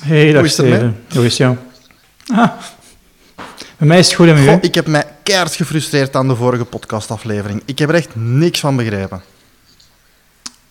Hey, 0.00 0.32
dag? 0.32 0.48
Steven. 0.48 0.96
Hoe 1.14 1.24
is 1.24 1.28
het 1.28 1.36
jou? 1.36 1.56
Ah, 2.34 2.50
bij 3.78 3.88
mij 3.88 3.98
is 3.98 4.06
het 4.06 4.14
goed 4.14 4.26
en 4.28 4.46
Goh, 4.46 4.58
ik 4.60 4.74
heb 4.74 4.86
mij 4.86 5.04
keihard 5.22 5.54
gefrustreerd 5.54 6.16
aan 6.16 6.28
de 6.28 6.36
vorige 6.36 6.64
podcastaflevering. 6.64 7.62
Ik 7.64 7.78
heb 7.78 7.88
er 7.88 7.94
echt 7.94 8.10
niks 8.14 8.60
van 8.60 8.76
begrepen. 8.76 9.22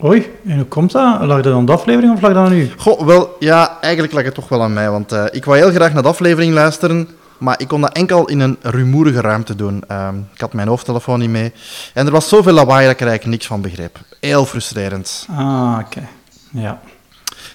Oei, 0.03 0.31
en 0.45 0.55
hoe 0.55 0.65
komt 0.65 0.91
dat? 0.91 1.21
Lag 1.21 1.41
dat 1.41 1.53
aan 1.53 1.65
de 1.65 1.71
aflevering 1.71 2.13
of 2.13 2.21
lag 2.21 2.33
dat 2.33 2.45
aan 2.45 2.53
u? 2.53 2.71
Goh, 2.77 3.05
wel, 3.05 3.35
ja, 3.39 3.77
eigenlijk 3.81 4.13
lag 4.13 4.23
het 4.23 4.33
toch 4.33 4.49
wel 4.49 4.63
aan 4.63 4.73
mij, 4.73 4.89
want 4.89 5.11
eh, 5.11 5.25
ik 5.31 5.45
wou 5.45 5.57
heel 5.57 5.71
graag 5.71 5.93
naar 5.93 6.01
de 6.01 6.07
aflevering 6.09 6.53
luisteren, 6.53 7.07
maar 7.37 7.59
ik 7.59 7.67
kon 7.67 7.81
dat 7.81 7.93
enkel 7.95 8.25
in 8.27 8.39
een 8.39 8.57
rumoerige 8.61 9.21
ruimte 9.21 9.55
doen. 9.55 9.83
Ehm, 9.87 10.17
ik 10.33 10.41
had 10.41 10.53
mijn 10.53 10.67
hoofdtelefoon 10.67 11.19
niet 11.19 11.29
mee 11.29 11.53
en 11.93 12.05
er 12.05 12.11
was 12.11 12.29
zoveel 12.29 12.53
lawaai 12.53 12.83
dat 12.85 12.93
ik 12.93 13.01
er 13.01 13.07
eigenlijk 13.07 13.37
niks 13.37 13.47
van 13.47 13.61
begreep. 13.61 13.99
Heel 14.19 14.45
frustrerend. 14.45 15.27
Ah, 15.35 15.77
oké. 15.85 16.07
Ja. 16.51 16.79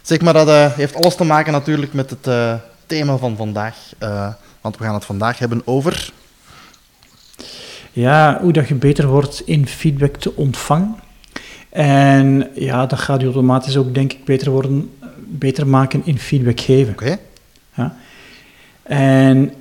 Zeg 0.06 0.20
maar, 0.20 0.32
dat 0.32 0.48
eh, 0.48 0.72
heeft 0.72 0.94
alles 0.94 1.14
te 1.14 1.24
maken 1.24 1.52
natuurlijk 1.52 1.92
met 1.92 2.10
het 2.10 2.26
eh, 2.26 2.54
thema 2.86 3.16
van 3.16 3.36
vandaag, 3.36 3.76
eh, 3.98 4.28
want 4.60 4.76
we 4.76 4.84
gaan 4.84 4.94
het 4.94 5.04
vandaag 5.04 5.38
hebben 5.38 5.62
over... 5.64 6.12
ja, 7.92 8.38
hoe 8.40 8.52
dat 8.52 8.68
je 8.68 8.74
beter 8.74 9.06
wordt 9.06 9.42
in 9.44 9.66
feedback 9.66 10.16
te 10.16 10.36
ontvangen. 10.36 10.96
En 11.70 12.50
ja, 12.54 12.86
dat 12.86 12.98
gaat 12.98 13.20
je 13.20 13.26
automatisch 13.26 13.76
ook, 13.76 13.94
denk 13.94 14.12
ik, 14.12 14.24
beter 14.24 14.50
worden, 14.50 14.90
beter 15.16 15.66
maken 15.66 16.02
in 16.04 16.18
feedback 16.18 16.60
geven. 16.60 16.92
Oké, 16.92 17.18
En 18.82 19.52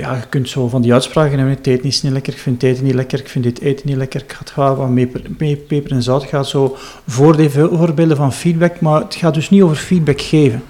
ja, 0.00 0.14
je 0.14 0.26
kunt 0.28 0.48
zo 0.48 0.68
van 0.68 0.82
die 0.82 0.92
uitspraken 0.92 1.38
hebben, 1.38 1.56
het 1.56 1.66
eten 1.66 1.84
is 1.84 2.02
niet 2.02 2.12
lekker, 2.12 2.32
ik 2.32 2.38
vind 2.38 2.62
het 2.62 2.70
eten 2.70 2.84
niet 2.84 2.94
lekker, 2.94 3.18
ik 3.18 3.28
vind 3.28 3.44
dit 3.44 3.60
eten 3.60 3.86
niet 3.88 3.96
lekker, 3.96 4.22
ik 4.22 4.32
ga 4.32 4.38
het 4.38 4.76
wat 4.76 4.88
meper, 4.88 5.22
mee- 5.38 5.56
peper 5.56 5.90
en 5.92 6.02
zout. 6.02 6.24
Gaat 6.24 6.48
zo 6.48 6.76
voorde- 7.06 7.50
voorbeelden 7.50 8.16
van 8.16 8.32
feedback, 8.32 8.80
maar 8.80 9.00
het 9.00 9.14
gaat 9.14 9.34
dus 9.34 9.50
niet 9.50 9.62
over 9.62 9.76
feedback 9.76 10.20
geven. 10.20 10.62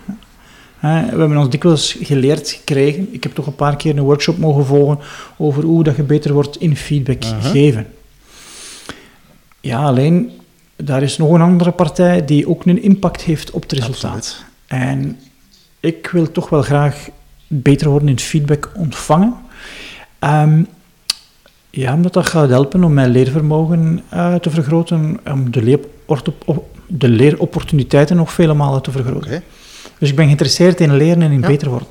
We 0.81 0.89
hebben 0.89 1.37
ons 1.37 1.51
dikwijls 1.51 1.97
geleerd 2.03 2.51
gekregen, 2.51 3.09
ik 3.11 3.23
heb 3.23 3.35
toch 3.35 3.47
een 3.47 3.55
paar 3.55 3.77
keer 3.77 3.97
een 3.97 4.05
workshop 4.05 4.39
mogen 4.39 4.67
volgen 4.67 4.99
over 5.39 5.63
hoe 5.65 5.85
dat 5.85 5.97
je 5.97 6.03
beter 6.03 6.33
wordt 6.33 6.57
in 6.61 6.77
feedback 6.77 7.25
geven. 7.41 7.87
Ja, 9.61 9.83
alleen, 9.83 10.31
daar 10.77 11.03
is 11.03 11.17
nog 11.19 11.33
een 11.33 11.41
andere 11.41 11.71
partij 11.71 12.25
die 12.25 12.49
ook 12.49 12.65
een 12.67 12.83
impact 12.83 13.23
heeft 13.23 13.51
op 13.51 13.63
het 13.63 13.73
resultaat. 13.73 14.15
absoluut. 14.15 14.45
En 14.67 15.19
ik 15.81 16.09
wil 16.13 16.31
toch 16.33 16.49
wel 16.49 16.63
graag 16.63 17.09
beter 17.53 17.89
worden 17.89 18.09
in 18.09 18.15
het 18.15 18.23
feedback 18.23 18.71
ontvangen. 18.75 19.35
Ehm, 20.19 20.63
ja, 21.71 21.95
omdat 21.95 22.13
dat 22.13 22.29
gaat 22.29 22.49
helpen 22.49 22.85
om 22.85 22.95
mijn 22.95 23.11
leervermogen 23.11 24.03
eh, 24.09 24.35
te 24.35 24.51
vergroten, 24.51 25.21
om 25.27 25.51
de, 25.51 25.81
de 26.87 27.09
leeropportuniteiten 27.09 28.17
nog 28.17 28.33
vele 28.33 28.55
malen 28.55 28.83
te 28.83 28.91
vergroten. 28.91 29.43
Dus 29.99 30.09
ik 30.09 30.17
ben 30.17 30.25
geïnteresseerd 30.25 30.81
in 30.81 30.97
leren 30.97 31.23
en 31.23 31.33
in 31.33 31.41
Ja. 31.41 31.47
beter 31.47 31.69
worden. 31.69 31.89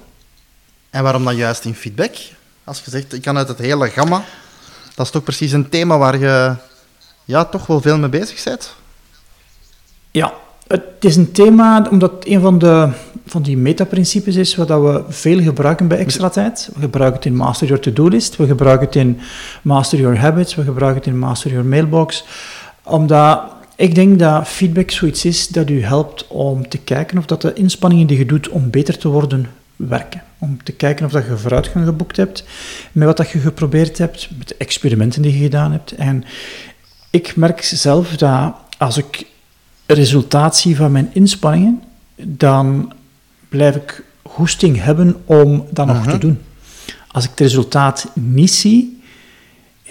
En 0.89 1.03
waarom 1.03 1.23
dan 1.23 1.35
juist 1.35 1.65
in 1.65 1.75
feedback? 1.75 2.15
Als 2.63 2.81
je 2.85 2.91
zegt, 2.91 3.13
ik 3.13 3.21
kan 3.21 3.37
uit 3.37 3.47
het 3.47 3.57
hele 3.57 3.89
gamma, 3.89 4.23
dat 4.95 5.05
is 5.05 5.11
toch 5.11 5.23
precies 5.23 5.51
een 5.51 5.69
thema 5.69 5.97
waar 5.97 6.17
je 6.17 6.55
ja, 7.25 7.45
toch 7.45 7.65
wel 7.67 7.81
veel 7.81 7.97
mee 7.97 8.09
bezig 8.09 8.43
bent? 8.43 8.75
Ja, 10.11 10.33
het 10.69 10.81
is 10.99 11.15
een 11.15 11.31
thema 11.31 11.87
omdat 11.91 12.11
het 12.11 12.27
een 12.27 12.41
van, 12.41 12.59
de, 12.59 12.89
van 13.25 13.41
die 13.41 13.57
metaprincipes 13.57 14.35
is 14.35 14.55
wat 14.55 14.67
dat 14.67 14.81
we 14.81 15.03
veel 15.07 15.41
gebruiken 15.41 15.87
bij 15.87 15.97
extra 15.97 16.29
tijd. 16.29 16.69
We 16.73 16.81
gebruiken 16.81 17.15
het 17.15 17.25
in 17.25 17.35
Master 17.35 17.67
Your 17.67 17.83
To-Do 17.83 18.07
List, 18.07 18.35
we 18.35 18.45
gebruiken 18.45 18.85
het 18.85 18.95
in 18.95 19.19
Master 19.61 19.99
Your 19.99 20.19
Habits, 20.19 20.55
we 20.55 20.63
gebruiken 20.63 21.01
het 21.01 21.11
in 21.11 21.19
Master 21.19 21.51
Your 21.51 21.65
Mailbox. 21.65 22.25
Omdat 22.83 23.41
ik 23.75 23.95
denk 23.95 24.19
dat 24.19 24.47
feedback 24.47 24.91
zoiets 24.91 25.25
is 25.25 25.47
dat 25.47 25.69
u 25.69 25.83
helpt 25.83 26.27
om 26.27 26.67
te 26.67 26.77
kijken 26.77 27.17
of 27.17 27.25
dat 27.25 27.41
de 27.41 27.53
inspanningen 27.53 28.07
die 28.07 28.17
je 28.17 28.25
doet 28.25 28.49
om 28.49 28.69
beter 28.69 28.97
te 28.97 29.07
worden 29.07 29.49
werken. 29.75 30.23
Om 30.37 30.63
te 30.63 30.71
kijken 30.71 31.05
of 31.05 31.11
dat 31.11 31.25
je 31.25 31.37
vooruitgang 31.37 31.85
geboekt 31.85 32.17
hebt 32.17 32.43
met 32.91 33.07
wat 33.07 33.17
dat 33.17 33.29
je 33.29 33.39
geprobeerd 33.39 33.97
hebt, 33.97 34.29
met 34.37 34.47
de 34.47 34.55
experimenten 34.57 35.21
die 35.21 35.37
je 35.37 35.43
gedaan 35.43 35.71
hebt. 35.71 35.91
En 35.91 36.23
ik 37.09 37.35
merk 37.35 37.63
zelf 37.63 38.17
dat 38.17 38.53
als 38.77 38.97
ik 38.97 39.25
resultaat 39.93 40.57
zie 40.57 40.75
van 40.75 40.91
mijn 40.91 41.09
inspanningen, 41.13 41.81
dan 42.15 42.93
blijf 43.49 43.75
ik 43.75 44.03
goesting 44.23 44.83
hebben 44.83 45.15
om 45.25 45.65
dat 45.71 45.87
nog 45.87 45.99
Mhm. 46.01 46.09
te 46.09 46.17
doen. 46.17 46.39
Als 47.11 47.23
ik 47.23 47.29
het 47.29 47.39
resultaat 47.39 48.07
niet 48.13 48.51
zie, 48.51 49.01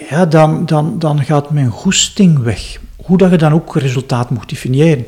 ja, 0.09 0.25
dan, 0.25 0.65
dan, 0.65 0.99
dan 0.99 1.23
gaat 1.23 1.49
mijn 1.49 1.69
goesting 1.69 2.39
weg. 2.39 2.79
Hoe 2.95 3.17
dat 3.17 3.31
je 3.31 3.37
dan 3.37 3.53
ook 3.53 3.75
resultaat 3.75 4.29
moet 4.29 4.49
definiëren. 4.49 5.05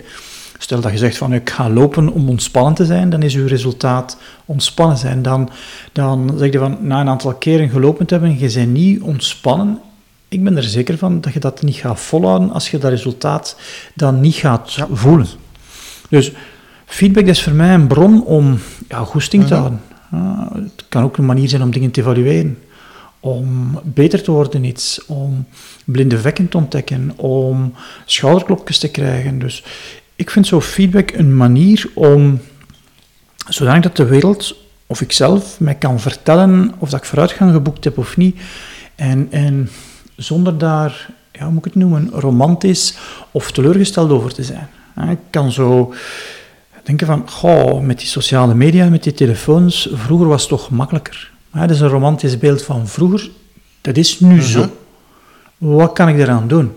Stel 0.57 0.81
dat 0.81 0.91
je 0.91 0.97
zegt 0.97 1.17
van 1.17 1.33
ik 1.33 1.49
ga 1.49 1.69
lopen 1.69 2.09
om 2.09 2.29
ontspannen 2.29 2.73
te 2.73 2.85
zijn, 2.85 3.09
dan 3.09 3.21
is 3.21 3.35
uw 3.35 3.47
resultaat 3.47 4.17
ontspannen 4.45 4.97
zijn. 4.97 5.21
Dan, 5.21 5.49
dan 5.91 6.33
zeg 6.37 6.51
je 6.51 6.57
van 6.57 6.77
na 6.81 6.99
een 7.01 7.09
aantal 7.09 7.33
keren 7.33 7.69
gelopen 7.69 8.05
te 8.05 8.13
hebben, 8.13 8.39
je 8.39 8.53
bent 8.53 8.71
niet 8.71 9.01
ontspannen. 9.01 9.79
Ik 10.31 10.43
ben 10.43 10.57
er 10.57 10.63
zeker 10.63 10.97
van 10.97 11.21
dat 11.21 11.33
je 11.33 11.39
dat 11.39 11.61
niet 11.61 11.75
gaat 11.75 11.99
volhouden 11.99 12.51
als 12.51 12.71
je 12.71 12.77
dat 12.77 12.91
resultaat 12.91 13.55
dan 13.93 14.19
niet 14.19 14.35
gaat 14.35 14.77
voelen. 14.91 15.27
Dus 16.09 16.31
feedback 16.85 17.25
is 17.25 17.43
voor 17.43 17.53
mij 17.53 17.73
een 17.73 17.87
bron 17.87 18.25
om 18.25 18.59
ja, 18.87 18.97
goesting 19.03 19.45
te 19.47 19.53
Mhm. 19.53 19.59
houden. 19.59 19.81
Ja, 20.11 20.49
het 20.53 20.85
kan 20.89 21.03
ook 21.03 21.17
een 21.17 21.25
manier 21.25 21.49
zijn 21.49 21.61
om 21.61 21.71
dingen 21.71 21.91
te 21.91 22.01
evalueren. 22.01 22.57
Om 23.19 23.79
beter 23.83 24.23
te 24.23 24.31
worden 24.31 24.63
in 24.63 24.69
iets, 24.69 25.05
om 25.05 25.45
blinde 25.85 26.19
vlekken 26.19 26.49
te 26.49 26.57
ontdekken, 26.57 27.13
om 27.15 27.73
schouderklopjes 28.05 28.77
te 28.77 28.91
krijgen. 28.91 29.39
Dus 29.39 29.63
ik 30.15 30.29
vind 30.29 30.47
zo 30.47 30.61
feedback 30.61 31.11
een 31.11 31.37
manier 31.37 31.89
om, 31.93 32.39
zodanig 33.49 33.81
dat 33.83 33.95
de 33.95 34.05
wereld, 34.05 34.55
of 34.87 35.01
ik 35.01 35.11
zelf, 35.11 35.59
mij 35.59 35.75
kan 35.75 35.99
vertellen 35.99 36.73
of 36.77 36.89
dat 36.89 36.99
ik 36.99 37.05
vooruitgang 37.05 37.51
geboekt 37.53 37.83
heb 37.83 37.97
of 37.97 38.17
niet. 38.17 38.39
En, 38.95 39.27
en 39.31 39.69
zonder 40.23 40.57
daar, 40.57 41.09
ja, 41.31 41.43
hoe 41.43 41.51
moet 41.53 41.65
ik 41.65 41.73
het 41.73 41.83
noemen, 41.83 42.09
romantisch 42.13 42.93
of 43.31 43.51
teleurgesteld 43.51 44.11
over 44.11 44.33
te 44.33 44.43
zijn. 44.43 44.67
Ik 45.09 45.17
kan 45.29 45.51
zo 45.51 45.93
denken 46.83 47.07
van, 47.07 47.29
goh, 47.29 47.81
met 47.81 47.97
die 47.99 48.07
sociale 48.07 48.53
media, 48.55 48.89
met 48.89 49.03
die 49.03 49.13
telefoons, 49.13 49.89
vroeger 49.93 50.27
was 50.27 50.41
het 50.41 50.49
toch 50.49 50.69
makkelijker. 50.69 51.31
Ja, 51.53 51.59
dat 51.59 51.69
is 51.69 51.79
een 51.79 51.87
romantisch 51.87 52.37
beeld 52.37 52.61
van 52.63 52.87
vroeger, 52.87 53.29
dat 53.81 53.97
is 53.97 54.19
nu 54.19 54.41
zo. 54.41 54.65
Wat 55.57 55.93
kan 55.93 56.07
ik 56.09 56.17
daaraan 56.17 56.47
doen? 56.47 56.71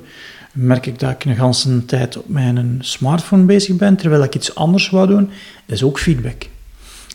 Merk 0.53 0.87
ik 0.87 0.99
dat 0.99 1.11
ik 1.11 1.25
een 1.25 1.37
ganse 1.37 1.84
tijd 1.84 2.16
op 2.16 2.28
mijn 2.28 2.78
smartphone 2.81 3.44
bezig 3.44 3.76
ben, 3.76 3.97
terwijl 3.97 4.22
ik 4.22 4.34
iets 4.34 4.55
anders 4.55 4.91
wou 4.91 5.06
doen? 5.06 5.31
Dat 5.66 5.76
is 5.76 5.82
ook 5.82 5.99
feedback. 5.99 6.43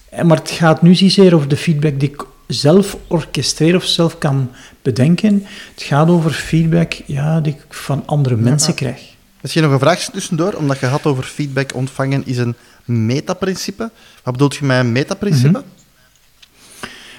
Eh, 0.09 0.23
Maar 0.23 0.37
het 0.37 0.51
gaat 0.51 0.81
nu 0.81 0.95
zozeer 0.95 1.35
over 1.35 1.47
de 1.47 1.57
feedback 1.57 1.99
die 1.99 2.09
ik 2.09 2.25
zelf 2.49 2.97
orchestreer 3.07 3.75
of 3.75 3.85
zelf 3.85 4.17
kan 4.17 4.51
bedenken. 4.81 5.45
Het 5.73 5.83
gaat 5.83 6.09
over 6.09 6.31
feedback 6.31 6.93
ja, 7.05 7.39
die 7.39 7.53
ik 7.53 7.65
van 7.69 8.03
andere 8.05 8.35
mensen 8.35 8.73
krijg. 8.73 9.01
Misschien 9.41 9.63
nog 9.63 9.71
een 9.71 9.79
vraagje 9.79 10.11
tussendoor, 10.11 10.53
omdat 10.53 10.79
je 10.79 10.85
had 10.85 11.05
over 11.05 11.23
feedback 11.23 11.73
ontvangen 11.75 12.25
is 12.25 12.37
een 12.37 12.55
metaprincipe. 12.85 13.91
Wat 14.23 14.33
bedoelt 14.33 14.55
je 14.55 14.65
met 14.65 14.79
een 14.79 14.91
metaprincipe? 14.91 15.63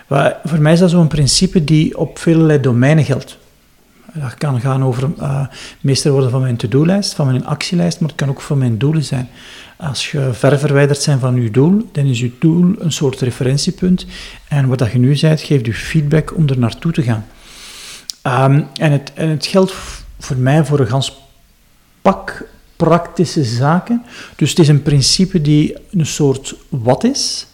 Maar 0.06 0.40
voor 0.44 0.60
mij 0.60 0.72
is 0.72 0.78
dat 0.78 0.90
zo'n 0.90 1.08
principe 1.08 1.64
die 1.64 1.98
op 1.98 2.18
vele 2.18 2.60
domeinen 2.60 3.04
geldt. 3.04 3.38
Dat 4.14 4.34
kan 4.34 4.60
gaan 4.60 4.84
over 4.84 5.10
eh, 5.18 5.46
meester 5.80 6.12
worden 6.12 6.30
van 6.30 6.40
mijn 6.40 6.56
to-do-lijst, 6.56 7.14
van 7.14 7.26
mijn 7.26 7.46
actielijst, 7.46 8.00
maar 8.00 8.08
het 8.08 8.18
kan 8.18 8.28
ook 8.28 8.40
voor 8.40 8.56
mijn 8.56 8.78
doelen 8.78 9.04
zijn. 9.04 9.28
Als 9.76 10.10
je 10.10 10.28
ver 10.32 10.58
verwijderd 10.58 11.06
bent 11.06 11.20
van 11.20 11.42
je 11.42 11.50
doel, 11.50 11.88
dan 11.92 12.04
is 12.04 12.20
je 12.20 12.32
doel 12.38 12.74
een 12.78 12.92
soort 12.92 13.20
referentiepunt. 13.20 14.06
En 14.48 14.68
wat 14.68 14.78
dat 14.78 14.92
je 14.92 14.98
nu 14.98 15.16
zei, 15.16 15.36
geeft 15.36 15.66
je 15.66 15.74
feedback 15.74 16.36
om 16.36 16.48
er 16.48 16.58
naartoe 16.58 16.92
te 16.92 17.02
gaan. 17.02 17.26
Ehm, 18.22 18.62
en, 18.74 18.92
het, 18.92 19.12
en 19.14 19.28
het 19.28 19.46
geldt 19.46 19.72
voor 20.18 20.36
mij 20.36 20.64
voor 20.64 20.80
een 20.80 20.86
gans 20.86 21.18
pak 22.02 22.44
praktische 22.76 23.44
zaken. 23.44 24.02
Dus 24.36 24.50
het 24.50 24.58
is 24.58 24.68
een 24.68 24.82
principe 24.82 25.40
die 25.40 25.76
een 25.90 26.06
soort 26.06 26.54
wat 26.68 27.04
is. 27.04 27.46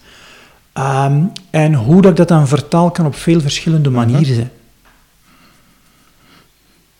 Ehm, 0.73 1.23
en 1.51 1.75
hoe 1.75 2.03
dat 2.03 2.11
ik 2.11 2.17
dat 2.17 2.29
dan 2.29 2.49
vertaal, 2.49 2.91
kan 2.91 3.07
op 3.07 3.15
veel 3.15 3.41
verschillende 3.41 3.91
manieren 3.91 4.35
zijn. 4.35 4.51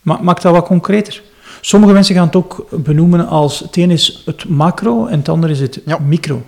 Ma 0.07 0.19
maak 0.21 0.41
dat 0.41 0.53
wat 0.53 0.65
concreter. 0.65 1.21
Sommige 1.61 1.93
mensen 1.93 2.15
gaan 2.15 2.25
het 2.25 2.35
ook 2.35 2.67
benoemen 2.71 3.27
als 3.27 3.59
het 3.59 3.77
een 3.77 3.91
is 3.91 4.21
het 4.25 4.49
macro 4.49 5.05
en 5.05 5.17
het 5.19 5.29
andere 5.29 5.53
is 5.53 5.59
het 5.59 5.79
Ja. 5.85 5.97
micro. 5.99 6.45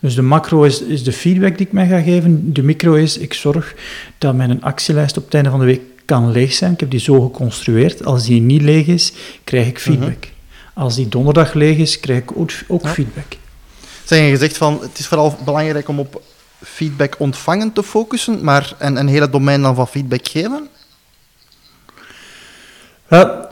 Dus 0.00 0.14
de 0.14 0.22
macro 0.22 0.62
is, 0.62 0.82
is 0.82 1.04
de 1.04 1.12
feedback 1.12 1.56
die 1.58 1.66
ik 1.66 1.72
mij 1.72 1.86
ga 1.86 2.00
geven. 2.00 2.52
De 2.52 2.62
micro 2.62 2.94
is, 2.94 3.18
ik 3.18 3.34
zorg 3.34 3.74
dat 4.18 4.34
mijn 4.34 4.62
actielijst 4.62 5.16
op 5.16 5.24
het 5.24 5.34
einde 5.34 5.50
van 5.50 5.58
de 5.58 5.64
week 5.64 5.80
kan 6.04 6.30
leeg 6.30 6.52
zijn. 6.52 6.72
Ik 6.72 6.80
heb 6.80 6.90
die 6.90 7.00
zo 7.00 7.20
geconstrueerd. 7.20 8.04
Als 8.04 8.24
die 8.24 8.40
niet 8.40 8.62
leeg 8.62 8.86
is, 8.86 9.12
krijg 9.44 9.66
ik 9.66 9.78
feedback. 9.78 10.28
Als 10.74 10.94
die 10.94 11.08
donderdag 11.08 11.52
leeg 11.54 11.76
is, 11.76 12.00
krijg 12.00 12.18
ik 12.22 12.30
ook, 12.36 12.50
ook 12.68 12.82
Ja. 12.82 12.88
feedback. 12.92 13.36
Zijn 14.04 14.24
je 14.24 14.30
gezegd 14.30 14.56
van, 14.56 14.78
het 14.80 14.98
is 14.98 15.06
vooral 15.06 15.36
belangrijk 15.44 15.88
om 15.88 15.98
op 15.98 16.22
feedback 16.62 17.14
ontvangen 17.18 17.72
te 17.72 17.82
focussen, 17.82 18.44
maar 18.44 18.74
en 18.78 18.96
een 18.96 19.08
hele 19.08 19.30
domein 19.30 19.62
dan 19.62 19.74
van 19.74 19.88
feedback 19.88 20.28
geven? 20.28 20.68
Wel, 23.08 23.46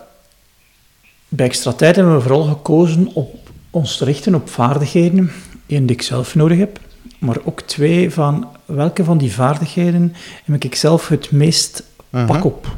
bij 1.29 1.47
extra 1.47 1.73
tijd 1.73 1.97
hebben 1.97 2.15
we 2.15 2.21
vooral 2.21 2.43
gekozen 2.43 3.11
op 3.15 3.37
ons 3.71 3.97
te 3.97 4.05
richten 4.05 4.35
op 4.35 4.49
vaardigheden, 4.49 5.31
één 5.67 5.87
die 5.87 5.97
ik 5.97 6.03
zelf 6.03 6.35
nodig 6.35 6.59
heb, 6.59 6.81
maar 7.19 7.37
ook 7.45 7.61
twee 7.61 8.11
van 8.11 8.49
welke 8.65 9.05
van 9.05 9.19
die 9.19 9.33
vaardigheden 9.33 10.15
heb 10.45 10.65
ik 10.65 10.75
zelf 10.75 11.09
het 11.09 11.31
meest 11.31 11.83
Mhm. 12.15 12.27
pak 12.27 12.45
op. 12.45 12.77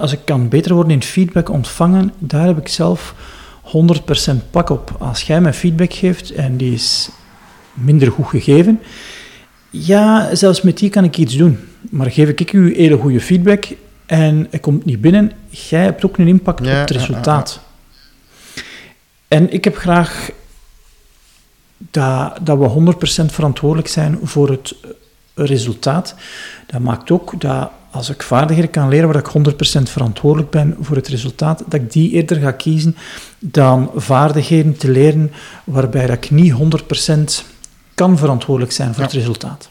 Als 0.00 0.12
ik 0.12 0.18
kan 0.24 0.48
beter 0.48 0.74
worden 0.74 0.92
in 0.92 1.02
feedback 1.02 1.48
ontvangen, 1.50 2.12
daar 2.18 2.46
heb 2.46 2.58
ik 2.58 2.68
zelf 2.68 3.14
100% 3.62 4.50
pak 4.50 4.70
op. 4.70 4.96
Als 4.98 5.22
jij 5.22 5.40
mij 5.40 5.52
feedback 5.52 5.92
geeft 5.92 6.30
en 6.30 6.56
die 6.56 6.72
is 6.74 7.08
minder 7.74 8.12
goed 8.12 8.26
gegeven, 8.26 8.80
ja, 9.70 10.34
zelfs 10.34 10.62
met 10.62 10.78
die 10.78 10.90
kan 10.90 11.04
ik 11.04 11.16
iets 11.16 11.36
doen. 11.36 11.58
Maar 11.90 12.10
geef 12.10 12.28
ik 12.28 12.52
u 12.52 12.76
hele 12.76 12.96
goede 12.96 13.20
feedback 13.20 13.66
en 14.06 14.46
het 14.50 14.60
komt 14.60 14.84
niet 14.84 15.00
binnen, 15.00 15.32
jij 15.48 15.82
hebt 15.82 16.04
ook 16.04 16.18
een 16.18 16.28
impact 16.28 16.64
Ja, 16.64 16.72
op 16.72 16.78
het 16.78 16.88
ja, 16.88 16.94
ja, 16.94 17.06
resultaat. 17.06 17.60
En 19.28 19.52
ik 19.52 19.64
heb 19.64 19.76
graag 19.76 20.30
dat, 21.76 22.38
dat 22.42 22.58
we 22.58 22.94
100% 23.22 23.26
verantwoordelijk 23.26 23.88
zijn 23.88 24.18
voor 24.22 24.50
het 24.50 24.74
resultaat. 25.34 26.14
Dat 26.66 26.80
maakt 26.80 27.10
ook 27.10 27.40
dat 27.40 27.70
als 27.90 28.08
ik 28.10 28.22
vaardigheden 28.22 28.70
kan 28.70 28.88
leren 28.88 29.06
waar 29.12 29.22
ik 29.34 29.52
100% 29.80 29.82
verantwoordelijk 29.82 30.50
ben 30.50 30.76
voor 30.80 30.96
het 30.96 31.08
resultaat, 31.08 31.58
dat 31.66 31.80
ik 31.80 31.92
die 31.92 32.10
eerder 32.10 32.40
ga 32.40 32.52
kiezen 32.52 32.96
dan 33.38 33.90
vaardigheden 33.94 34.76
te 34.76 34.90
leren 34.90 35.32
waarbij 35.64 36.06
dat 36.06 36.16
ik 36.16 36.30
niet 36.30 36.52
100% 36.52 37.44
kan 37.94 38.18
verantwoordelijk 38.18 38.72
zijn 38.72 38.88
voor 38.88 38.98
Ja. 39.02 39.08
het 39.08 39.12
resultaat. 39.16 39.70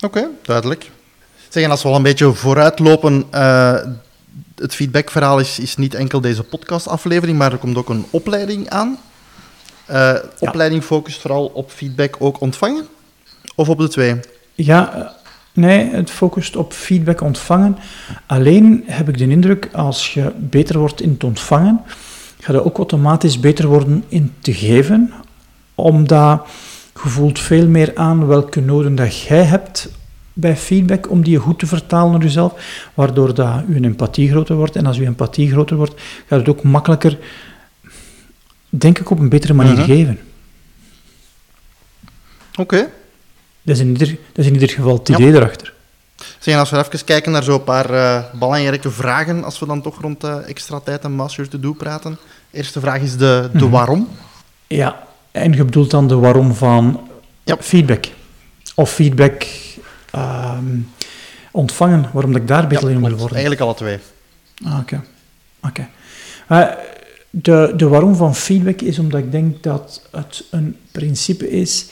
Oké, 0.00 0.26
duidelijk. 0.42 0.90
Zeg, 1.48 1.62
en 1.62 1.70
als 1.70 1.82
we 1.82 1.88
al 1.88 1.96
een 1.96 2.02
beetje 2.02 2.32
vooruitlopen, 2.32 3.24
eh 3.30 3.78
het 4.56 4.74
feedbackverhaal 4.74 5.38
is, 5.38 5.58
is 5.58 5.76
niet 5.76 5.94
enkel 5.94 6.20
deze 6.20 6.42
podcastaflevering, 6.42 7.38
maar 7.38 7.52
er 7.52 7.58
komt 7.58 7.76
ook 7.76 7.88
een 7.88 8.06
opleiding 8.10 8.68
aan. 8.68 8.98
Eh, 9.84 10.14
Opleiding 10.38 10.84
focust 10.84 11.20
vooral 11.20 11.46
op 11.46 11.70
feedback 11.70 12.16
ook 12.18 12.40
ontvangen? 12.40 12.86
Of 13.54 13.68
op 13.68 13.78
de 13.78 13.88
twee? 13.88 14.20
Ja, 14.54 14.94
eh, 14.94 15.06
nee, 15.52 15.90
het 15.90 16.10
focust 16.10 16.56
op 16.56 16.72
feedback 16.72 17.20
ontvangen. 17.20 17.78
Alleen 18.26 18.84
heb 18.86 19.08
ik 19.08 19.18
de 19.18 19.28
indruk, 19.28 19.68
als 19.72 20.14
je 20.14 20.32
beter 20.36 20.78
wordt 20.78 21.00
in 21.00 21.10
het 21.10 21.24
ontvangen, 21.24 21.82
ga 22.40 22.52
je 22.52 22.64
ook 22.64 22.76
automatisch 22.76 23.40
beter 23.40 23.66
worden 23.66 24.04
in 24.08 24.34
te 24.40 24.54
geven, 24.54 25.12
omdat 25.74 26.46
je 27.02 27.08
voelt 27.08 27.38
veel 27.38 27.68
meer 27.68 27.92
aan 27.94 28.26
welke 28.26 28.60
noden 28.60 28.94
dat 28.94 29.20
jij 29.20 29.42
hebt 29.42 29.88
bij 30.38 30.56
feedback, 30.56 31.10
om 31.10 31.22
die 31.22 31.38
goed 31.38 31.58
te 31.58 31.66
vertalen 31.66 32.12
naar 32.12 32.20
jezelf, 32.22 32.52
waardoor 32.94 33.34
dat 33.34 33.62
je 33.68 33.80
empathie 33.82 34.30
groter 34.30 34.56
wordt. 34.56 34.76
En 34.76 34.86
als 34.86 34.96
je 34.96 35.04
empathie 35.04 35.50
groter 35.50 35.76
wordt, 35.76 36.00
gaat 36.26 36.38
het 36.38 36.48
ook 36.48 36.62
makkelijker, 36.62 37.18
denk 38.68 38.98
ik, 38.98 39.10
op 39.10 39.18
een 39.18 39.28
betere 39.28 39.54
manier 39.54 39.72
Mhm. 39.72 39.84
geven. 39.84 40.18
Oké. 42.58 42.88
Dat 43.62 43.74
is, 43.76 43.80
in 43.80 43.88
ieder, 43.88 44.08
dat 44.08 44.18
is 44.44 44.46
in 44.46 44.52
ieder 44.52 44.68
geval 44.70 44.94
het 44.98 45.08
Ja. 45.08 45.14
idee 45.18 45.32
erachter. 45.34 45.74
Zeg, 46.38 46.56
als 46.56 46.70
we 46.70 46.76
even 46.78 47.04
kijken 47.04 47.32
naar 47.32 47.42
zo'n 47.42 47.64
paar 47.64 47.90
eh, 47.90 48.24
belangrijke 48.38 48.90
vragen, 48.90 49.44
als 49.44 49.58
we 49.58 49.66
dan 49.66 49.82
toch 49.82 50.00
rond 50.00 50.24
eh, 50.24 50.48
extra 50.48 50.80
tijd 50.80 51.04
en 51.04 51.12
Master 51.12 51.48
to 51.48 51.60
Do 51.60 51.72
praten. 51.72 52.18
Eerste 52.50 52.80
vraag 52.80 53.00
is 53.00 53.16
de, 53.16 53.48
de 53.52 53.58
Mhm. 53.58 53.68
waarom. 53.70 54.08
Ja, 54.66 55.02
en 55.30 55.52
je 55.52 55.64
bedoelt 55.64 55.90
dan 55.90 56.08
de 56.08 56.14
waarom 56.14 56.54
van 56.54 57.08
Ja. 57.44 57.56
feedback. 57.60 58.04
Of 58.74 58.90
feedback 58.92 59.46
ehm, 60.16 60.78
ontvangen, 61.52 62.08
waarom 62.12 62.32
dat 62.32 62.40
ik 62.40 62.48
daar 62.48 62.66
beter 62.66 62.82
in 62.90 62.94
wil 62.94 62.98
klopt. 63.04 63.18
worden. 63.20 63.36
Eigenlijk 63.36 63.60
alle 63.60 63.74
twee. 63.74 63.98
Ah, 64.64 64.78
Oké. 64.80 65.02
Oké. 65.62 65.88
Maar 66.48 66.78
de, 67.30 67.72
de 67.76 67.88
waarom 67.88 68.14
van 68.14 68.34
feedback 68.34 68.80
is 68.80 68.98
omdat 68.98 69.20
ik 69.20 69.32
denk 69.32 69.62
dat 69.62 70.02
het 70.10 70.44
een 70.50 70.76
principe 70.92 71.50
is 71.50 71.86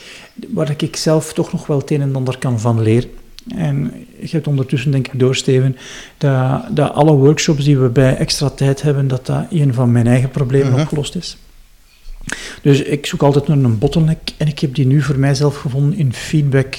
waar 0.49 0.75
ik 0.77 0.97
zelf 0.97 1.33
toch 1.33 1.53
nog 1.53 1.67
wel 1.67 1.79
het 1.79 1.91
een 1.91 2.01
en 2.03 2.17
ander 2.17 2.39
kan 2.39 2.61
van 2.61 2.83
leren. 2.83 3.11
En 3.57 4.07
je 4.21 4.29
hebt 4.31 4.47
ondertussen, 4.47 4.91
denk 4.91 5.07
ik, 5.07 5.19
doorsteven 5.19 5.77
dat, 6.19 6.63
dat 6.77 6.93
alle 6.93 7.13
workshops 7.13 7.65
die 7.65 7.79
we 7.79 7.89
bij 7.89 8.17
extra 8.17 8.49
tijd 8.51 8.83
hebben, 8.83 9.09
dat 9.09 9.27
dat 9.27 9.47
een 9.51 9.75
van 9.75 9.93
mijn 9.93 10.07
eigen 10.07 10.31
problemen 10.31 10.73
Mhm. 10.73 10.81
opgelost 10.81 11.15
is. 11.17 11.37
Dus 12.63 12.83
ik 12.83 13.07
zoek 13.07 13.23
altijd 13.23 13.49
naar 13.49 13.57
een 13.57 13.79
bottleneck 13.79 14.19
en 14.37 14.47
ik 14.49 14.59
heb 14.59 14.75
die 14.75 14.87
nu 14.87 15.03
voor 15.03 15.19
mijzelf 15.19 15.57
gevonden 15.57 15.99
in 15.99 16.13
feedback 16.13 16.75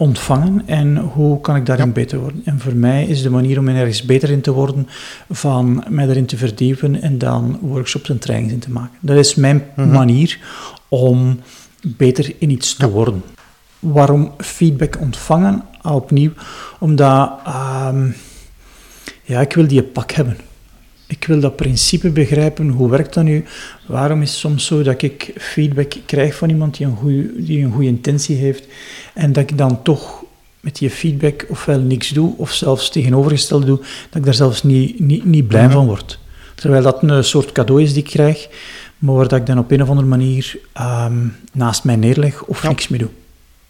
ontvangen 0.00 0.62
en 0.66 0.96
hoe 0.96 1.40
kan 1.40 1.56
ik 1.56 1.66
daarin 1.66 1.86
Ja. 1.86 1.92
beter 1.92 2.18
worden. 2.18 2.42
En 2.44 2.60
voor 2.60 2.74
mij 2.74 3.04
is 3.06 3.22
de 3.22 3.30
manier 3.30 3.58
om 3.58 3.68
er 3.68 3.76
ergens 3.76 4.02
beter 4.02 4.30
in 4.30 4.40
te 4.40 4.52
worden 4.52 4.88
van 5.30 5.84
mij 5.88 6.06
daarin 6.06 6.26
te 6.26 6.36
verdiepen 6.36 7.02
en 7.02 7.18
dan 7.18 7.58
workshops 7.60 8.10
en 8.10 8.18
trainings 8.18 8.52
in 8.52 8.58
te 8.60 8.70
maken. 8.70 8.98
Dat 9.00 9.16
is 9.16 9.34
mijn 9.34 9.62
Mhm. 9.76 9.90
manier 9.90 10.38
om 10.88 11.40
beter 11.82 12.32
in 12.38 12.50
iets 12.50 12.74
te 12.74 12.86
Ja. 12.86 12.92
worden. 12.92 13.22
Waarom 13.78 14.32
feedback 14.38 15.00
ontvangen? 15.00 15.62
Opnieuw, 15.82 16.30
omdat 16.78 17.30
ehm, 17.44 18.10
ja, 19.24 19.40
ik 19.40 19.52
wil 19.52 19.66
die 19.66 19.82
pak 19.82 20.10
hebben. 20.12 20.36
Ik 21.10 21.24
wil 21.26 21.40
dat 21.40 21.56
principe 21.56 22.10
begrijpen. 22.10 22.68
Hoe 22.68 22.90
werkt 22.90 23.14
dat 23.14 23.24
nu? 23.24 23.44
Waarom 23.86 24.22
is 24.22 24.30
het 24.30 24.38
soms 24.38 24.66
zo 24.66 24.82
dat 24.82 25.02
ik 25.02 25.32
feedback 25.36 25.92
krijg 26.06 26.34
van 26.34 26.48
iemand 26.48 26.76
die 26.76 26.86
een 26.86 26.96
goede, 26.96 27.42
die 27.42 27.64
een 27.64 27.72
goede 27.72 27.86
intentie 27.86 28.36
heeft 28.36 28.64
en 29.14 29.32
dat 29.32 29.50
ik 29.50 29.58
dan 29.58 29.82
toch 29.82 30.24
met 30.60 30.76
die 30.78 30.90
feedback 30.90 31.44
ofwel 31.48 31.78
niks 31.80 32.08
doe 32.08 32.34
of 32.36 32.52
zelfs 32.52 32.90
tegenovergesteld 32.90 33.66
doe, 33.66 33.76
dat 33.78 34.14
ik 34.18 34.24
daar 34.24 34.34
zelfs 34.34 34.62
niet, 34.62 35.00
niet, 35.00 35.24
niet 35.24 35.48
blij 35.48 35.70
van 35.70 35.86
word. 35.86 36.18
Terwijl 36.54 36.82
dat 36.82 37.02
een 37.02 37.24
soort 37.24 37.52
cadeau 37.52 37.82
is 37.82 37.92
die 37.92 38.02
ik 38.02 38.10
krijg, 38.10 38.48
maar 38.98 39.14
waar 39.14 39.28
dat 39.28 39.38
ik 39.38 39.46
dan 39.46 39.58
op 39.58 39.70
een 39.70 39.82
of 39.82 39.88
andere 39.88 40.06
manier 40.08 40.58
ehm, 40.72 41.26
naast 41.52 41.84
mij 41.84 41.96
neerleg 41.96 42.42
of 42.44 42.62
Ja. 42.62 42.68
niks 42.68 42.88
mee 42.88 42.98
doe. 43.00 43.08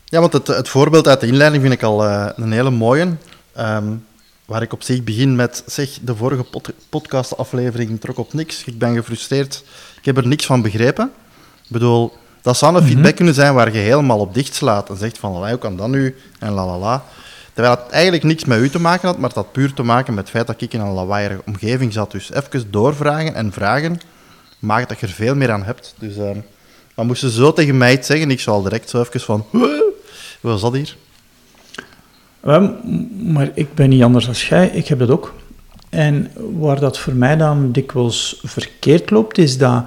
Ja, 0.04 0.20
want 0.20 0.32
het, 0.32 0.46
het 0.46 0.68
voorbeeld 0.68 1.08
uit 1.08 1.20
de 1.20 1.26
inleiding 1.26 1.62
vind 1.62 1.74
ik 1.74 1.82
al 1.82 2.04
eh, 2.04 2.26
een 2.36 2.52
hele 2.52 2.70
mooie. 2.70 3.08
Ehm, 3.54 3.92
waar 4.50 4.62
ik 4.62 4.72
op 4.72 4.82
zich 4.82 5.04
begin 5.04 5.36
met, 5.36 5.62
zeg, 5.66 5.98
de 6.02 6.16
vorige 6.16 6.42
pod 6.42 6.72
podcastaflevering 6.88 8.00
trok 8.00 8.18
op 8.18 8.32
niks. 8.32 8.64
Ik 8.64 8.78
ben 8.78 8.94
gefrustreerd. 8.94 9.62
Ik 9.98 10.04
heb 10.04 10.16
er 10.16 10.26
niks 10.26 10.46
van 10.46 10.62
begrepen. 10.62 11.10
Ik 11.62 11.68
bedoel, 11.68 12.12
dat 12.42 12.56
zou 12.56 12.74
een 12.74 12.82
Mhm. 12.82 12.92
feedback 12.92 13.16
kunnen 13.16 13.34
zijn 13.34 13.54
waar 13.54 13.72
je 13.72 13.78
helemaal 13.78 14.18
op 14.18 14.34
dicht 14.34 14.54
slaat 14.54 14.88
en 14.90 14.96
zegt 14.96 15.18
van, 15.18 15.46
hoe 15.48 15.58
kan 15.58 15.76
dat 15.76 15.88
nu? 15.88 16.16
En 16.38 16.52
la 16.52 16.66
la 16.66 16.78
la. 16.78 17.04
Terwijl 17.52 17.76
het 17.76 17.90
eigenlijk 17.90 18.24
niks 18.24 18.44
met 18.44 18.58
u 18.58 18.70
te 18.70 18.80
maken 18.80 19.08
had, 19.08 19.18
maar 19.18 19.28
het 19.28 19.38
had 19.38 19.52
puur 19.52 19.72
te 19.72 19.82
maken 19.82 20.14
met 20.14 20.22
het 20.22 20.32
feit 20.32 20.46
dat 20.46 20.60
ik 20.60 20.72
in 20.72 20.80
een 20.80 20.92
lawaaierige 20.92 21.42
omgeving 21.46 21.92
zat. 21.92 22.10
Dus 22.10 22.32
even 22.32 22.70
doorvragen 22.70 23.34
en 23.34 23.52
vragen 23.52 24.00
maakt 24.58 24.88
dat 24.88 25.00
je 25.00 25.06
er 25.06 25.12
veel 25.12 25.34
meer 25.34 25.50
aan 25.50 25.64
hebt. 25.64 25.94
Dus 25.98 26.16
ehm 26.16 26.38
maar 26.94 27.06
moest 27.06 27.20
ze 27.20 27.30
zo 27.30 27.52
tegen 27.52 27.76
mij 27.78 27.92
iets 27.92 28.06
zeggen, 28.06 28.30
ik 28.30 28.40
zou 28.40 28.56
al 28.56 28.62
direct 28.62 28.90
zo 28.90 29.00
even 29.00 29.20
van... 29.20 29.44
Wat 29.52 30.52
was 30.52 30.60
dat 30.60 30.72
hier? 30.72 30.96
Maar 32.40 33.50
ik 33.54 33.74
ben 33.74 33.88
niet 33.88 34.02
anders 34.02 34.24
dan 34.24 34.34
jij, 34.34 34.68
ik 34.68 34.86
heb 34.86 34.98
dat 34.98 35.10
ook. 35.10 35.34
En 35.88 36.30
waar 36.58 36.80
dat 36.80 36.98
voor 36.98 37.14
mij 37.14 37.36
dan 37.36 37.72
dikwijls 37.72 38.40
verkeerd 38.44 39.10
loopt, 39.10 39.38
is 39.38 39.58
dat 39.58 39.84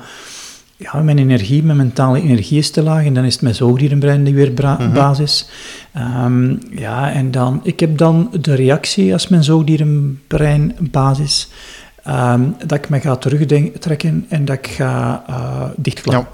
ja, 0.78 1.02
mijn 1.02 1.18
energie, 1.18 1.64
mijn 1.64 1.78
mentale 1.78 2.22
energie 2.22 2.58
is 2.58 2.70
te 2.72 2.84
laag 2.84 3.06
en 3.06 3.14
dan 3.14 3.24
is 3.24 3.34
het 3.34 3.42
mijn 3.42 3.56
zoogdierenbrein 3.56 4.24
die 4.24 4.34
weer 4.34 4.52
Mhm. 4.54 4.94
basis. 4.94 5.50
Ehm, 5.94 6.56
ja, 6.70 7.12
en 7.12 7.32
dan, 7.32 7.60
ik 7.64 7.80
heb 7.80 7.98
dan 7.98 8.30
de 8.42 8.54
reactie 8.54 9.14
als 9.14 9.28
mijn 9.28 9.44
zoogdierenbrein 9.44 10.76
basis, 10.92 11.50
ehm, 12.04 12.42
dat 12.66 12.78
ik 12.78 12.90
me 12.90 13.00
ga 13.00 13.16
terugtrekken 13.16 14.26
en 14.30 14.46
dat 14.46 14.56
ik 14.58 14.68
ga 14.68 15.24
uh. 15.30 15.94
Ja. 16.04 16.28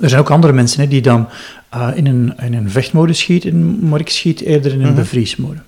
Er 0.00 0.08
zijn 0.08 0.20
ook 0.20 0.30
andere 0.30 0.52
mensen 0.52 0.80
hè, 0.80 0.88
die 0.88 1.00
dan 1.02 1.28
uh, 1.74 1.88
in, 1.94 2.06
een, 2.06 2.34
in 2.42 2.54
een 2.54 2.70
vechtmode 2.70 3.12
schieten, 3.12 3.88
maar 3.88 4.00
ik 4.00 4.08
schiet 4.08 4.40
eerder 4.40 4.72
in 4.72 4.80
een 4.80 4.86
Mhm. 4.86 4.94
bevriesmode. 4.94 5.60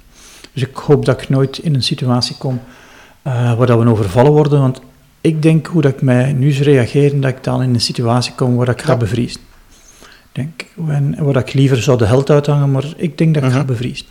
Dus 0.52 0.62
ik 0.62 0.76
hoop 0.76 1.04
dat 1.04 1.22
ik 1.22 1.28
nooit 1.28 1.58
in 1.58 1.74
een 1.74 1.82
situatie 1.82 2.36
kom 2.36 2.60
uh, 3.26 3.54
waar 3.58 3.66
dat 3.66 3.78
we 3.82 3.88
overvallen 3.88 4.32
worden, 4.32 4.60
want 4.60 4.80
ik 5.20 5.42
denk 5.42 5.66
hoe 5.66 5.82
dat 5.82 5.92
ik 5.92 6.02
mij 6.02 6.32
nu 6.32 6.50
zou 6.50 6.64
reageren, 6.64 7.20
dat 7.20 7.30
ik 7.30 7.44
dan 7.44 7.62
in 7.62 7.74
een 7.74 7.80
situatie 7.80 8.32
kom 8.34 8.56
waar 8.56 8.68
ik 8.68 8.82
ga 8.82 8.96
bevriezen. 8.96 9.40
Denk, 10.32 10.64
en 10.88 11.24
waar 11.24 11.36
ik 11.36 11.52
liever 11.52 11.82
zou 11.82 11.98
de 11.98 12.06
held 12.06 12.30
uithangen, 12.30 12.70
maar 12.70 12.84
ik 12.96 13.18
denk 13.18 13.34
dat 13.34 13.42
ik 13.42 13.48
Mhm. 13.48 13.58
ga 13.58 13.64
bevriezen. 13.64 14.06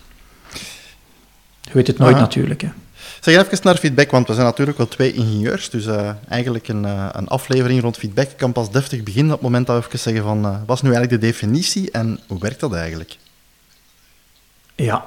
Je 1.62 1.72
weet 1.72 1.88
het 1.88 1.98
nooit 1.98 2.16
natuurlijk. 2.18 2.62
Hè. 2.62 2.68
Zeg 3.26 3.36
even 3.36 3.60
naar 3.64 3.78
feedback, 3.78 4.12
want 4.12 4.28
we 4.28 4.34
zijn 4.34 4.46
natuurlijk 4.46 4.78
wel 4.78 4.88
twee 4.88 5.14
ingenieurs. 5.14 5.70
Dus 5.70 5.86
uh, 5.86 6.10
eigenlijk 6.28 6.68
een, 6.68 6.84
uh, 6.84 7.10
een, 7.12 7.28
aflevering 7.28 7.82
rond 7.82 7.98
feedback 7.98 8.30
kan 8.38 8.52
pas 8.52 8.72
deftig 8.72 9.04
beginnen 9.04 9.34
op 9.34 9.40
het 9.40 9.50
moment 9.50 9.68
dat 9.68 9.80
we 9.80 9.86
even 9.86 10.00
zeggen 10.00 10.24
van... 10.24 10.46
Uh, 10.46 10.58
wat 10.66 10.76
is 10.76 10.82
nu 10.82 10.94
eigenlijk 10.94 11.22
de 11.22 11.28
definitie 11.28 11.92
en 11.92 12.20
hoe 12.28 12.40
werkt 12.40 12.60
dat 12.60 12.74
eigenlijk? 12.74 13.18
Ja, 14.76 15.06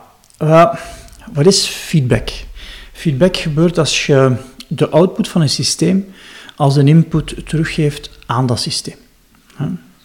wat 1.33 1.47
is 1.47 1.67
feedback? 1.67 2.31
Feedback 2.93 3.37
gebeurt 3.37 3.79
als 3.79 4.07
je 4.07 4.37
de 4.69 4.89
output 4.89 5.29
van 5.29 5.41
een 5.41 5.49
systeem 5.49 6.15
als 6.57 6.77
een 6.77 6.89
input 6.89 7.49
teruggeeft 7.49 8.11
aan 8.27 8.47
dat 8.47 8.61
systeem. 8.61 8.97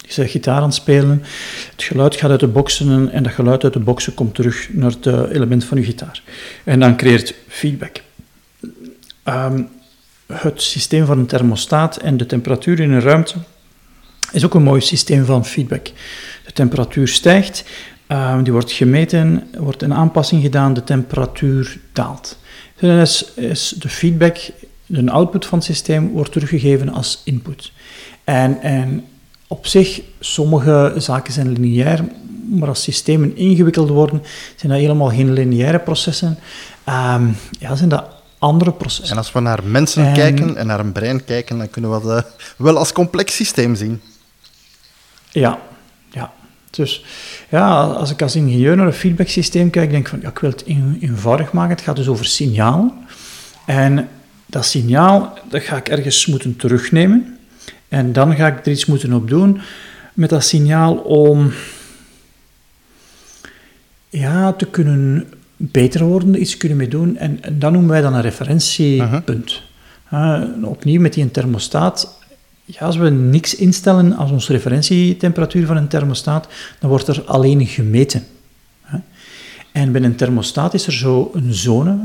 Je 0.08 0.14
bent 0.16 0.30
gitaar 0.30 0.56
aan 0.56 0.64
het 0.64 0.74
spelen, 0.74 1.24
het 1.72 1.84
geluid 1.84 2.16
gaat 2.16 2.32
uit 2.32 2.40
de 2.40 2.48
boksen 2.48 3.12
en 3.12 3.24
dat 3.24 3.34
geluid 3.34 3.64
uit 3.64 3.74
de 3.74 3.80
boksen 3.80 4.14
komt 4.14 4.36
terug 4.36 4.70
naar 4.72 4.92
het 4.92 5.06
element 5.06 5.66
van 5.66 5.78
je 5.78 5.84
gitaar. 5.84 6.22
En 6.64 6.80
dan 6.80 6.98
creëert 6.98 7.34
feedback. 7.48 8.02
Ehm, 9.24 9.62
het 10.26 10.62
systeem 10.62 11.06
van 11.06 11.18
een 11.18 11.26
thermostaat 11.26 11.98
en 11.98 12.18
de 12.18 12.26
temperatuur 12.26 12.80
in 12.80 12.92
een 12.92 13.02
ruimte 13.02 13.36
is 14.32 14.46
ook 14.46 14.54
een 14.54 14.64
mooi 14.64 14.82
systeem 14.82 15.26
van 15.26 15.46
feedback. 15.46 15.86
De 16.46 16.52
temperatuur 16.54 17.08
stijgt, 17.08 17.64
ehm, 18.08 18.44
die 18.44 18.54
wordt 18.54 18.72
gemeten, 18.72 19.48
wordt 19.58 19.82
een 19.82 19.94
aanpassing 19.94 20.42
gedaan, 20.42 20.74
de 20.74 20.84
temperatuur 20.84 21.80
daalt. 21.94 22.38
Is, 22.80 23.32
is 23.36 23.70
de 23.70 23.90
feedback, 23.90 24.38
de 24.86 25.12
output 25.12 25.46
van 25.46 25.58
het 25.58 25.68
systeem, 25.68 26.12
wordt 26.12 26.32
teruggegeven 26.32 26.90
als 26.90 27.22
input. 27.26 27.72
En, 28.24 28.62
en 28.62 29.06
op 29.48 29.68
zich, 29.68 30.02
sommige 30.20 30.94
zaken 30.98 31.34
zijn 31.34 31.52
lineair, 31.52 32.06
maar 32.50 32.68
als 32.68 32.84
systemen 32.84 33.38
ingewikkeld 33.38 33.90
worden, 33.90 34.24
zijn 34.56 34.72
dat 34.72 34.82
helemaal 34.82 35.10
geen 35.10 35.34
lineaire 35.34 35.80
processen. 35.80 36.38
Um, 36.90 37.38
ja, 37.60 37.76
zijn 37.76 37.90
dat 37.90 38.06
andere 38.38 38.72
processen. 38.72 39.12
En 39.12 39.18
als 39.18 39.32
we 39.32 39.40
naar 39.40 39.60
mensen 39.64 40.14
kijken 40.14 40.58
en 40.58 40.68
naar 40.68 40.80
een 40.80 40.92
brein 40.92 41.24
kijken, 41.24 41.58
dan 41.58 41.70
kunnen 41.70 41.92
we 41.92 42.08
dat 42.08 42.26
wel 42.58 42.78
als 42.78 42.92
complex 42.92 43.36
systeem 43.36 43.76
zien. 43.76 44.02
Ja, 45.32 45.60
ja. 46.12 46.32
Dus 46.70 47.06
ja, 47.50 47.84
als 47.84 48.12
ik 48.12 48.22
als 48.22 48.36
ingenieur 48.36 48.76
naar 48.76 48.88
een 48.88 48.94
feedbacksysteem 48.94 49.70
kijk, 49.70 49.90
denk 49.90 50.04
ik 50.04 50.10
van, 50.10 50.22
ja, 50.22 50.30
ik 50.30 50.40
wil 50.40 50.50
het 50.50 50.66
eenvoudig 51.00 51.52
maken. 51.52 51.76
Het 51.76 51.84
gaat 51.84 51.96
dus 51.96 52.08
over 52.08 52.26
signaal. 52.26 52.94
En 53.66 54.10
dat 54.46 54.66
signaal, 54.66 55.38
dat 55.50 55.62
ga 55.62 55.76
ik 55.76 55.90
ergens 55.90 56.26
moeten 56.26 56.56
terugnemen. 56.56 57.38
En 57.94 58.14
dan 58.14 58.36
ga 58.36 58.48
ik 58.48 58.66
er 58.66 58.72
iets 58.72 58.86
moeten 58.86 59.14
op 59.14 59.30
doen 59.30 59.62
met 60.14 60.30
dat 60.30 60.44
signaal 60.44 60.96
om 60.96 61.52
ja, 64.10 64.54
te 64.54 64.66
kunnen 64.66 65.28
beter 65.58 66.04
worden, 66.04 66.42
iets 66.42 66.58
kunnen 66.58 66.78
mee 66.78 66.88
doen. 66.88 67.18
En, 67.18 67.38
en 67.42 67.60
dat 67.60 67.72
noemen 67.72 67.90
wij 67.90 68.02
dan 68.02 68.14
een 68.14 68.22
referentiepunt. 68.22 69.62
Uh, 70.14 70.44
opnieuw 70.62 71.02
met 71.02 71.14
die 71.14 71.32
thermostaat. 71.32 72.20
Ja, 72.66 72.86
als 72.86 72.98
we 72.98 73.10
niks 73.10 73.56
instellen 73.56 74.14
als 74.14 74.32
onze 74.32 74.52
referentietemperatuur 74.52 75.66
van 75.66 75.78
een 75.78 75.88
thermostaat, 75.88 76.48
dan 76.80 76.90
wordt 76.90 77.08
er 77.08 77.24
alleen 77.24 77.68
gemeten. 77.68 78.24
En 79.72 79.92
bij 79.92 80.02
een 80.02 80.16
thermostaat 80.16 80.74
is 80.74 80.86
er 80.86 80.94
zo 80.94 81.32
een 81.34 81.54
zone 81.54 81.98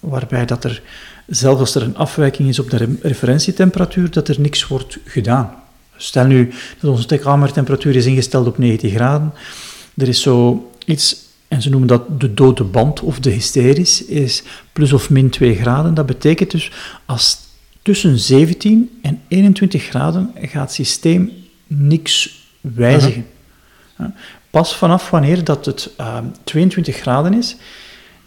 waarbij 0.00 0.46
dat 0.46 0.64
er 0.64 0.82
zelfs 1.26 1.60
als 1.60 1.74
er 1.74 1.82
een 1.82 1.96
afwijking 1.96 2.48
is 2.48 2.58
op 2.58 2.70
de 2.70 2.98
referentietemperatuur, 3.02 4.10
dat 4.10 4.28
er 4.28 4.40
niks 4.40 4.66
wordt 4.66 4.98
gedaan. 5.04 5.54
Stel 5.96 6.26
nu 6.26 6.52
dat 6.80 6.90
onze 6.90 7.18
kamertemperatuur 7.18 7.96
is 7.96 8.06
ingesteld 8.06 8.46
op 8.46 8.58
90 8.58 8.92
graden. 8.92 9.32
Er 9.96 10.08
is 10.08 10.22
zo 10.22 10.70
iets, 10.84 11.16
en 11.48 11.62
ze 11.62 11.70
noemen 11.70 11.88
dat 11.88 12.20
de 12.20 12.34
dode 12.34 12.64
band 12.64 13.00
of 13.00 13.20
de 13.20 13.30
hysteris, 13.30 14.04
is 14.04 14.42
plus 14.72 14.92
of 14.92 15.10
min 15.10 15.30
2 15.30 15.54
graden. 15.54 15.94
Dat 15.94 16.06
betekent 16.06 16.50
dus 16.50 16.70
als 17.06 17.38
tussen 17.82 18.18
17 18.18 18.98
en 19.02 19.20
21 19.28 19.82
graden 19.82 20.30
gaat 20.34 20.62
het 20.62 20.72
systeem 20.72 21.32
niks 21.66 22.44
wijzigen. 22.60 23.26
Pas 24.50 24.76
vanaf 24.76 25.10
wanneer 25.10 25.44
dat 25.44 25.66
het 25.66 25.90
uh, 26.00 26.06
ehm, 26.06 26.24
22 26.44 26.96
graden 26.96 27.34
is, 27.34 27.56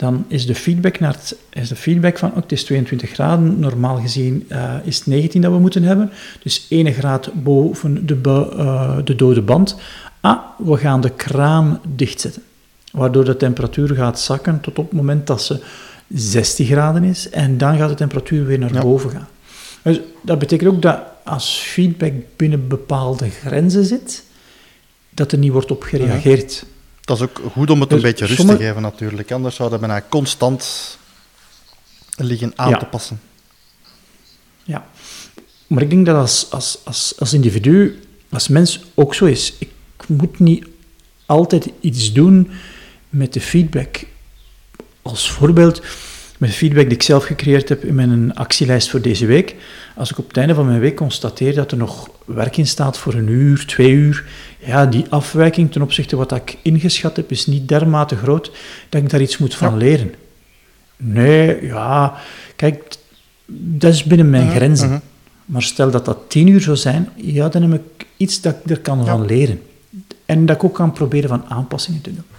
dan 0.03 0.25
is 0.27 0.45
de 0.45 0.55
feedback, 0.55 0.99
naar 0.99 1.13
het, 1.13 1.35
is 1.49 1.69
de 1.69 1.75
feedback 1.75 2.17
van, 2.17 2.29
oh, 2.29 2.35
het 2.35 2.51
is 2.51 2.63
22 2.63 3.09
graden, 3.09 3.59
normaal 3.59 3.97
gezien 3.97 4.45
uh, 4.49 4.73
is 4.83 4.97
het 4.97 5.07
19 5.07 5.41
dat 5.41 5.51
we 5.51 5.59
moeten 5.59 5.83
hebben, 5.83 6.11
dus 6.41 6.65
1 6.69 6.93
graad 6.93 7.29
boven 7.43 8.05
de, 8.05 8.19
uh, 8.23 8.97
de 9.03 9.15
dode 9.15 9.41
band. 9.41 9.75
Ah, 10.21 10.39
we 10.57 10.77
gaan 10.77 11.01
de 11.01 11.09
kraan 11.09 11.81
dichtzetten, 11.95 12.41
waardoor 12.91 13.25
de 13.25 13.37
temperatuur 13.37 13.95
gaat 13.95 14.19
zakken 14.19 14.61
tot 14.61 14.79
op 14.79 14.85
het 14.85 14.93
moment 14.93 15.27
dat 15.27 15.43
ze 15.43 15.63
60 16.07 16.67
graden 16.67 17.03
is, 17.03 17.29
en 17.29 17.57
dan 17.57 17.77
gaat 17.77 17.89
de 17.89 17.95
temperatuur 17.95 18.45
weer 18.45 18.59
naar 18.59 18.81
boven 18.81 19.09
gaan. 19.09 19.27
Dus 19.81 19.99
dat 20.21 20.39
betekent 20.39 20.69
ook 20.69 20.81
dat 20.81 20.99
als 21.23 21.49
feedback 21.57 22.13
binnen 22.35 22.67
bepaalde 22.67 23.29
grenzen 23.29 23.85
zit, 23.85 24.23
dat 25.09 25.31
er 25.31 25.37
niet 25.37 25.51
wordt 25.51 25.71
op 25.71 25.83
gereageerd. 25.83 26.65
Dat 27.05 27.17
is 27.17 27.23
ook 27.23 27.41
goed 27.51 27.69
om 27.69 27.81
het 27.81 27.91
een 27.91 28.01
dus 28.01 28.05
beetje 28.05 28.25
rust 28.25 28.47
te 28.47 28.57
geven 28.57 28.81
natuurlijk. 28.81 29.31
Anders 29.31 29.55
zou 29.55 29.69
dat 29.69 29.79
bijna 29.79 30.03
constant 30.09 30.97
liggen 32.17 32.53
aan 32.55 32.79
te 32.79 32.85
passen. 32.85 33.21
Ja. 34.63 34.87
Maar 35.67 35.81
ik 35.81 35.89
denk 35.89 36.05
dat 36.05 36.15
als, 36.15 36.47
als, 36.51 36.79
als, 36.83 37.13
als 37.19 37.33
individu, 37.33 37.99
als 38.29 38.47
mens 38.47 38.79
ook 38.93 39.15
zo 39.15 39.25
is. 39.25 39.53
Ik 39.57 39.69
moet 40.07 40.39
niet 40.39 40.65
altijd 41.25 41.69
iets 41.79 42.13
doen 42.13 42.51
met 43.09 43.33
de 43.33 43.41
feedback. 43.41 44.05
Als 45.01 45.31
voorbeeld, 45.31 45.81
met 46.43 46.53
feedback 46.53 46.83
die 46.83 46.93
ik 46.93 47.03
zelf 47.03 47.25
gecreëerd 47.25 47.69
heb 47.69 47.83
in 47.83 47.95
mijn 47.95 48.35
actielijst 48.35 48.89
voor 48.89 49.01
deze 49.01 49.25
week. 49.25 49.55
Als 49.95 50.11
ik 50.11 50.17
op 50.17 50.27
het 50.27 50.37
einde 50.37 50.53
van 50.53 50.65
mijn 50.65 50.79
week 50.79 50.95
constateer 50.95 51.55
dat 51.55 51.71
er 51.71 51.77
nog 51.77 52.09
werk 52.25 52.57
in 52.57 52.67
staat 52.67 52.97
voor 52.97 53.13
een 53.13 53.27
uur, 53.27 53.65
twee 53.65 53.91
uur, 53.91 54.25
ja, 54.59 54.85
die 54.85 55.05
afwijking 55.09 55.71
ten 55.71 55.81
opzichte 55.81 56.15
van 56.15 56.25
wat 56.27 56.39
ik 56.39 56.57
ingeschat 56.61 57.15
heb, 57.15 57.31
is 57.31 57.45
niet 57.45 57.67
dermate 57.67 58.15
groot 58.15 58.51
dat 58.89 59.01
ik 59.01 59.09
daar 59.09 59.21
iets 59.21 59.37
moet 59.37 59.55
van 59.55 59.77
leren. 59.77 60.13
Nee, 60.97 61.65
ja, 61.65 62.13
kijk, 62.55 62.95
dat 63.45 63.93
is 63.93 64.03
binnen 64.03 64.29
mijn 64.29 64.51
grenzen. 64.51 64.89
Mhm. 64.89 64.99
Maar 65.45 65.63
stel 65.63 65.91
dat 65.91 66.05
dat 66.05 66.17
tien 66.27 66.47
uur 66.47 66.61
zou 66.61 66.77
zijn, 66.77 67.09
ja, 67.15 67.49
dan 67.49 67.61
heb 67.61 67.73
ik 67.73 68.05
iets 68.17 68.41
dat 68.41 68.55
ik 68.63 68.69
er 68.69 68.79
kan 68.79 69.05
van 69.05 69.25
leren. 69.25 69.61
En 70.25 70.45
dat 70.45 70.55
ik 70.55 70.63
ook 70.63 70.75
kan 70.75 70.91
proberen 70.91 71.29
van 71.29 71.45
aanpassingen 71.47 72.01
te 72.01 72.13
doen. 72.13 72.32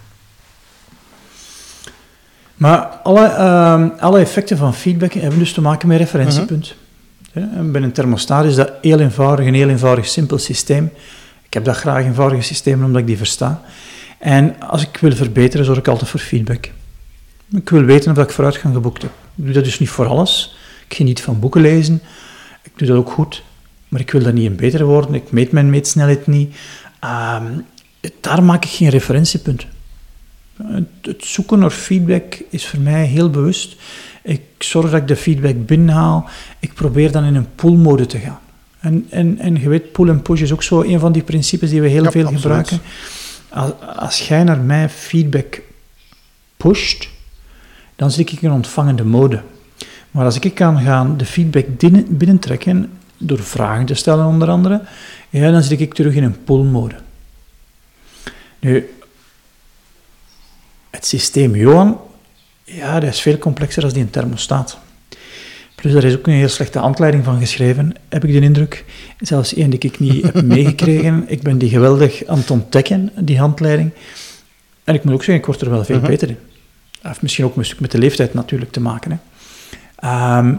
Maar 2.57 2.79
alle, 2.79 3.27
uh, 3.29 4.01
alle 4.01 4.19
effecten 4.19 4.57
van 4.57 4.75
feedback 4.75 5.13
hebben 5.13 5.39
dus 5.39 5.53
te 5.53 5.61
maken 5.61 5.89
met 5.89 5.99
referentiepunt. 5.99 6.75
Uh 7.33 7.45
-huh. 7.53 7.71
Bij 7.71 7.83
een 7.83 7.93
thermostaat 7.93 8.45
is 8.45 8.55
dat 8.55 8.73
heel 8.81 8.99
eenvoudig, 9.01 9.47
een 9.47 9.55
heel 9.55 9.69
eenvoudig, 9.69 10.07
simpel 10.07 10.39
systeem. 10.39 10.91
Ik 11.43 11.55
heb 11.55 11.65
dat 11.65 11.77
graag 11.77 12.05
eenvoudige 12.05 12.43
systemen 12.43 12.87
omdat 12.87 13.01
ik 13.01 13.07
die 13.07 13.17
versta. 13.17 13.63
En 14.19 14.61
als 14.61 14.83
ik 14.83 14.97
wil 14.97 15.13
verbeteren, 15.13 15.67
zorg 15.67 15.79
ik 15.79 15.89
altijd 15.89 16.11
voor 16.11 16.21
feedback. 16.21 16.71
Ik 17.53 17.69
wil 17.69 17.83
weten 17.83 18.13
of 18.13 18.19
ik 18.19 18.31
vooruitgang 18.31 18.75
geboekt 18.75 19.03
heb. 19.03 19.11
Ik 19.35 19.45
doe 19.45 19.53
dat 19.53 19.65
dus 19.65 19.79
niet 19.79 19.89
voor 19.89 20.07
alles. 20.07 20.57
Ik 20.89 20.97
geniet 20.97 21.21
van 21.21 21.41
boeken 21.41 21.61
lezen. 21.61 22.03
Ik 22.63 22.73
doe 22.77 22.89
dat 22.89 22.97
ook 22.97 23.11
goed. 23.11 23.43
Maar 23.89 24.01
ik 24.01 24.11
wil 24.11 24.23
dat 24.23 24.33
niet 24.33 24.45
in 24.45 24.57
beter 24.57 24.85
worden. 24.85 25.15
Ik 25.15 25.31
meet 25.31 25.53
mijn 25.53 25.71
meetsnelheid 25.71 26.27
niet. 26.27 26.55
Uh, 27.05 27.41
daar 28.21 28.43
maak 28.43 28.65
ik 28.65 28.71
geen 28.71 28.89
referentiepunt. 28.89 29.67
Het 31.01 31.25
zoeken 31.25 31.59
naar 31.59 31.71
feedback 31.71 32.39
is 32.51 32.67
voor 32.67 32.81
mij 32.81 33.05
heel 33.05 33.31
bewust. 33.31 33.77
Ik 34.23 34.43
zorg 34.59 34.91
dat 34.91 35.01
ik 35.01 35.09
de 35.09 35.17
feedback 35.17 35.67
binnenhaal. 35.67 36.29
Ik 36.59 36.75
probeer 36.75 37.13
dan 37.13 37.25
in 37.25 37.35
een 37.35 37.55
pull-mode 37.55 38.07
te 38.07 38.19
gaan. 38.19 38.41
En, 38.81 39.07
en, 39.11 39.39
en 39.39 39.61
je 39.61 39.69
weet, 39.69 39.93
pull 39.93 40.09
en 40.09 40.23
push 40.23 40.41
is 40.41 40.53
ook 40.53 40.63
zo 40.63 40.83
een 40.83 40.99
van 40.99 41.13
die 41.13 41.23
principes 41.23 41.71
die 41.71 41.81
we 41.81 41.89
heel 41.89 42.11
veel 42.11 42.27
gebruiken. 42.27 42.81
Als, 43.49 43.73
als 43.97 44.29
jij 44.29 44.45
naar 44.45 44.61
mij 44.61 44.89
feedback 44.89 45.61
pusht, 46.57 47.09
dan 47.97 48.11
zit 48.11 48.33
ik 48.33 48.43
in 48.43 48.51
ontvangende 48.51 49.05
mode. 49.05 49.43
Maar 50.11 50.25
als 50.25 50.39
ik 50.39 50.55
kan 50.55 50.81
gaan 50.81 51.17
de 51.17 51.25
feedback 51.25 51.67
binnentrekken, 52.09 52.91
door 53.19 53.39
vragen 53.39 53.87
te 53.87 53.95
stellen 53.95 54.27
onder 54.27 54.49
andere, 54.49 54.81
ja, 55.31 55.51
dan 55.51 55.63
zit 55.63 55.81
ik 55.81 55.95
terug 55.95 56.15
in 56.15 56.23
een 56.23 56.45
pull-mode. 56.45 56.95
Nu, 58.61 58.89
het 61.05 61.21
systeem 61.21 61.57
Johan, 61.57 62.01
ja, 62.65 63.01
dat 63.01 63.11
is 63.11 63.21
veel 63.21 63.39
complexer 63.39 63.83
dan 63.83 63.91
die 63.93 64.03
een 64.03 64.11
thermostaat. 64.11 64.79
Plus, 65.75 65.93
daar 65.93 66.05
is 66.05 66.17
ook 66.17 66.27
een 66.27 66.33
heel 66.33 66.49
slechte 66.49 66.79
handleiding 66.79 67.25
van 67.25 67.39
geschreven, 67.39 67.95
heb 68.09 68.25
ik 68.25 68.33
de 68.33 68.41
indruk. 68.41 68.85
Zelfs 69.21 69.55
één 69.55 69.71
die 69.71 69.79
ik 69.79 69.99
niet 69.99 70.25
heb 70.25 70.43
meegekregen. 70.57 71.25
Ik 71.27 71.43
ben 71.43 71.59
die 71.59 71.69
geweldig 71.69 72.27
aan 72.27 72.39
het 72.39 72.51
ontdekken, 72.51 73.11
die 73.19 73.39
handleiding. 73.39 73.91
En 74.85 74.95
ik 74.95 75.05
moet 75.05 75.15
ook 75.15 75.23
zeggen, 75.25 75.39
ik 75.39 75.47
word 75.47 75.61
er 75.61 75.71
wel 75.71 75.85
veel 75.85 75.99
mhm. 75.99 76.07
beter 76.07 76.29
in. 76.29 76.39
Dat 76.91 77.03
heeft 77.03 77.23
misschien 77.23 77.45
ook 77.45 77.57
een 77.57 77.65
stuk 77.65 77.81
met 77.81 77.91
de 77.91 77.99
leeftijd 77.99 78.35
natuurlijk 78.35 78.73
te 78.73 78.81
maken. 78.81 79.11
Hè. 79.11 79.17
Ehm, 79.97 80.55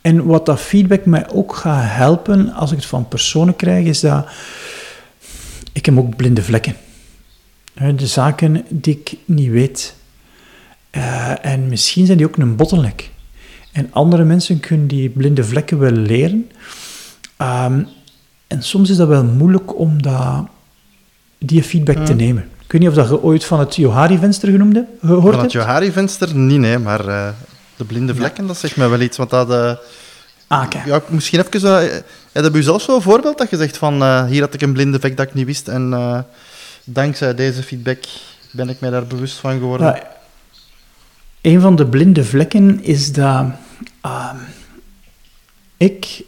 en 0.00 0.24
wat 0.24 0.46
dat 0.46 0.60
feedback 0.60 1.04
mij 1.04 1.28
ook 1.30 1.56
gaat 1.56 1.84
helpen, 1.86 2.52
als 2.52 2.70
ik 2.70 2.76
het 2.76 2.86
van 2.86 3.08
personen 3.08 3.56
krijg, 3.56 3.86
is 3.86 4.00
dat 4.00 4.26
ik 5.72 5.86
heb 5.86 5.98
ook 5.98 6.16
blinde 6.16 6.42
vlekken. 6.42 6.76
De 7.74 8.06
zaken 8.06 8.64
die 8.68 9.00
ik 9.04 9.16
niet 9.24 9.50
weet. 9.50 9.94
Eh, 10.90 11.44
en 11.44 11.68
misschien 11.68 12.06
zijn 12.06 12.18
die 12.18 12.26
ook 12.26 12.36
een 12.36 12.56
bottleneck. 12.56 13.10
En 13.72 13.88
andere 13.92 14.24
mensen 14.24 14.60
kunnen 14.60 14.86
die 14.86 15.08
blinde 15.08 15.44
vlekken 15.44 15.78
wel 15.78 15.90
leren. 15.90 16.50
Ehm, 17.36 17.82
en 18.46 18.62
soms 18.62 18.90
is 18.90 18.96
dat 18.96 19.08
wel 19.08 19.24
moeilijk 19.24 19.78
om 19.78 20.02
dat, 20.02 20.46
die 21.38 21.62
feedback 21.62 22.04
te 22.06 22.14
nemen. 22.14 22.42
Ik 22.64 22.72
weet 22.72 22.80
niet 22.80 22.90
of 22.90 22.96
dat 22.96 23.08
je 23.08 23.22
ooit 23.22 23.44
van 23.44 23.58
het 23.58 23.76
Johari-venster 23.76 24.50
genoemd 24.50 24.74
hebt, 24.74 24.88
gehoord 25.00 25.22
Van 25.22 25.30
het 25.32 25.40
hebt. 25.40 25.52
Johari-venster? 25.52 26.36
Nee, 26.36 26.58
nee, 26.58 26.78
maar 26.78 27.08
eh, 27.08 27.28
de 27.76 27.84
blinde 27.84 28.14
vlekken, 28.14 28.46
dat 28.46 28.56
zegt 28.58 28.76
mij 28.76 28.88
wel 28.88 29.00
iets. 29.00 29.16
Want 29.16 29.30
dat... 29.30 29.50
eh, 29.50 29.72
Ah, 30.46 30.66
ja, 30.86 31.02
misschien 31.08 31.44
even... 31.46 31.78
eh 31.78 32.02
heb 32.32 32.54
je 32.54 32.62
zelf 32.62 32.82
zo'n 32.82 33.02
voorbeeld 33.02 33.38
dat 33.38 33.50
je 33.50 33.56
zegt 33.56 33.76
van... 33.76 34.02
eh, 34.02 34.24
hier 34.24 34.40
had 34.40 34.54
ik 34.54 34.62
een 34.62 34.72
blinde 34.72 35.00
vlek 35.00 35.16
dat 35.16 35.26
ik 35.26 35.34
niet 35.34 35.46
wist 35.46 35.68
en 35.68 35.92
eh, 35.92 36.18
dankzij 36.84 37.34
deze 37.34 37.62
feedback 37.62 38.04
ben 38.50 38.68
ik 38.68 38.80
mij 38.80 38.90
daar 38.90 39.06
bewust 39.06 39.36
van 39.36 39.58
geworden. 39.58 39.86
Ja, 39.86 40.16
een 41.40 41.60
van 41.60 41.76
de 41.76 41.86
blinde 41.86 42.24
vlekken 42.24 42.84
is 42.84 43.12
dat 43.12 43.46
ehm, 44.00 44.36
ik 45.76 46.24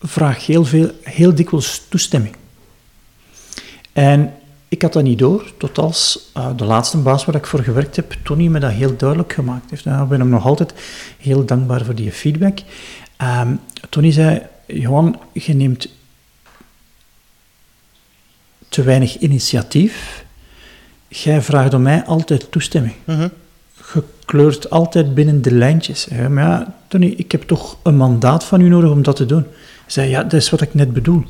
vraag 0.00 0.46
heel, 0.46 0.64
veel, 0.64 0.90
heel 1.02 1.34
dikwijls 1.34 1.82
toestemming. 1.88 2.36
En 3.92 4.34
ik 4.68 4.82
had 4.82 4.92
dat 4.92 5.02
niet 5.02 5.18
door, 5.18 5.52
tot 5.58 5.78
als 5.78 6.30
eh, 6.34 6.56
de 6.56 6.64
laatste 6.64 6.98
baas 6.98 7.24
waar 7.24 7.34
ik 7.34 7.46
voor 7.46 7.62
gewerkt 7.62 7.96
heb, 7.96 8.16
Tony 8.22 8.46
me 8.46 8.58
dat 8.58 8.72
heel 8.72 8.96
duidelijk 8.96 9.32
gemaakt 9.32 9.70
heeft. 9.70 9.86
En 9.86 10.02
ik 10.02 10.08
ben 10.08 10.20
hem 10.20 10.28
nog 10.28 10.46
altijd 10.46 10.74
heel 11.18 11.44
dankbaar 11.44 11.84
voor 11.84 11.94
die 11.94 12.12
feedback. 12.12 12.58
Ehm, 13.16 13.54
Tony 13.88 14.12
zei, 14.12 14.42
Johan, 14.66 15.20
je 15.32 15.54
neemt 15.54 15.88
te 18.68 18.82
weinig 18.82 19.18
initiatief. 19.18 20.24
Jij 21.08 21.42
vraagt 21.42 21.74
om 21.74 21.82
mij 21.82 22.04
altijd 22.04 22.50
toestemming. 22.50 22.94
Mhm. 23.04 23.28
Je 23.94 24.02
kleurt 24.24 24.70
altijd 24.70 25.14
binnen 25.14 25.42
de 25.42 25.52
lijntjes. 25.52 26.06
hè. 26.10 26.28
Maar 26.28 26.44
ja, 26.44 26.74
Tony, 26.88 27.14
ik 27.16 27.32
heb 27.32 27.42
toch 27.42 27.76
een 27.82 27.96
mandaat 27.96 28.44
van 28.44 28.60
u 28.60 28.68
nodig 28.68 28.90
om 28.90 29.02
dat 29.02 29.16
te 29.16 29.26
doen. 29.26 29.44
Zei, 29.86 30.10
ja, 30.10 30.22
dat 30.22 30.32
is 30.32 30.50
wat 30.50 30.60
ik 30.60 30.74
net 30.74 30.92
bedoel. 30.92 31.24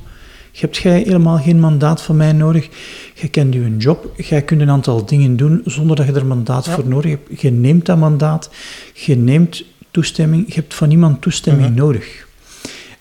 Hebt 0.61 0.76
jij 0.76 0.99
helemaal 0.99 1.38
geen 1.38 1.61
mandaat 1.61 2.02
van 2.02 2.16
mij 2.16 2.33
nodig. 2.33 2.69
Je 3.14 3.28
kent 3.28 3.55
je 3.55 3.76
job. 3.76 4.12
Jij 4.16 4.43
kunt 4.43 4.61
een 4.61 4.71
aantal 4.71 5.05
dingen 5.07 5.37
doen 5.37 5.62
zonder 5.64 5.97
dat 5.97 6.07
je 6.07 6.12
er 6.12 6.26
mandaat 6.26 6.69
voor 6.69 6.88
nodig 6.88 7.11
hebt. 7.11 7.40
Je 7.40 7.50
neemt 7.50 7.87
dat 7.87 7.99
mandaat. 7.99 8.50
Je 8.95 9.16
neemt 9.16 9.64
toestemming. 9.90 10.47
Je 10.49 10.55
hebt 10.55 10.75
van 10.75 10.88
niemand 10.88 11.23
toestemming 11.23 11.75
nodig. 11.75 12.26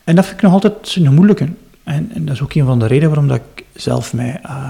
En 0.03 0.15
dat 0.15 0.25
vind 0.25 0.37
ik 0.37 0.43
nog 0.43 0.53
altijd 0.53 0.95
een 0.95 1.13
moeilijke. 1.13 1.47
En, 1.85 2.11
en 2.13 2.25
dat 2.25 2.35
is 2.35 2.41
ook 2.41 2.53
een 2.53 2.65
van 2.65 2.79
de 2.79 2.85
redenen 2.85 3.09
waarom 3.09 3.27
dat 3.27 3.41
ik 3.55 3.65
zelf 3.73 4.13
mij 4.13 4.39
eh, 4.43 4.69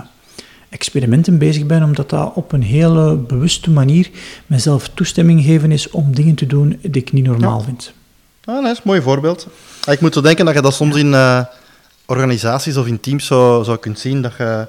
experimenten 0.69 1.37
bezig 1.37 1.65
ben, 1.65 1.83
omdat 1.83 2.09
dat 2.09 2.31
op 2.33 2.51
een 2.51 2.63
hele 2.63 3.15
bewuste 3.15 3.69
manier 3.69 4.09
mezelf 4.47 4.89
toestemming 4.93 5.43
geven 5.43 5.71
is 5.71 5.89
om 5.89 6.15
dingen 6.15 6.35
te 6.35 6.45
doen 6.45 6.79
die 6.81 7.01
ik 7.01 7.11
niet 7.11 7.25
normaal 7.25 7.61
vind. 7.61 7.93
Ah, 8.43 8.55
dat 8.63 8.71
is 8.71 8.77
een 8.77 8.83
mooi 8.83 9.01
voorbeeld. 9.01 9.47
Ah, 9.85 9.93
Ik 9.93 10.01
moet 10.01 10.13
zo 10.13 10.21
denken 10.21 10.45
dat 10.45 10.53
je 10.53 10.61
dat 10.61 10.73
soms 10.73 10.95
in 10.95 11.13
eh, 11.13 11.39
organisaties 12.05 12.77
of 12.77 12.87
in 12.87 12.99
teams 12.99 13.25
zo, 13.25 13.63
zo 13.63 13.75
kunt 13.77 13.99
zien, 13.99 14.21
dat, 14.21 14.33
je, 14.37 14.67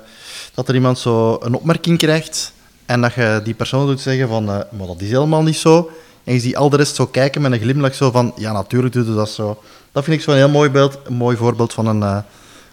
dat 0.55 0.69
er 0.69 0.75
iemand 0.75 0.99
zo 0.99 1.39
een 1.41 1.55
opmerking 1.55 1.99
krijgt 1.99 2.53
en 2.87 3.01
dat 3.01 3.15
je 3.15 3.41
die 3.45 3.55
persoon 3.55 3.87
doet 3.87 4.01
zeggen 4.01 4.29
van, 4.29 4.49
eh, 4.49 4.61
maar 4.79 4.87
dat 4.87 5.01
is 5.01 5.11
helemaal 5.11 5.43
niet 5.43 5.57
zo. 5.57 5.91
En 6.27 6.33
je 6.35 6.41
ziet 6.41 6.57
al 6.57 6.71
de 6.71 6.77
rest 6.77 6.95
zo 6.95 7.07
kijken 7.07 7.43
met 7.43 7.53
een 7.53 7.59
glimlach 7.61 7.95
zo 7.95 8.11
van, 8.11 8.33
ja, 8.37 8.53
natuurlijk 8.53 8.95
doet 8.95 9.07
je 9.07 9.15
dat 9.15 9.31
zo. 9.31 9.63
Dat 9.93 10.05
vind 10.05 10.17
ik 10.17 10.23
zo'n 10.23 10.35
heel 10.35 10.49
mooi, 10.49 10.71
beeld, 10.71 10.99
een 11.05 11.15
mooi 11.15 11.37
voorbeeld 11.37 11.73
van 11.73 11.87
een 11.87 12.03
eh, 12.03 12.19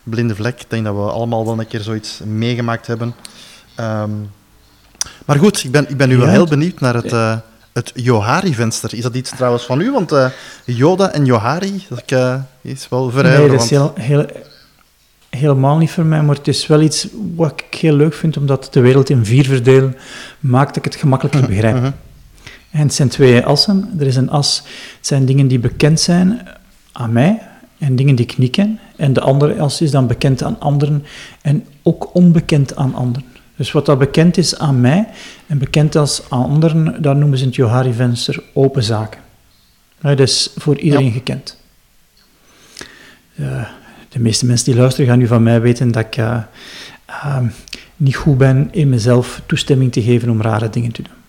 blinde 0.04 0.36
vlek. 0.36 0.62
Ik 0.62 0.70
denk 0.70 0.86
dat 0.86 0.96
we 0.96 1.02
allemaal 1.02 1.46
wel 1.46 1.60
een 1.60 1.68
keer 1.68 1.80
zoiets 1.82 2.20
meegemaakt 2.26 2.88
hebben. 2.88 3.16
Ehm, 3.76 4.10
maar 5.26 5.38
goed, 5.38 5.64
ik 5.64 5.72
ben, 5.72 5.90
ik 5.90 5.98
ben 5.98 6.10
nu 6.10 6.18
wel 6.18 6.28
heel 6.28 6.40
het- 6.40 6.50
benieuwd 6.50 6.80
naar 6.80 6.94
het, 6.94 7.12
eh, 7.14 7.38
het 7.74 7.92
Johari-venster. 7.96 8.94
Is 8.94 9.02
dat 9.04 9.16
iets 9.16 9.30
trouwens 9.36 9.64
van 9.64 9.82
u? 9.82 9.92
Want 9.92 10.12
eh, 10.12 10.26
Yoda 10.66 11.12
en 11.12 11.26
Johari, 11.26 11.86
dat 11.90 12.04
is 12.62 12.90
wel 12.90 13.10
vrij 13.12 13.38
Nee, 13.38 13.50
dat 13.50 13.64
is 13.64 13.70
heel, 13.70 13.94
heel, 14.00 14.26
helemaal 15.30 15.78
niet 15.78 15.92
voor 15.92 16.06
mij, 16.06 16.22
maar 16.24 16.36
het 16.36 16.48
is 16.48 16.68
wel 16.68 16.82
iets 16.82 17.08
wat 17.36 17.64
ik 17.72 17.80
heel 17.80 17.96
leuk 17.96 18.14
vind, 18.14 18.38
omdat 18.38 18.68
de 18.72 18.80
wereld 18.80 19.10
in 19.10 19.26
vier 19.26 19.46
verdelen 19.46 19.98
maakt 20.40 20.68
dat 20.68 20.78
ik 20.86 20.92
het 20.92 21.02
gemakkelijker 21.02 21.48
begrijp. 21.48 21.76
Mhm. 21.76 21.92
En 22.74 22.80
het 22.80 22.94
zijn 22.94 23.10
twee 23.10 23.42
assen. 23.42 23.90
Er 24.00 24.08
is 24.08 24.16
een 24.16 24.30
as, 24.30 24.64
het 24.98 25.08
zijn 25.08 25.26
dingen 25.26 25.48
die 25.48 25.60
bekend 25.60 26.00
zijn 26.00 26.48
aan 26.92 27.12
mij 27.12 27.42
en 27.78 27.96
dingen 27.96 28.16
die 28.16 28.26
ik 28.26 28.38
niet 28.38 28.52
ken. 28.52 28.80
En 28.96 29.14
de 29.14 29.22
andere 29.22 29.60
as 29.60 29.82
is 29.82 29.92
dan 29.92 30.08
bekend 30.08 30.44
aan 30.44 30.60
anderen 30.60 31.06
en 31.42 31.66
ook 31.84 32.16
onbekend 32.16 32.76
aan 32.76 32.96
anderen. 32.96 33.26
Dus 33.56 33.72
wat 33.72 33.86
dat 33.86 34.00
bekend 34.00 34.38
is 34.38 34.58
aan 34.58 34.82
mij 34.82 35.08
en 35.48 35.58
bekend 35.58 35.96
als 35.96 36.22
aan 36.30 36.44
anderen, 36.44 37.02
dat 37.02 37.16
noemen 37.16 37.38
ze 37.38 37.44
in 37.44 37.50
het 37.50 37.58
Johari-venster 37.58 38.44
open 38.54 38.84
zaken. 38.84 39.22
Dat 40.02 40.20
is 40.20 40.50
voor 40.56 40.78
iedereen 40.78 41.06
Ja. 41.06 41.12
gekend. 41.12 41.58
Eh, 43.36 43.66
de 44.10 44.20
meeste 44.20 44.46
mensen 44.46 44.66
die 44.66 44.76
luisteren 44.76 45.10
gaan 45.10 45.18
nu 45.20 45.28
van 45.28 45.44
mij 45.44 45.62
weten 45.62 45.92
dat 45.92 46.06
ik 46.06 46.18
eh, 46.18 46.42
ehm, 47.06 47.48
niet 47.98 48.16
goed 48.16 48.38
ben 48.38 48.68
in 48.72 48.90
mezelf 48.90 49.42
toestemming 49.46 49.92
te 49.92 50.02
geven 50.02 50.30
om 50.30 50.42
rare 50.42 50.70
dingen 50.70 50.92
te 50.92 51.02
doen 51.02 51.23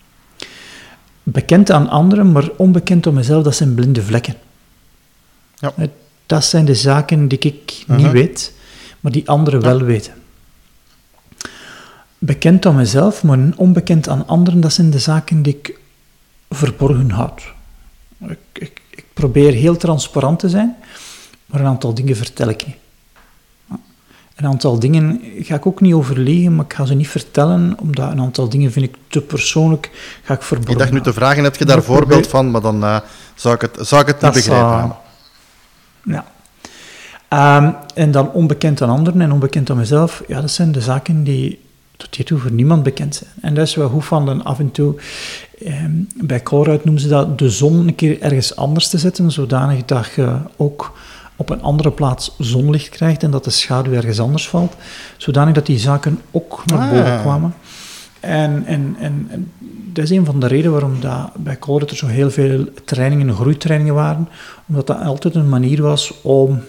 bekend 1.25 1.71
aan 1.71 1.89
anderen, 1.89 2.33
maar 2.33 2.49
onbekend 2.57 3.07
om 3.07 3.15
mezelf, 3.15 3.45
dat 3.45 3.57
zijn 3.57 3.75
blinde 3.75 4.03
vlekken. 4.03 4.35
Ja. 5.59 5.73
Dat 6.27 6.45
zijn 6.45 6.65
de 6.65 6.75
zaken 6.75 7.29
die 7.29 7.39
ik 7.39 7.85
niet 7.87 7.99
Mhm. 7.99 8.11
weet, 8.11 8.53
maar 9.01 9.13
die 9.13 9.29
anderen 9.29 9.61
wel 9.61 9.81
weten. 9.83 10.13
Bekend 12.19 12.67
aan 12.67 12.75
mezelf, 12.75 13.23
maar 13.23 13.39
onbekend 13.57 14.09
aan 14.09 14.27
anderen, 14.27 14.61
dat 14.61 14.73
zijn 14.73 14.91
de 14.91 14.99
zaken 14.99 15.43
die 15.43 15.57
ik 15.57 15.79
verborgen 16.51 17.11
houd. 17.11 17.43
Ik, 18.29 18.39
ik, 18.53 18.81
ik 18.91 19.05
probeer 19.13 19.53
heel 19.53 19.77
transparant 19.77 20.39
te 20.39 20.49
zijn, 20.49 20.77
maar 21.47 21.61
een 21.61 21.67
aantal 21.67 21.95
dingen 21.95 22.17
vertel 22.17 22.49
ik 22.49 22.67
niet. 22.67 22.77
Een 24.35 24.47
aantal 24.47 24.79
dingen 24.79 25.21
ga 25.39 25.55
ik 25.55 25.67
ook 25.67 25.81
niet 25.81 25.95
overleggen, 25.95 26.55
maar 26.55 26.65
ik 26.65 26.73
ga 26.73 26.85
ze 26.85 26.95
niet 26.95 27.09
vertellen, 27.09 27.77
omdat 27.81 28.11
een 28.11 28.21
aantal 28.21 28.49
dingen 28.49 28.73
vind 28.73 28.87
ik 28.87 28.95
te 29.09 29.21
persoonlijk, 29.21 29.91
ga 30.23 30.35
ik 30.35 30.43
verborgen 30.43 30.73
Ik 30.73 30.79
dacht 30.79 30.93
nu 30.93 31.01
te 31.01 31.13
vragen, 31.13 31.45
heb 31.45 31.57
je 31.57 31.65
daar 31.65 31.83
voorbeeld 31.83 32.27
van? 32.27 32.51
Maar 32.51 32.61
dan 32.61 32.85
eh, 32.85 33.01
zou 33.35 33.55
ik 33.55 33.61
het, 33.61 33.79
zou 33.81 34.01
ik 34.01 34.07
het 34.07 34.21
niet 34.21 34.33
begrijpen. 34.33 34.79
hebben. 34.79 34.97
Ja. 36.05 36.25
Ehm, 37.29 37.73
en 37.95 38.11
dan 38.11 38.33
onbekend 38.33 38.83
aan 38.83 38.91
anderen 38.91 39.21
en 39.21 39.33
onbekend 39.33 39.71
aan 39.71 39.77
mezelf, 39.77 40.23
ja, 40.27 40.41
dat 40.41 40.51
zijn 40.51 40.73
de 40.73 40.81
zaken 40.81 41.25
die 41.25 41.61
tot 41.97 42.15
hiertoe 42.15 42.39
voor 42.39 42.53
niemand 42.53 42.83
bekend 42.83 43.15
zijn. 43.15 43.31
En 43.41 43.55
dat 43.55 43.67
is 43.67 43.75
wel 43.75 43.89
goed 43.89 44.05
van 44.05 44.27
dan 44.27 44.45
af 44.45 44.59
en 44.59 44.71
toe, 44.71 44.95
ehm, 45.65 45.93
bij 46.15 46.43
Colruyt 46.43 46.85
noemen 46.85 47.03
ze 47.03 47.09
dat, 47.09 47.39
de 47.39 47.51
zon 47.51 47.89
een 47.89 47.95
keer 47.95 48.21
ergens 48.21 48.57
anders 48.57 48.89
te 48.89 48.99
zetten, 48.99 49.33
zodanig 49.33 49.85
dat 49.85 50.07
je 50.17 50.37
ook 50.57 50.93
op 51.37 51.51
een 51.51 51.63
andere 51.63 51.91
plaats 51.91 52.35
zonlicht 52.39 52.89
krijgt 52.89 53.23
en 53.23 53.31
dat 53.31 53.45
de 53.45 53.51
schaduw 53.51 53.93
ergens 53.93 54.21
anders 54.21 54.49
valt, 54.49 54.75
zodanig 55.17 55.55
dat 55.55 55.67
die 55.67 55.79
zaken 55.79 56.21
ook 56.31 56.63
naar 56.67 56.79
Ah. 56.79 56.91
boven 56.91 57.21
kwamen. 57.21 57.55
En, 58.21 58.63
en, 58.67 58.97
en, 58.99 59.27
en 59.31 59.53
dat 59.93 60.05
is 60.05 60.11
een 60.11 60.25
van 60.25 60.41
de 60.41 60.47
redenen 60.47 60.73
waarom 60.73 61.01
dat 61.01 61.31
bij 61.37 61.59
Colruyt 61.59 61.91
er 61.91 61.97
zo 61.97 62.07
heel 62.07 62.31
veel 62.31 62.65
trainingen, 62.85 63.35
groeitrainingen 63.35 63.95
waren, 63.95 64.29
omdat 64.69 64.87
dat 64.87 65.01
altijd 65.03 65.35
een 65.35 65.49
manier 65.49 65.83
was 65.83 66.13
om 66.23 66.61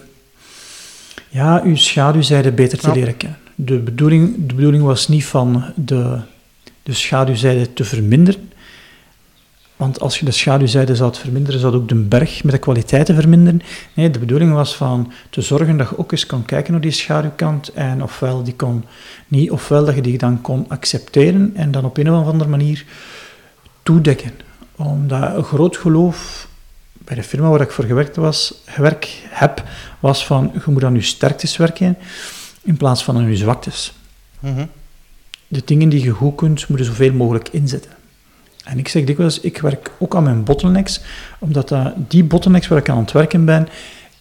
ja, 1.28 1.60
uw 1.64 1.76
schaduwzijde 1.76 2.52
beter 2.52 2.78
te 2.78 2.86
Ja. 2.88 2.94
leren 2.94 3.16
kennen. 3.16 3.38
De 3.54 3.78
bedoeling, 3.78 4.46
de 4.46 4.54
bedoeling 4.54 4.82
was 4.84 5.08
niet 5.08 5.24
van 5.26 5.64
de, 5.74 6.18
de 6.82 6.92
schaduwzijde 6.92 7.72
te 7.72 7.84
verminderen, 7.84 8.48
want 9.76 10.00
als 10.00 10.18
je 10.18 10.24
de 10.24 10.30
schaduwzijde 10.30 10.96
zou 10.96 11.14
verminderen, 11.14 11.60
zou 11.60 11.74
ook 11.74 11.88
de 11.88 11.94
berg 11.94 12.44
met 12.44 12.52
de 12.52 12.58
kwaliteiten 12.58 13.14
verminderen. 13.14 13.62
Nee, 13.94 14.10
de 14.10 14.18
bedoeling 14.18 14.52
was 14.52 14.76
van 14.76 15.12
te 15.30 15.40
zorgen 15.40 15.76
dat 15.76 15.88
je 15.88 15.98
ook 15.98 16.12
eens 16.12 16.26
kon 16.26 16.44
kijken 16.44 16.72
naar 16.72 16.80
die 16.80 16.90
schaduwkant 16.90 17.72
en 17.72 18.02
ofwel 18.02 18.42
die 18.42 18.54
kon 18.54 18.84
niet, 19.28 19.50
ofwel 19.50 19.84
dat 19.84 19.94
je 19.94 20.00
die 20.00 20.18
dan 20.18 20.40
kon 20.40 20.64
accepteren 20.68 21.52
en 21.54 21.70
dan 21.70 21.84
op 21.84 21.96
een 21.96 22.12
of 22.12 22.26
andere 22.26 22.50
manier 22.50 22.84
toedekken. 23.82 24.32
Omdat 24.76 25.36
een 25.36 25.44
groot 25.44 25.76
geloof 25.76 26.48
bij 26.92 27.16
de 27.16 27.22
firma 27.22 27.48
waar 27.48 27.60
ik 27.60 27.70
voor 27.70 27.84
gewerkt, 27.84 28.16
was, 28.16 28.54
gewerkt 28.64 29.08
heb, 29.28 29.64
was 30.00 30.26
van 30.26 30.50
je 30.54 30.72
moet 30.72 30.84
aan 30.84 30.94
je 30.94 31.02
sterktes 31.02 31.56
werken 31.56 31.96
in 32.62 32.76
plaats 32.76 33.04
van 33.04 33.16
aan 33.16 33.30
je 33.30 33.36
zwaktes. 33.36 33.92
Mhm. 34.40 34.66
De 35.48 35.62
dingen 35.64 35.88
die 35.88 36.02
je 36.02 36.10
goed 36.10 36.34
kunt, 36.34 36.68
moeten 36.68 36.86
zoveel 36.86 37.12
mogelijk 37.12 37.48
inzetten. 37.48 37.90
En 38.66 38.78
ik 38.78 38.88
zeg 38.88 39.04
dikwijls, 39.04 39.40
ik 39.40 39.58
werk 39.58 39.90
ook 39.98 40.16
aan 40.16 40.22
mijn 40.22 40.44
bottlenecks, 40.44 41.00
omdat 41.38 41.68
dat, 41.68 41.92
die 41.96 42.24
bottlenecks 42.24 42.68
waar 42.68 42.78
ik 42.78 42.88
aan 42.88 42.98
het 42.98 43.12
werken 43.12 43.44
ben, 43.44 43.68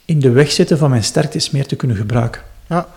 in 0.05 0.19
de 0.19 0.29
weg 0.29 0.51
zitten 0.51 0.77
van 0.77 0.89
mijn 0.89 1.03
sterktes 1.03 1.49
meer 1.51 1.67
te 1.67 1.75
kunnen 1.75 1.97
gebruiken. 1.97 2.41
Ja. 2.67 2.88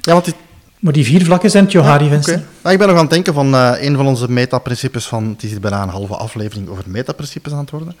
ja, 0.00 0.12
want 0.12 0.26
het, 0.26 0.34
Maar 0.78 0.92
die 0.92 1.04
vier 1.04 1.24
vlakken 1.24 1.50
zijn 1.50 1.64
het 1.64 1.72
Johari-venster. 1.72 2.42
Nou, 2.62 2.72
ik 2.72 2.78
ben 2.78 2.88
nog 2.88 2.96
aan 2.96 3.02
het 3.02 3.12
denken 3.12 3.34
van 3.34 3.54
eh, 3.54 3.72
een 3.78 3.96
van 3.96 4.06
onze 4.06 4.30
metaprincipes 4.30 5.06
van, 5.06 5.28
het 5.28 5.42
is 5.42 5.50
hier 5.50 5.60
bijna 5.60 5.82
een 5.82 5.88
halve 5.88 6.16
aflevering 6.16 6.68
over 6.68 6.84
metaprincipes 6.86 7.52
aan 7.52 7.58
het 7.58 7.70
worden, 7.70 7.96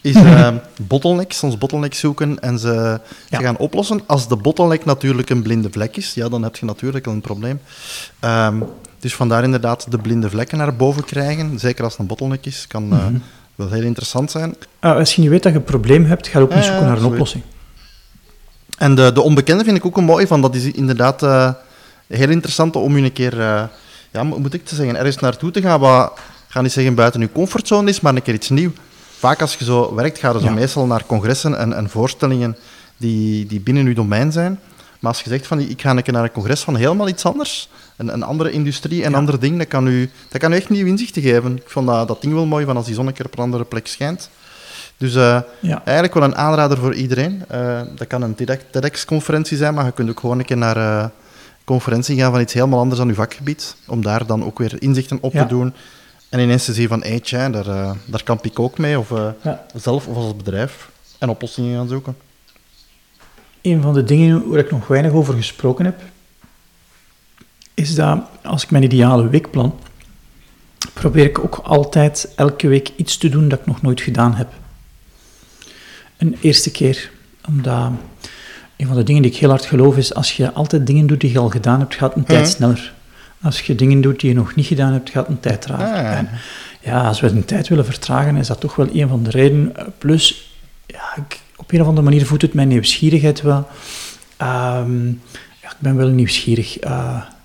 is 0.00 0.14
eh, 0.24 0.48
bottlenecks, 0.80 1.42
ons 1.42 1.58
bottleneck 1.58 1.94
zoeken 1.94 2.40
en 2.40 2.58
ze, 2.58 3.00
Ja. 3.28 3.38
ze 3.38 3.44
gaan 3.44 3.56
oplossen. 3.56 4.00
Als 4.06 4.28
de 4.28 4.36
bottleneck 4.36 4.84
natuurlijk 4.84 5.30
een 5.30 5.42
blinde 5.42 5.68
vlek 5.70 5.96
is, 5.96 6.14
ja, 6.14 6.28
dan 6.28 6.42
heb 6.42 6.56
je 6.56 6.66
natuurlijk 6.66 7.06
al 7.06 7.12
een 7.12 7.20
probleem. 7.20 7.60
Ehm, 8.20 8.56
dus 9.02 9.14
vandaar 9.14 9.42
inderdaad 9.44 9.90
de 9.90 9.98
blinde 9.98 10.30
vlekken 10.30 10.58
naar 10.58 10.76
boven 10.76 11.04
krijgen, 11.04 11.58
zeker 11.58 11.82
als 11.84 11.92
het 11.92 12.00
een 12.02 12.06
bottleneck 12.06 12.46
is, 12.46 12.64
kan 12.68 12.92
eh, 12.92 12.98
Mhm. 12.98 13.14
wel 13.54 13.70
heel 13.70 13.82
interessant 13.82 14.30
zijn. 14.30 14.54
Ah, 14.80 14.96
als 14.96 15.14
je 15.14 15.20
niet 15.20 15.30
weet 15.30 15.42
dat 15.42 15.52
je 15.52 15.58
een 15.58 15.64
probleem 15.64 16.04
hebt, 16.04 16.28
ga 16.28 16.40
ook 16.40 16.54
niet 16.54 16.64
zoeken 16.64 16.86
naar 16.86 16.96
een 16.96 17.04
oplossing. 17.04 17.42
En 18.78 18.94
de, 18.94 19.12
de 19.12 19.20
onbekende 19.22 19.64
vind 19.64 19.76
ik 19.76 19.86
ook 19.86 19.96
een 19.96 20.04
mooi, 20.04 20.26
van 20.26 20.40
dat 20.40 20.54
is 20.54 20.64
inderdaad 20.70 21.22
eh, 21.22 21.50
heel 22.06 22.28
interessant 22.28 22.76
om 22.76 22.96
je 22.96 23.04
een 23.04 23.12
keer, 23.12 23.40
eh, 23.40 23.62
ja, 24.10 24.22
mo- 24.22 24.38
moet 24.38 24.54
ik 24.54 24.64
te 24.64 24.74
zeggen, 24.74 24.96
ergens 24.96 25.16
naartoe 25.18 25.50
te 25.50 25.60
gaan 25.60 25.80
wat, 25.80 26.18
ga 26.48 26.60
niet 26.60 26.72
zeggen 26.72 26.94
buiten 26.94 27.20
je 27.20 27.32
comfortzone 27.32 27.90
is, 27.90 28.00
maar 28.00 28.14
een 28.14 28.22
keer 28.22 28.34
iets 28.34 28.48
nieuws. 28.48 28.72
Vaak 29.18 29.40
als 29.40 29.54
je 29.54 29.64
zo 29.64 29.94
werkt, 29.94 30.18
ga 30.18 30.32
je 30.32 30.38
zo 30.40 30.44
Ja. 30.44 30.50
meestal 30.52 30.86
naar 30.86 31.04
congressen 31.06 31.58
en, 31.58 31.72
en 31.72 31.88
voorstellingen 31.90 32.56
die, 32.96 33.46
die 33.46 33.60
binnen 33.60 33.86
je 33.88 33.94
domein 33.94 34.32
zijn. 34.32 34.60
Maar 35.02 35.12
als 35.12 35.20
je 35.22 35.28
zegt 35.30 35.46
van, 35.46 35.58
ik 35.60 35.80
ga 35.80 35.90
een 35.90 36.02
keer 36.02 36.12
naar 36.12 36.22
een 36.22 36.32
congres 36.32 36.60
van 36.60 36.76
helemaal 36.76 37.08
iets 37.08 37.24
anders, 37.24 37.68
een, 37.96 38.12
een 38.12 38.22
andere 38.22 38.50
industrie 38.50 39.02
en 39.04 39.10
Ja. 39.10 39.16
andere 39.16 39.38
dingen, 39.38 39.58
dat 39.58 39.68
kan, 39.68 39.86
u, 39.86 40.10
dat 40.28 40.40
kan 40.40 40.52
u 40.52 40.56
echt 40.56 40.68
nieuw 40.68 40.86
inzichten 40.86 41.22
geven. 41.22 41.56
Ik 41.56 41.62
vond 41.70 41.86
dat, 41.86 42.08
dat 42.08 42.20
ding 42.22 42.34
wel 42.34 42.46
mooi, 42.46 42.64
van 42.64 42.76
als 42.76 42.86
die 42.86 42.94
zon 42.94 43.06
een 43.06 43.12
keer 43.12 43.24
op 43.26 43.32
een 43.38 43.44
andere 43.44 43.64
plek 43.64 43.86
schijnt. 43.86 44.30
Dus 44.96 45.14
eh, 45.14 45.40
Ja. 45.60 45.82
Eigenlijk 45.84 46.14
wel 46.14 46.22
een 46.22 46.36
aanrader 46.36 46.78
voor 46.78 46.94
iedereen. 46.94 47.44
Eh, 47.48 47.80
dat 47.96 48.06
kan 48.06 48.22
een 48.22 48.34
TEDx- 48.34 48.64
TEDx-conferentie 48.70 49.56
zijn, 49.56 49.74
maar 49.74 49.84
je 49.84 49.92
kunt 49.92 50.10
ook 50.10 50.20
gewoon 50.20 50.38
een 50.38 50.44
keer 50.44 50.56
naar 50.56 50.76
eh, 50.76 51.02
een 51.02 51.10
conferentie 51.64 52.16
gaan 52.18 52.32
van 52.32 52.40
iets 52.40 52.52
helemaal 52.52 52.78
anders 52.80 52.98
dan 52.98 53.08
je 53.08 53.14
vakgebied, 53.14 53.76
om 53.86 54.02
daar 54.02 54.26
dan 54.26 54.44
ook 54.44 54.58
weer 54.58 54.82
inzichten 54.82 55.18
op 55.20 55.32
Ja. 55.32 55.42
te 55.42 55.48
doen. 55.48 55.74
En 56.28 56.40
ineens 56.40 56.64
te 56.64 56.72
zien 56.72 56.88
van, 56.88 57.02
hey, 57.02 57.20
tja, 57.20 57.48
daar, 57.50 57.66
eh, 57.68 57.90
daar 58.04 58.22
kamp 58.22 58.44
ik 58.44 58.58
ook 58.58 58.78
mee, 58.78 58.98
of 58.98 59.10
eh, 59.10 59.26
zelf 59.74 60.06
of 60.06 60.16
als 60.16 60.36
bedrijf, 60.36 60.90
en 61.18 61.28
oplossingen 61.28 61.76
gaan 61.76 61.88
zoeken. 61.88 62.16
Een 63.62 63.82
van 63.82 63.94
de 63.94 64.04
dingen 64.04 64.48
waar 64.48 64.58
ik 64.58 64.70
nog 64.70 64.86
weinig 64.86 65.12
over 65.12 65.34
gesproken 65.34 65.84
heb, 65.84 66.00
is 67.74 67.94
dat 67.94 68.18
als 68.42 68.62
ik 68.62 68.70
mijn 68.70 68.82
ideale 68.84 69.28
week 69.28 69.50
plan, 69.50 69.78
probeer 70.92 71.24
ik 71.24 71.38
ook 71.38 71.60
altijd 71.64 72.32
elke 72.36 72.68
week 72.68 72.90
iets 72.96 73.16
te 73.16 73.28
doen 73.28 73.48
dat 73.48 73.58
ik 73.58 73.66
nog 73.66 73.82
nooit 73.82 74.00
gedaan 74.00 74.34
heb. 74.34 74.48
Een 76.16 76.36
eerste 76.40 76.70
keer, 76.70 77.10
omdat 77.48 77.90
een 78.76 78.86
van 78.86 78.96
de 78.96 79.02
dingen 79.02 79.22
die 79.22 79.30
ik 79.30 79.36
heel 79.36 79.48
hard 79.48 79.64
geloof 79.64 79.96
is, 79.96 80.14
als 80.14 80.36
je 80.36 80.52
altijd 80.52 80.86
dingen 80.86 81.06
doet 81.06 81.20
die 81.20 81.32
je 81.32 81.38
al 81.38 81.48
gedaan 81.50 81.78
hebt, 81.80 81.94
gaat 81.94 82.16
een 82.16 82.24
tijd 82.24 82.40
Mhm. 82.44 82.50
sneller. 82.50 82.92
Als 83.42 83.60
je 83.60 83.74
dingen 83.74 84.00
doet 84.00 84.20
die 84.20 84.28
je 84.30 84.36
nog 84.36 84.54
niet 84.54 84.66
gedaan 84.66 84.92
hebt, 84.92 85.10
gaat 85.10 85.28
een 85.28 85.40
tijd 85.40 85.62
trager. 85.62 85.86
Ah, 85.86 86.02
ja. 86.02 86.16
En 86.16 86.28
ja, 86.80 87.06
als 87.06 87.20
we 87.20 87.28
een 87.28 87.44
tijd 87.44 87.68
willen 87.68 87.84
vertragen, 87.84 88.36
is 88.36 88.46
dat 88.46 88.60
toch 88.60 88.76
wel 88.76 88.88
een 88.92 89.08
van 89.08 89.22
de 89.22 89.30
redenen. 89.30 89.72
Plus, 89.98 90.50
ja, 90.86 91.16
ik, 91.16 91.40
op 91.62 91.72
een 91.72 91.80
of 91.80 91.86
andere 91.86 92.04
manier 92.08 92.26
voedt 92.26 92.42
het 92.42 92.54
mijn 92.54 92.68
nieuwsgierigheid 92.68 93.42
wel. 93.42 93.66
Ehm, 94.36 95.06
ja, 95.62 95.68
ik 95.70 95.76
ben 95.78 95.96
wel 95.96 96.08
nieuwsgierig 96.08 96.78
eh, 96.78 96.90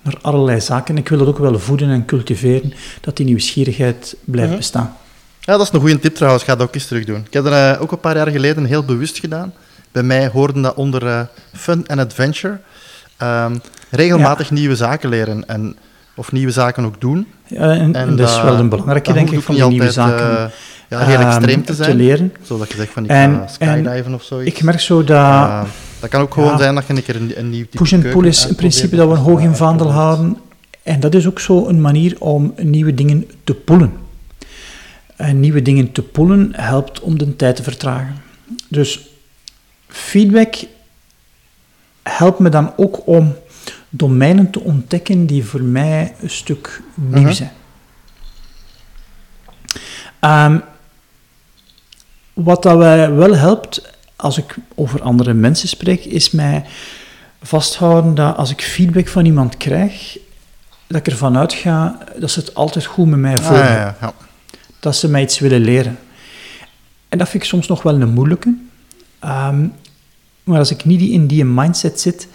naar 0.02 0.14
allerlei 0.22 0.60
zaken. 0.60 0.96
Ik 0.96 1.08
wil 1.08 1.18
dat 1.18 1.28
ook 1.28 1.38
wel 1.38 1.58
voeden 1.58 1.90
en 1.90 2.04
cultiveren, 2.04 2.72
dat 3.00 3.16
die 3.16 3.26
nieuwsgierigheid 3.26 4.16
blijft 4.24 4.48
Mhm. 4.50 4.58
bestaan. 4.58 4.96
Ja, 5.40 5.56
dat 5.56 5.66
is 5.66 5.72
een 5.72 5.80
goede 5.80 5.98
tip 5.98 6.14
trouwens, 6.14 6.44
ga 6.44 6.56
dat 6.56 6.66
ook 6.68 6.74
eens 6.74 6.86
terug 6.86 7.04
doen. 7.04 7.24
Ik 7.26 7.32
heb 7.32 7.44
dat 7.44 7.52
eh, 7.52 7.82
ook 7.82 7.92
een 7.92 8.00
paar 8.00 8.16
jaar 8.16 8.30
geleden 8.30 8.64
heel 8.64 8.84
bewust 8.84 9.18
gedaan. 9.18 9.52
Bij 9.92 10.02
mij 10.02 10.28
hoorden 10.28 10.62
dat 10.62 10.74
onder 10.74 11.06
eh, 11.06 11.20
fun 11.52 11.86
en 11.86 11.98
adventure. 11.98 12.58
Ehm, 13.16 13.56
regelmatig 13.90 14.50
nieuwe 14.50 14.76
zaken 14.76 15.08
leren 15.08 15.48
en, 15.48 15.76
of 16.18 16.32
nieuwe 16.32 16.52
zaken 16.52 16.84
ook 16.84 17.00
doen. 17.00 17.26
Ja, 17.46 17.70
en, 17.72 17.94
en 17.94 18.16
dat 18.16 18.28
is 18.28 18.42
wel 18.42 18.54
een 18.54 18.68
belangrijke, 18.68 19.12
denk 19.12 19.30
ik, 19.30 19.40
van 19.40 19.54
die 19.54 19.64
nieuwe 19.64 19.90
zaken. 19.90 20.38
eh, 20.38 20.44
ja, 20.88 20.98
heel 20.98 21.18
ehm, 21.18 21.26
extreem 21.26 21.64
te 21.64 21.74
zijn. 21.74 21.96
leren. 21.96 22.32
Zodat 22.42 22.70
je 22.70 22.76
zegt 22.76 22.92
van 22.92 23.04
ik 23.04 23.10
En- 23.10 23.34
ga 23.34 23.46
skydiven 23.46 24.14
of 24.14 24.22
zoiets. 24.22 24.54
Ik 24.56 24.62
merk 24.62 24.80
zo 24.80 25.04
dat 25.04 25.16
Eh, 25.16 25.62
dat 26.00 26.10
kan 26.10 26.20
ook 26.20 26.34
gewoon 26.34 26.58
zijn 26.58 26.74
dat 26.74 26.86
je 26.86 26.92
een 26.94 27.02
keer 27.02 27.16
een, 27.16 27.32
een 27.38 27.50
nieuw 27.50 27.64
type 27.64 27.76
push 27.76 27.92
en 27.92 28.00
keuken 28.00 28.20
pull 28.20 28.28
is 28.28 28.46
in 28.46 28.54
principe 28.54 28.96
dat 28.96 29.08
we 29.08 29.14
een 29.14 29.20
hoog 29.20 29.40
in 29.40 29.50
eh, 29.50 29.54
vaandel 29.54 29.90
houden. 29.92 30.36
En 30.82 31.00
dat 31.00 31.14
is 31.14 31.26
ook 31.26 31.40
zo 31.40 31.66
een 31.66 31.80
manier 31.80 32.16
om 32.18 32.54
nieuwe 32.62 32.94
dingen 32.94 33.30
te 33.44 33.54
pullen. 33.54 33.92
En 35.16 35.40
nieuwe 35.40 35.62
dingen 35.62 35.92
te 35.92 36.02
pullen 36.02 36.50
helpt 36.52 37.00
om 37.00 37.18
de 37.18 37.36
tijd 37.36 37.56
te 37.56 37.62
vertragen. 37.62 38.14
Dus 38.68 39.08
feedback 39.88 40.54
helpt 42.02 42.38
me 42.38 42.48
dan 42.48 42.72
ook 42.76 43.06
om 43.06 43.34
domeinen 43.90 44.50
te 44.50 44.60
ontdekken 44.60 45.26
die 45.26 45.44
voor 45.44 45.62
mij 45.62 46.14
een 46.20 46.30
stuk 46.30 46.82
nieuw 46.94 47.20
Mhm. 47.22 47.32
zijn. 47.32 47.52
Ehm, 50.20 50.58
wat 52.32 52.62
dat 52.62 52.76
wij 52.76 53.12
wel 53.12 53.36
helpt, 53.36 53.92
als 54.16 54.38
ik 54.38 54.56
over 54.74 55.02
andere 55.02 55.34
mensen 55.34 55.68
spreek, 55.68 56.04
is 56.04 56.30
mij 56.30 56.64
vasthouden 57.42 58.14
dat 58.14 58.36
als 58.36 58.50
ik 58.50 58.62
feedback 58.62 59.08
van 59.08 59.24
iemand 59.24 59.56
krijg, 59.56 60.18
dat 60.86 60.96
ik 60.96 61.06
ervan 61.06 61.36
uitga 61.36 61.98
dat 62.18 62.30
ze 62.30 62.40
het 62.40 62.54
altijd 62.54 62.84
goed 62.84 63.06
met 63.06 63.18
mij 63.18 63.36
voor 63.36 63.56
Ah, 63.56 63.64
ja, 63.64 63.96
ja. 64.00 64.12
Dat 64.80 64.96
ze 64.96 65.08
mij 65.08 65.22
iets 65.22 65.38
willen 65.38 65.60
leren. 65.60 65.98
En 67.08 67.18
dat 67.18 67.28
vind 67.28 67.42
ik 67.42 67.48
soms 67.48 67.66
nog 67.66 67.82
wel 67.82 68.00
een 68.00 68.08
moeilijke. 68.12 68.54
Ehm, 69.18 69.66
maar 70.44 70.58
als 70.58 70.70
ik 70.70 70.84
niet 70.84 71.00
in 71.00 71.26
die 71.26 71.44
mindset 71.44 72.00
zit, 72.00 72.28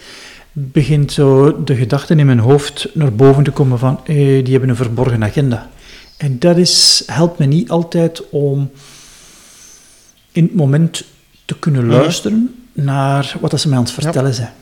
begint 0.53 1.11
zo 1.11 1.63
de 1.63 1.75
gedachte 1.75 2.15
in 2.15 2.25
mijn 2.25 2.39
hoofd 2.39 2.87
naar 2.93 3.13
boven 3.13 3.43
te 3.43 3.51
komen 3.51 3.79
van, 3.79 3.99
eh, 4.05 4.15
die 4.15 4.51
hebben 4.51 4.69
een 4.69 4.75
verborgen 4.75 5.23
agenda. 5.23 5.69
En 6.17 6.39
dat 6.39 6.57
is, 6.57 7.03
helpt 7.05 7.39
me 7.39 7.45
niet 7.45 7.69
altijd 7.69 8.29
om 8.29 8.71
in 10.31 10.43
het 10.43 10.55
moment 10.55 11.03
te 11.45 11.55
kunnen 11.59 11.85
Mhm. 11.85 11.95
luisteren 11.95 12.55
naar 12.73 13.35
wat 13.39 13.51
dat 13.51 13.61
ze 13.61 13.67
mij 13.67 13.77
aan 13.77 13.83
het 13.83 13.93
vertellen 13.93 14.33
zijn. 14.33 14.53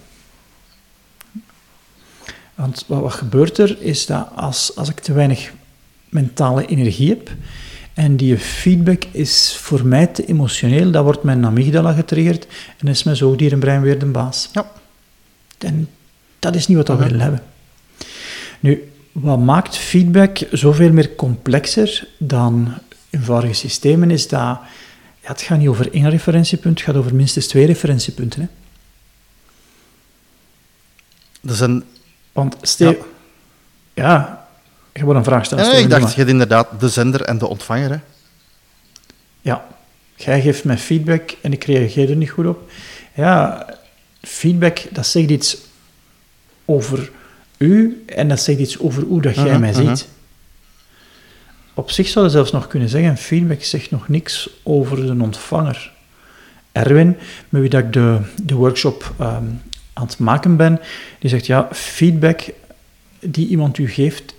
Want 2.56 2.84
wat, 2.88 3.02
wat 3.02 3.12
gebeurt 3.14 3.58
er, 3.58 3.82
is 3.82 4.06
dat 4.06 4.28
als, 4.36 4.76
als 4.76 4.90
ik 4.90 5.00
te 5.00 5.14
weinig 5.14 5.52
mentale 6.10 6.66
energie 6.66 7.10
heb, 7.10 7.32
en 7.94 8.16
die 8.16 8.38
feedback 8.38 9.04
is 9.12 9.58
voor 9.62 9.86
mij 9.86 10.08
te 10.08 10.26
emotioneel, 10.26 10.92
dan 10.92 11.04
wordt 11.04 11.24
mijn 11.24 11.46
amygdala 11.46 11.94
getriggerd 11.94 12.48
en 12.78 12.88
is 12.88 13.04
mijn 13.04 13.16
zoogdierenbrein 13.18 13.82
weer 13.82 14.00
de 14.00 14.06
baas. 14.06 14.50
Ja. 14.54 14.72
En 15.64 15.90
dat 16.40 16.56
is 16.56 16.68
niet 16.68 16.78
wat 16.78 16.88
we 16.88 16.94
Mhm. 16.94 17.04
willen 17.04 17.20
hebben. 17.20 17.44
Nu, 18.60 18.92
wat 19.12 19.40
maakt 19.40 19.78
feedback 19.78 20.38
zoveel 20.52 20.92
meer 20.92 21.16
complexer 21.16 22.08
dan 22.18 22.74
eenvoudige 23.10 23.54
systemen, 23.54 24.12
is 24.12 24.28
dat 24.28 24.40
ja, 24.40 24.62
het 25.22 25.42
gaat 25.42 25.58
niet 25.58 25.68
over 25.68 25.94
één 25.94 26.10
referentiepunt, 26.10 26.78
het 26.80 26.88
gaat 26.88 26.96
over 26.98 27.16
minstens 27.16 27.48
twee 27.48 27.66
referentiepunten. 27.66 28.42
Hè? 28.42 28.48
Dat 31.42 31.54
is 31.54 31.60
een... 31.60 31.84
Want 32.32 32.56
stel, 32.62 32.92
Ja. 32.92 32.98
ja. 33.94 34.48
je 34.94 35.06
wil 35.06 35.16
een 35.16 35.24
vraag 35.24 35.46
stellen. 35.46 35.66
Steven, 35.66 35.84
ik 35.84 35.90
dacht, 35.90 36.10
je 36.12 36.18
hebt 36.18 36.30
inderdaad 36.30 36.68
de 36.80 36.90
zender 36.90 37.22
en 37.22 37.38
de 37.38 37.48
ontvanger. 37.48 37.90
Hè. 37.90 37.98
Ja, 39.42 39.66
jij 40.16 40.42
geeft 40.42 40.64
mij 40.64 40.78
feedback 40.78 41.32
en 41.42 41.52
ik 41.54 41.64
reageer 41.64 42.10
er 42.10 42.16
niet 42.16 42.30
goed 42.30 42.46
op. 42.46 42.72
Ja, 43.16 43.66
feedback, 44.22 44.80
dat 44.92 45.06
zegt 45.08 45.30
iets 45.30 45.58
over 46.66 47.12
u 47.58 48.04
en 48.06 48.28
dat 48.28 48.40
zegt 48.40 48.60
iets 48.60 48.80
over 48.80 49.04
hoe 49.04 49.22
dat 49.22 49.36
jij 49.36 49.44
Mhm, 49.46 49.60
mij 49.60 49.72
mhm. 49.72 49.88
ziet. 49.88 50.08
Op 51.74 51.92
zich 51.92 52.08
zou 52.08 52.26
je 52.26 52.32
zelfs 52.32 52.52
nog 52.52 52.68
kunnen 52.68 52.90
zeggen, 52.90 53.18
feedback 53.18 53.64
zegt 53.64 53.92
nog 53.92 54.08
niks 54.08 54.50
over 54.64 55.06
de 55.06 55.24
ontvanger. 55.24 55.92
Erwin, 56.72 57.18
met 57.50 57.62
wie 57.62 57.70
dat 57.70 57.84
ik 57.84 57.94
de, 57.94 58.20
de 58.44 58.54
workshop 58.56 59.14
ehm, 59.20 59.44
aan 59.94 60.06
het 60.06 60.18
maken 60.18 60.56
ben, 60.56 60.80
die 61.20 61.30
zegt, 61.30 61.46
ja, 61.46 61.68
feedback 61.72 62.42
die 63.20 63.48
iemand 63.48 63.78
u 63.78 63.90
geeft, 63.90 64.34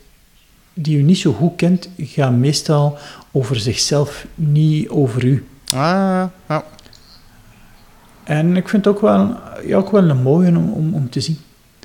die 0.74 0.98
u 0.98 1.02
niet 1.02 1.18
zo 1.18 1.32
goed 1.32 1.56
kent, 1.56 1.88
gaat 1.98 2.32
meestal 2.32 2.98
over 3.30 3.60
zichzelf, 3.60 4.26
niet 4.34 4.88
over 4.88 5.24
u. 5.24 5.46
Ah, 5.72 6.24
ja. 6.48 6.64
En 8.24 8.56
ik 8.56 8.68
vind 8.68 8.84
het 8.84 8.94
ook 8.94 9.00
wel, 9.00 9.36
ja, 9.66 9.76
ook 9.76 9.90
wel 9.90 10.08
een 10.08 10.22
mooie 10.22 10.48
om, 10.48 10.72
om, 10.72 10.94
om 10.94 11.10
te 11.10 11.20
zien. 11.20 11.38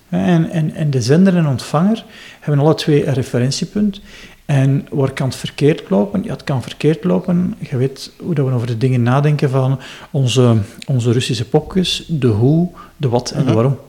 En, 0.10 0.50
en, 0.50 0.73
en 0.73 0.89
de 0.89 1.02
zender 1.02 1.36
en 1.36 1.47
ontvanger 1.47 2.06
hebben 2.39 2.63
alle 2.65 2.76
twee 2.76 3.08
een 3.08 3.13
referentiepunt. 3.13 4.02
En 4.45 4.88
waar 4.91 5.12
kan 5.12 5.28
het 5.28 5.38
verkeerd 5.38 5.89
lopen? 5.89 6.23
Ja, 6.23 6.32
het 6.32 6.43
kan 6.43 6.62
verkeerd 6.62 7.04
lopen. 7.04 7.56
Je 7.60 7.78
weet 7.78 8.12
hoe 8.19 8.36
dat 8.36 8.47
we 8.47 8.54
over 8.54 8.67
de 8.67 8.78
dingen 8.78 9.04
nadenken 9.04 9.50
van 9.50 9.80
onze, 10.12 10.58
onze 10.86 11.12
Russische 11.12 11.45
popjes. 11.45 12.06
De 12.08 12.28
hoe, 12.28 12.69
de 12.97 13.10
wat 13.10 13.32
en 13.32 13.39
de 13.39 13.43
Mhm. 13.45 13.54
waarom. 13.54 13.80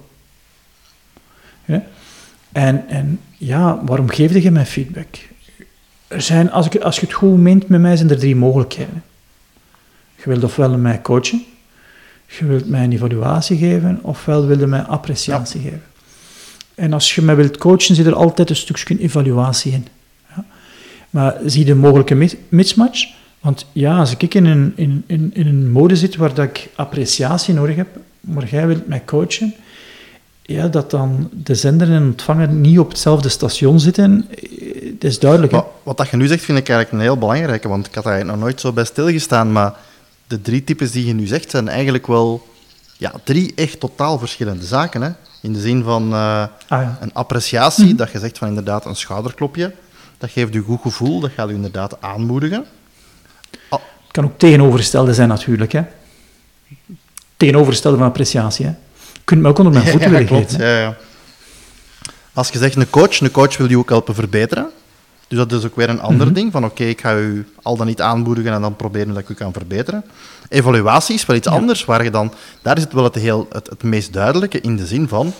Ja? 1.65 1.83
En, 2.53 2.89
en 2.89 3.21
ja, 3.37 3.85
waarom 3.85 4.09
geef 4.09 4.43
je 4.43 4.51
mij 4.51 4.67
feedback? 4.67 5.17
Er 6.09 6.23
zijn, 6.23 6.51
als, 6.51 6.67
ik, 6.67 6.81
als 6.81 7.01
je 7.01 7.07
het 7.07 7.15
goed 7.15 7.39
meent 7.39 7.69
met 7.69 7.81
mij, 7.81 7.97
zijn 7.97 8.11
er 8.11 8.19
drie 8.19 8.37
mogelijkheden. 8.37 9.03
Je 10.17 10.23
wilt 10.25 10.45
ofwel 10.45 10.79
mij 10.79 11.03
coachen, 11.03 11.45
je 12.29 12.47
wilt 12.47 12.69
mij 12.69 12.85
een 12.85 12.93
evaluatie 12.93 13.59
geven, 13.59 13.99
ofwel 14.03 14.47
wil 14.47 14.59
je 14.59 14.67
mij 14.67 14.81
appreciatie 14.81 15.61
geven. 15.61 15.83
En 16.75 16.93
als 16.93 17.15
je 17.15 17.23
mij 17.23 17.37
wilt 17.37 17.57
coachen, 17.59 17.95
zit 17.95 18.07
er 18.07 18.15
altijd 18.15 18.51
een 18.51 18.57
stukje 18.57 18.99
evaluatie 18.99 19.73
in. 19.73 19.87
Ja. 20.37 20.45
Maar 21.11 21.37
zie 21.45 21.65
de 21.65 21.75
mogelijke 21.75 22.15
mis- 22.15 22.37
mismatch? 22.49 23.07
Want 23.41 23.67
ja, 23.73 23.99
als 23.99 24.17
ik 24.17 24.35
in 24.35 24.45
een, 24.45 24.73
in, 24.77 25.05
in, 25.07 25.31
in 25.35 25.47
een 25.47 25.71
mode 25.71 25.97
zit 25.97 26.17
waar 26.17 26.35
dat 26.35 26.45
ik 26.45 26.69
appreciatie 26.75 27.55
nodig 27.55 27.77
heb, 27.77 27.89
maar 28.21 28.49
jij 28.49 28.67
wilt 28.67 28.87
mij 28.87 29.03
coachen, 29.05 29.55
ja, 30.43 30.69
dat 30.69 30.91
dan 30.91 31.31
de 31.33 31.55
zender 31.55 31.93
en 31.93 32.03
ontvanger 32.03 32.49
niet 32.49 32.79
op 32.79 32.89
hetzelfde 32.89 33.29
station 33.29 33.81
zitten, 33.81 34.27
eh, 34.31 34.93
dat 34.99 35.11
is 35.11 35.19
duidelijk. 35.19 35.53
hè? 35.53 35.59
Wat, 35.59 35.69
wat 35.83 35.97
dat 35.97 36.09
je 36.09 36.17
nu 36.17 36.27
zegt, 36.27 36.45
vind 36.45 36.59
ik 36.59 36.69
eigenlijk 36.69 36.99
een 36.99 37.09
heel 37.09 37.19
belangrijke, 37.19 37.69
want 37.69 37.87
ik 37.87 37.95
had 37.95 38.05
daar 38.05 38.13
eigenlijk 38.13 38.41
nog 38.41 38.49
nooit 38.49 38.61
zo 38.61 38.73
bij 38.73 38.85
stilgestaan, 38.85 39.53
maar 39.53 39.75
de 40.29 40.41
drie 40.41 40.65
types 40.65 40.91
die 40.91 41.07
je 41.07 41.13
nu 41.13 41.27
zegt, 41.27 41.51
zijn 41.51 41.69
eigenlijk 41.69 42.07
wel 42.07 42.47
ja, 42.97 43.13
drie 43.25 43.53
echt 43.55 43.81
totaal 43.81 44.19
verschillende 44.19 44.65
zaken. 44.65 45.03
Hè? 45.03 45.11
In 45.43 45.53
de 45.53 45.61
zin 45.61 45.83
van 45.83 46.13
eh, 46.13 46.19
Ah, 46.41 46.49
ja. 46.69 46.99
een 47.01 47.13
appreciatie, 47.15 47.95
dat 47.95 48.11
je 48.13 48.19
zegt 48.19 48.39
van 48.39 48.49
inderdaad 48.49 48.85
een 48.85 48.97
schouderklopje, 48.97 49.75
dat 50.19 50.31
geeft 50.31 50.53
je 50.53 50.61
goed 50.61 50.81
gevoel, 50.83 51.21
dat 51.21 51.31
gaat 51.37 51.49
je 51.49 51.55
inderdaad 51.55 52.01
aanmoedigen. 52.01 52.65
Ah, 53.69 53.79
Het 54.03 54.13
kan 54.13 54.25
ook 54.25 54.39
tegenovergestelde 54.39 55.15
zijn 55.15 55.29
natuurlijk. 55.29 55.73
Hè? 55.73 55.83
Tegenovergestelde 57.37 57.97
van 57.99 58.07
appreciatie. 58.07 58.65
Hè? 58.67 58.71
Je 59.13 59.25
kunt 59.25 59.43
me 59.43 59.49
ook 59.49 59.59
onder 59.59 59.73
mijn 59.73 59.87
voeten 59.93 60.27
klopt. 60.27 60.57
Ja, 60.59 60.79
ja. 60.79 60.97
Als 62.33 62.49
je 62.49 62.59
zegt 62.59 62.77
een 62.77 62.91
coach, 62.91 63.21
een 63.21 63.31
coach 63.31 63.57
wil 63.57 63.69
je 63.69 63.79
ook 63.79 63.89
helpen 63.89 64.15
verbeteren. 64.15 64.71
Dus 65.29 65.39
dat 65.39 65.53
is 65.53 65.65
ook 65.65 65.77
weer 65.77 65.89
een 65.89 66.01
ander 66.01 66.27
Mhm. 66.27 66.35
ding. 66.35 66.53
Van 66.53 66.65
oké, 66.65 66.85
ik 66.85 67.01
ga 67.01 67.17
u 67.17 67.47
al 67.63 67.77
dan 67.77 67.87
niet 67.87 68.01
aanmoedigen 68.01 68.53
en 68.53 68.61
dan 68.61 68.77
proberen 68.77 69.09
dat 69.09 69.19
ik 69.23 69.29
u 69.29 69.35
kan 69.35 69.53
verbeteren. 69.53 70.05
Evaluatie 70.49 71.15
is 71.15 71.27
wel 71.27 71.37
iets 71.37 71.49
Ja. 71.49 71.55
anders, 71.55 71.85
waar 71.85 72.05
je 72.05 72.11
dan, 72.11 72.33
daar 72.63 72.79
zit 72.79 72.93
wel 72.93 73.05
het, 73.05 73.15
heel, 73.15 73.47
het, 73.53 73.67
het 73.69 73.83
meest 73.83 74.13
duidelijke 74.13 74.61
in 74.61 74.77
de 74.77 74.87
zin 74.87 75.09
van, 75.09 75.33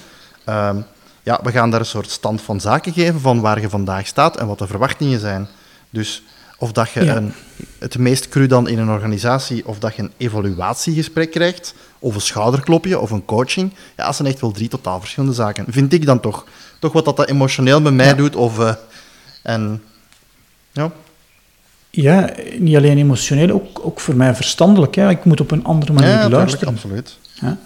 ehm, 0.45 0.77
ja, 1.23 1.41
we 1.43 1.51
gaan 1.51 1.71
daar 1.71 1.81
een 1.81 1.87
soort 1.87 2.11
stand 2.11 2.43
van 2.43 2.61
zaken 2.61 2.93
geven 2.93 3.21
van 3.21 3.41
waar 3.41 3.61
je 3.61 3.69
vandaag 3.69 4.07
staat 4.07 4.37
en 4.37 4.47
wat 4.47 4.59
de 4.59 4.67
verwachtingen 4.67 5.21
zijn. 5.21 5.49
Dus 5.91 6.23
of 6.59 6.73
dat 6.73 6.91
je 6.91 7.05
Ja. 7.05 7.17
een, 7.17 7.33
het 7.79 7.99
meest 7.99 8.29
cru 8.29 8.47
dan 8.47 8.69
in 8.69 8.79
een 8.79 8.91
organisatie, 8.91 9.67
of 9.67 9.79
dat 9.79 9.95
je 9.97 10.03
een 10.03 10.13
evaluatiegesprek 10.17 11.31
krijgt, 11.31 11.75
of 11.99 12.15
een 12.15 12.21
schouderklopje, 12.21 12.99
of 12.99 13.11
een 13.11 13.25
coaching, 13.25 13.73
ja, 13.97 14.05
dat 14.07 14.17
zijn 14.17 14.29
echt 14.29 14.41
wel 14.41 14.51
drie 14.51 14.69
totaal 14.69 15.01
verschillende 15.01 15.35
zaken. 15.35 15.65
Vind 15.69 15.93
ik 15.93 16.07
dan 16.07 16.21
toch. 16.21 16.45
Toch 16.79 16.93
wat 16.93 17.05
dat, 17.05 17.17
dat 17.17 17.29
emotioneel 17.29 17.81
met 17.81 17.95
mij 17.95 18.07
Ja. 18.07 18.15
doet, 18.15 18.37
of... 18.37 18.59
eh, 18.59 18.75
en, 19.43 19.83
ja, 20.73 20.93
Ja, 21.91 22.31
niet 22.59 22.77
alleen 22.77 22.99
emotioneel, 22.99 23.51
ook, 23.51 23.81
ook 23.83 24.01
voor 24.01 24.15
mij 24.17 24.35
verstandelijk. 24.35 24.95
Hè? 24.95 25.11
Ik 25.11 25.25
moet 25.25 25.41
op 25.41 25.51
een 25.51 25.65
andere 25.65 25.93
manier 25.93 26.09
ja, 26.11 26.29
luisteren. 26.29 26.69
absoluut. 26.75 27.19
Ja. 27.41 27.59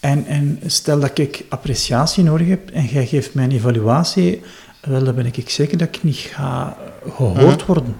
En, 0.00 0.26
en 0.26 0.60
stel 0.66 1.00
dat 1.00 1.18
ik 1.18 1.44
appreciatie 1.48 2.24
nodig 2.24 2.48
heb 2.48 2.70
en 2.70 2.84
jij 2.84 3.06
geeft 3.06 3.34
mij 3.34 3.44
een 3.44 3.50
evaluatie, 3.50 4.42
wel, 4.80 5.04
dan 5.04 5.14
ben 5.14 5.26
ik 5.26 5.50
zeker 5.50 5.78
dat 5.78 5.88
ik 5.88 6.02
niet 6.02 6.16
ga 6.16 6.76
eh, 7.04 7.12
gehoord 7.12 7.56
Mhm. 7.56 7.66
worden. 7.66 7.96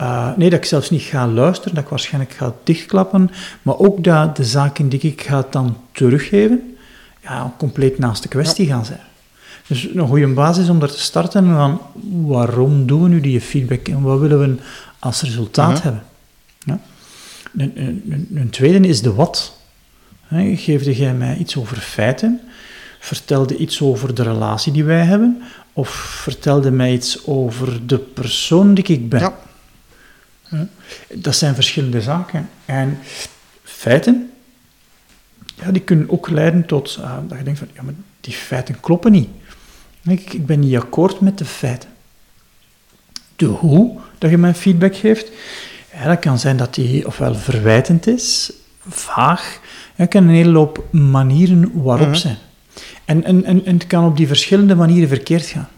Uh, 0.00 0.36
nee, 0.36 0.50
dat 0.50 0.58
ik 0.58 0.64
zelfs 0.64 0.90
niet 0.90 1.02
ga 1.02 1.26
luisteren, 1.28 1.74
dat 1.74 1.84
ik 1.84 1.90
waarschijnlijk 1.90 2.32
ga 2.34 2.54
dichtklappen, 2.64 3.30
maar 3.62 3.78
ook 3.78 4.04
dat 4.04 4.36
de 4.36 4.44
zaken 4.44 4.88
die 4.88 5.00
ik 5.00 5.22
ga 5.22 5.46
dan 5.50 5.76
teruggeven, 5.92 6.76
ja, 7.22 7.54
compleet 7.58 7.98
naast 7.98 8.22
de 8.22 8.28
kwestie 8.28 8.66
gaan 8.66 8.84
zijn. 8.84 9.00
Dus 9.66 9.88
een 9.94 10.08
goede 10.08 10.26
basis 10.26 10.68
om 10.68 10.78
daar 10.78 10.90
te 10.90 11.00
starten 11.00 11.46
van 11.54 11.80
waarom 12.26 12.86
doen 12.86 13.02
we 13.02 13.08
nu 13.08 13.20
die 13.20 13.40
feedback 13.40 13.88
en 13.88 14.02
wat 14.02 14.18
willen 14.20 14.38
we 14.38 14.56
als 14.98 15.22
resultaat 15.22 15.72
Mhm. 15.74 15.82
hebben. 15.82 16.02
Ja? 16.64 16.80
Een, 17.56 17.72
een, 17.74 18.28
een- 18.34 18.50
tweede 18.50 18.88
is 18.88 19.02
de 19.02 19.12
wat. 19.14 19.56
Geefde 20.54 20.96
jij 20.96 21.14
mij 21.14 21.36
iets 21.36 21.56
over 21.56 21.76
feiten? 21.76 22.40
Vertelde 23.00 23.56
iets 23.56 23.80
over 23.82 24.14
de 24.14 24.22
relatie 24.22 24.72
die 24.72 24.84
wij 24.84 25.04
hebben? 25.04 25.42
Of 25.72 25.88
vertelde 26.22 26.70
mij 26.70 26.92
iets 26.92 27.26
over 27.26 27.86
de 27.86 27.98
persoon 27.98 28.74
die 28.74 28.84
ik 28.84 29.08
ben? 29.08 29.20
Ja. 29.20 29.38
Dat 31.14 31.36
zijn 31.36 31.54
verschillende 31.54 32.00
zaken. 32.00 32.48
En 32.64 32.98
feiten, 33.62 34.30
ja, 35.54 35.70
die 35.70 35.82
kunnen 35.82 36.10
ook 36.10 36.28
leiden 36.30 36.66
tot 36.66 36.98
ah, 37.02 37.16
dat 37.28 37.38
je 37.38 37.44
denkt 37.44 37.58
van, 37.58 37.68
ja, 37.74 37.82
maar 37.82 37.94
die 38.20 38.34
feiten 38.34 38.80
kloppen 38.80 39.12
niet. 39.12 39.28
Ik, 40.04 40.32
ik 40.32 40.46
ben 40.46 40.60
niet 40.60 40.76
akkoord 40.76 41.20
met 41.20 41.38
de 41.38 41.44
feiten. 41.44 41.88
De 43.36 43.44
hoe 43.46 43.98
dat 44.18 44.30
je 44.30 44.38
mij 44.38 44.54
feedback 44.54 44.96
geeft, 44.96 45.30
ja, 45.94 46.06
dat 46.06 46.18
kan 46.18 46.38
zijn 46.38 46.56
dat 46.56 46.74
die 46.74 47.06
ofwel 47.06 47.34
verwijtend 47.34 48.06
is, 48.06 48.52
vaag, 48.88 49.60
het 49.94 50.08
kan 50.08 50.22
een 50.22 50.34
hele 50.34 50.50
loop 50.50 50.84
manieren 50.90 51.70
waarop 51.82 52.06
Mhm. 52.08 52.16
zijn. 52.16 52.36
En, 53.04 53.24
en, 53.24 53.44
en, 53.44 53.64
en 53.64 53.74
het 53.74 53.86
kan 53.86 54.04
op 54.04 54.16
die 54.16 54.26
verschillende 54.26 54.74
manieren 54.74 55.08
verkeerd 55.08 55.46
gaan. 55.46 55.68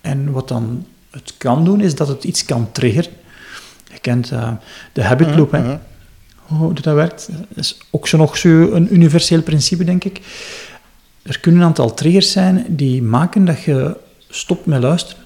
En 0.00 0.32
wat 0.32 0.48
dan 0.48 0.86
het 1.10 1.34
kan 1.38 1.64
doen, 1.64 1.80
is 1.80 1.94
dat 1.94 2.08
het 2.08 2.24
iets 2.24 2.44
kan 2.44 2.72
triggeren. 2.72 3.10
Je 3.92 3.98
kent 4.00 4.30
eh, 4.30 4.50
de 4.92 5.02
habit 5.02 5.34
loop, 5.36 5.50
hè? 5.52 5.60
Mhm. 5.62 5.76
hoe 6.36 6.72
dat 6.72 6.94
werkt. 6.94 7.28
Dat 7.32 7.46
is 7.54 7.78
ook 7.90 8.08
zo 8.08 8.16
nog 8.16 8.36
zo 8.36 8.48
een 8.72 8.94
universeel 8.94 9.42
principe, 9.42 9.84
denk 9.84 10.04
ik. 10.04 10.20
Er 11.22 11.40
kunnen 11.40 11.60
een 11.60 11.66
aantal 11.66 11.94
triggers 11.94 12.30
zijn 12.32 12.64
die 12.68 13.02
maken 13.02 13.44
dat 13.44 13.62
je 13.62 13.96
stopt 14.28 14.66
met 14.66 14.82
luisteren. 14.82 15.22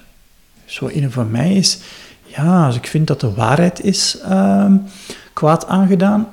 Zo 0.65 0.89
een 0.93 1.11
van 1.11 1.31
mij 1.31 1.53
is, 1.53 1.79
ja, 2.25 2.65
als 2.65 2.75
ik 2.75 2.87
vind 2.87 3.07
dat 3.07 3.19
de 3.19 3.33
waarheid 3.33 3.83
is 3.83 4.17
ehm, 4.23 4.75
kwaad 5.33 5.67
aangedaan, 5.67 6.27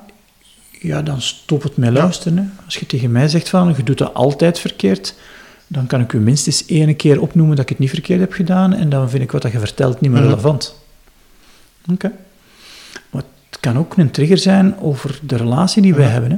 ja, 0.81 1.01
dan 1.01 1.21
stop 1.21 1.63
het 1.63 1.77
met 1.77 1.91
luisteren. 1.93 2.37
Hè. 2.37 2.43
Als 2.65 2.75
je 2.75 2.85
tegen 2.85 3.11
mij 3.11 3.27
zegt 3.27 3.49
van, 3.49 3.73
je 3.77 3.83
doet 3.83 3.97
dat 3.97 4.13
altijd 4.13 4.59
verkeerd, 4.59 5.15
dan 5.67 5.87
kan 5.87 6.01
ik 6.01 6.13
u 6.13 6.19
minstens 6.19 6.65
één 6.65 6.95
keer 6.95 7.21
opnoemen 7.21 7.55
dat 7.55 7.63
ik 7.65 7.69
het 7.69 7.79
niet 7.79 7.89
verkeerd 7.89 8.19
heb 8.19 8.33
gedaan 8.33 8.73
en 8.73 8.89
dan 8.89 9.09
vind 9.09 9.23
ik 9.23 9.31
wat 9.31 9.41
dat 9.41 9.51
je 9.51 9.59
vertelt 9.59 10.01
niet 10.01 10.11
meer 10.11 10.19
Mhm. 10.21 10.29
relevant. 10.29 10.75
Oké. 11.91 12.11
Maar 13.09 13.23
het 13.49 13.59
kan 13.59 13.77
ook 13.77 13.97
een 13.97 14.11
trigger 14.11 14.37
zijn 14.37 14.79
over 14.79 15.19
de 15.21 15.35
relatie 15.35 15.81
die 15.81 15.93
wij 15.95 16.05
Ja. 16.05 16.11
hebben. 16.11 16.31
Hè. 16.31 16.37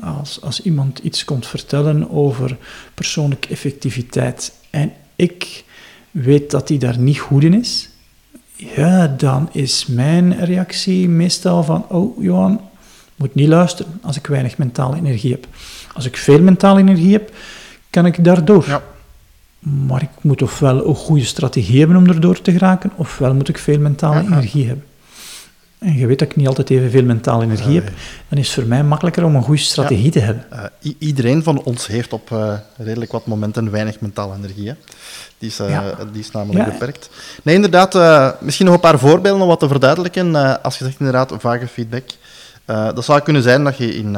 Als, 0.00 0.40
als 0.42 0.62
iemand 0.62 0.98
iets 0.98 1.24
komt 1.24 1.46
vertellen 1.46 2.10
over 2.10 2.56
persoonlijke 2.94 3.48
effectiviteit 3.48 4.52
en 4.70 4.92
ik 5.16 5.64
weet 6.10 6.50
dat 6.50 6.68
hij 6.68 6.78
daar 6.78 6.98
niet 6.98 7.18
goed 7.18 7.42
in 7.42 7.54
is, 7.54 7.88
ja, 8.56 9.06
dan 9.06 9.48
is 9.52 9.86
mijn 9.86 10.44
reactie 10.44 11.08
meestal 11.08 11.62
van, 11.62 11.84
oh 11.88 12.22
Johan, 12.22 12.60
moet 13.16 13.34
niet 13.34 13.48
luisteren 13.48 13.98
als 14.02 14.16
ik 14.16 14.26
weinig 14.26 14.58
mentale 14.58 14.96
energie 14.96 15.30
heb. 15.30 15.46
Als 15.94 16.04
ik 16.04 16.16
veel 16.16 16.40
mentale 16.40 16.80
energie 16.80 17.12
heb, 17.12 17.32
kan 17.90 18.06
ik 18.06 18.24
daardoor. 18.24 18.64
Ja. 18.66 18.82
Maar 19.58 20.02
ik 20.02 20.08
moet 20.20 20.42
ofwel 20.42 20.88
een 20.88 20.94
goede 20.94 21.24
strategie 21.24 21.78
hebben 21.78 21.96
om 21.96 22.06
erdoor 22.06 22.40
te 22.40 22.52
geraken, 22.52 22.92
ofwel 22.96 23.34
moet 23.34 23.48
ik 23.48 23.58
veel 23.58 23.78
mentale 23.78 24.14
Ja, 24.14 24.20
ja. 24.20 24.26
energie 24.26 24.66
hebben. 24.66 24.84
En 25.78 25.96
je 25.96 26.06
weet 26.06 26.18
dat 26.18 26.28
ik 26.30 26.36
niet 26.36 26.46
altijd 26.48 26.70
evenveel 26.70 27.02
mentale 27.04 27.44
energie 27.44 27.66
Nee. 27.66 27.74
heb, 27.80 27.92
dan 28.28 28.38
is 28.38 28.46
het 28.46 28.54
voor 28.54 28.66
mij 28.66 28.84
makkelijker 28.84 29.24
om 29.24 29.34
een 29.36 29.42
goede 29.42 29.60
strategie 29.60 30.10
te 30.10 30.18
hebben. 30.18 30.44
Eh, 30.82 30.92
iedereen 30.98 31.42
van 31.42 31.62
ons 31.62 31.86
heeft 31.86 32.12
op 32.12 32.32
eh, 32.32 32.52
redelijk 32.76 33.12
wat 33.12 33.26
momenten 33.26 33.70
weinig 33.70 34.00
mentale 34.00 34.34
energie. 34.36 34.68
Hè? 34.68 34.74
Die, 35.38 35.48
is, 35.48 35.58
eh, 35.58 35.68
Ja. 35.70 35.94
die 36.12 36.20
is 36.20 36.30
namelijk 36.30 36.64
Ja. 36.66 36.72
beperkt. 36.72 37.10
Nee, 37.42 37.54
inderdaad, 37.54 37.94
misschien 38.40 38.66
nog 38.66 38.74
een 38.74 38.80
paar 38.80 38.98
voorbeelden 38.98 39.42
om 39.42 39.48
wat 39.48 39.60
te 39.60 39.68
verduidelijken. 39.68 40.62
Als 40.62 40.78
je 40.78 40.84
zegt 40.84 40.96
inderdaad 40.98 41.32
vage 41.38 41.66
feedback. 41.66 42.04
Dat 42.66 43.04
zou 43.04 43.20
kunnen 43.20 43.42
zijn 43.42 43.64
dat 43.64 43.76
je 43.76 43.94
in, 43.96 44.16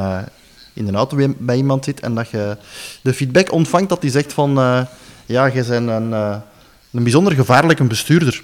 in 0.73 0.87
een 0.87 0.95
auto 0.95 1.33
bij- 1.37 1.57
iemand 1.57 1.83
zit 1.85 1.99
en 1.99 2.15
dat 2.15 2.29
je 2.29 2.57
de 3.01 3.13
feedback 3.13 3.51
ontvangt 3.51 3.89
dat 3.89 4.01
die 4.01 4.11
zegt 4.11 4.33
van... 4.33 4.53
ja, 5.25 5.45
je 5.45 5.63
bent 5.67 5.69
een, 5.89 6.11
een 6.11 7.03
bijzonder 7.03 7.33
gevaarlijke 7.33 7.83
bestuurder. 7.83 8.43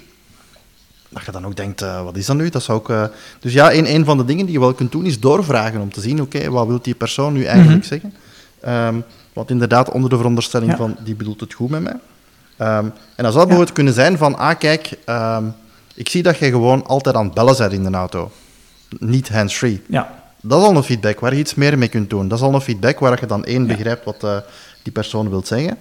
Dat 1.08 1.24
je 1.24 1.32
dan 1.32 1.46
ook 1.46 1.56
denkt, 1.56 1.82
eh, 1.82 2.02
wat 2.02 2.16
is 2.16 2.26
dat 2.26 2.36
nu? 2.36 2.48
Dat 2.48 2.62
zou 2.62 2.78
ook, 2.78 2.90
eh, 2.90 3.04
Dus 3.40 3.52
ja, 3.52 3.72
een, 3.72 3.94
een 3.94 4.04
van 4.04 4.16
de 4.16 4.24
dingen 4.24 4.44
die 4.44 4.54
je 4.54 4.60
wel 4.60 4.74
kunt 4.74 4.92
doen, 4.92 5.04
is 5.06 5.20
doorvragen 5.20 5.80
om 5.80 5.92
te 5.92 6.00
zien, 6.00 6.20
oké, 6.22 6.50
wat 6.50 6.66
wil 6.66 6.78
die 6.82 6.94
persoon 6.94 7.32
nu 7.32 7.44
eigenlijk 7.44 7.78
Mhm. 7.78 7.86
zeggen? 7.88 8.14
Ehm, 8.60 8.94
want 9.32 9.50
inderdaad, 9.50 9.90
onder 9.90 10.10
de 10.10 10.16
veronderstelling 10.16 10.70
Ja. 10.70 10.76
van, 10.76 10.96
die 11.04 11.14
bedoelt 11.14 11.40
het 11.40 11.52
goed 11.54 11.70
met 11.70 11.82
mij. 11.82 11.96
Ehm, 12.56 12.84
en 13.16 13.24
dat 13.24 13.32
zou 13.32 13.44
bijvoorbeeld 13.46 13.72
kunnen 13.76 13.92
zijn 13.94 14.18
van, 14.18 14.36
ah 14.38 14.58
kijk, 14.58 14.90
ehm, 15.04 15.44
ik 15.94 16.08
zie 16.08 16.22
dat 16.22 16.38
je 16.38 16.50
gewoon 16.50 16.86
altijd 16.86 17.16
aan 17.16 17.24
het 17.24 17.34
bellen 17.34 17.56
bent 17.56 17.72
in 17.72 17.82
de 17.82 17.90
auto. 17.90 18.30
Niet 18.98 19.28
hands-free. 19.28 19.82
Ja, 19.88 20.24
Dat 20.42 20.60
is 20.60 20.66
al 20.66 20.76
een 20.76 20.82
feedback 20.82 21.20
waar 21.20 21.32
je 21.32 21.38
iets 21.40 21.54
meer 21.54 21.78
mee 21.78 21.88
kunt 21.88 22.10
doen. 22.10 22.28
Dat 22.28 22.38
is 22.38 22.44
al 22.44 22.54
een 22.54 22.60
feedback 22.60 22.98
waar 22.98 23.18
je 23.20 23.26
dan 23.26 23.44
één 23.44 23.66
begrijpt 23.66 24.04
wat 24.04 24.24
eh, 24.24 24.36
die 24.82 24.92
persoon 24.92 25.28
wil 25.30 25.42
zeggen. 25.44 25.78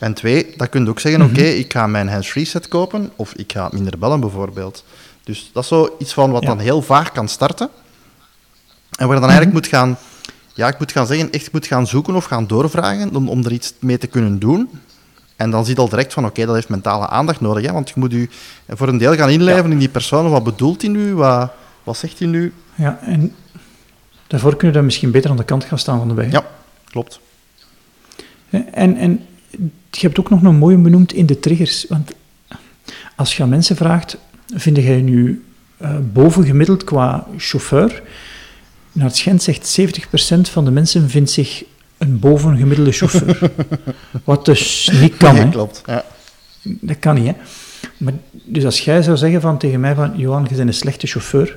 En 0.00 0.14
twee, 0.14 0.54
dat 0.56 0.68
kun 0.68 0.84
je 0.84 0.90
ook 0.90 1.00
zeggen, 1.00 1.20
Mhm. 1.20 1.30
oké, 1.30 1.42
ik 1.42 1.72
ga 1.72 1.86
mijn 1.86 2.08
hands-free 2.08 2.44
set 2.44 2.68
kopen, 2.68 3.10
of 3.16 3.32
ik 3.34 3.52
ga 3.52 3.68
minder 3.72 3.98
bellen 3.98 4.20
bijvoorbeeld. 4.20 4.84
Dus 5.24 5.50
dat 5.52 5.62
is 5.62 5.68
zo 5.68 5.96
iets 5.98 6.12
van 6.12 6.30
wat 6.30 6.42
Ja. 6.42 6.48
Mhm. 6.48 6.56
dan 6.56 6.66
heel 6.66 6.82
vaag 6.82 7.12
kan 7.12 7.28
starten. 7.28 7.68
En 8.98 9.06
waar 9.06 9.14
je 9.14 9.20
dan 9.20 9.30
eigenlijk 9.30 9.52
moet 9.52 9.66
gaan, 9.66 9.98
ja, 10.54 10.68
ik 10.68 10.78
moet 10.78 10.92
gaan 10.92 11.06
zeggen, 11.06 11.30
echt 11.32 11.52
moet 11.52 11.66
gaan 11.66 11.86
zoeken 11.86 12.14
of 12.14 12.24
gaan 12.24 12.46
doorvragen 12.46 13.16
om, 13.16 13.28
om 13.28 13.44
er 13.44 13.52
iets 13.52 13.74
mee 13.78 13.98
te 13.98 14.06
kunnen 14.06 14.38
doen. 14.38 14.70
En 15.36 15.50
dan 15.50 15.64
zie 15.64 15.74
je 15.74 15.80
al 15.80 15.88
direct 15.88 16.12
van, 16.12 16.24
oké, 16.24 16.46
dat 16.46 16.54
heeft 16.54 16.68
mentale 16.68 17.06
aandacht 17.08 17.40
nodig. 17.40 17.66
Hè? 17.66 17.72
Want 17.72 17.88
je 17.88 17.94
moet 17.96 18.12
je 18.12 18.28
voor 18.68 18.88
een 18.88 18.98
deel 18.98 19.14
gaan 19.14 19.30
inleven 19.30 19.72
in 19.72 19.78
die 19.78 19.88
persoon. 19.88 20.30
Wat 20.30 20.44
bedoelt 20.44 20.82
hij 20.82 20.90
nu? 20.90 21.14
Wat, 21.14 21.50
wat 21.84 21.96
zegt 21.96 22.18
hij 22.18 22.28
nu? 22.28 22.52
ja, 22.74 22.98
en 23.02 23.34
daarvoor 24.26 24.50
kunnen 24.50 24.68
we 24.68 24.76
dan 24.76 24.84
misschien 24.84 25.10
beter 25.10 25.30
aan 25.30 25.36
de 25.36 25.44
kant 25.44 25.64
gaan 25.64 25.78
staan 25.78 25.98
van 25.98 26.08
de 26.08 26.14
bij. 26.14 26.28
Ja, 26.30 26.44
klopt. 26.84 27.20
En, 28.50 28.96
en 28.96 29.26
je 29.90 30.06
hebt 30.06 30.18
ook 30.18 30.30
nog 30.30 30.42
een 30.42 30.56
mooie 30.56 30.76
benoemd 30.76 31.12
in 31.12 31.26
de 31.26 31.40
triggers. 31.40 31.86
Want 31.88 32.12
als 33.16 33.36
je 33.36 33.42
aan 33.42 33.48
mensen 33.48 33.76
vraagt, 33.76 34.16
vind 34.54 34.76
jij 34.76 35.00
nu 35.00 35.44
uh, 35.82 35.96
bovengemiddeld 36.12 36.84
qua 36.84 37.26
chauffeur? 37.36 38.02
Naar 38.92 39.06
het 39.06 39.16
schijnt 39.16 39.42
zegt 39.42 39.80
70% 39.80 40.40
van 40.40 40.64
de 40.64 40.70
mensen 40.70 41.10
vindt 41.10 41.30
zich 41.30 41.64
een 41.98 42.18
bovengemiddelde 42.18 42.92
chauffeur. 42.92 43.50
Wat 44.24 44.44
dus 44.44 44.90
niet 45.00 45.16
kan. 45.16 45.34
Nee, 45.34 45.48
klopt. 45.48 45.82
Ja. 45.86 46.04
Dat 46.62 46.98
kan 46.98 47.14
niet, 47.14 47.26
hè. 47.26 47.32
Maar, 47.96 48.12
dus 48.30 48.64
als 48.64 48.80
jij 48.80 49.02
zou 49.02 49.16
zeggen 49.16 49.40
van, 49.40 49.58
tegen 49.58 49.80
mij 49.80 49.94
van, 49.94 50.12
Johan, 50.16 50.46
je 50.48 50.56
bent 50.56 50.68
een 50.68 50.74
slechte 50.74 51.06
chauffeur. 51.06 51.56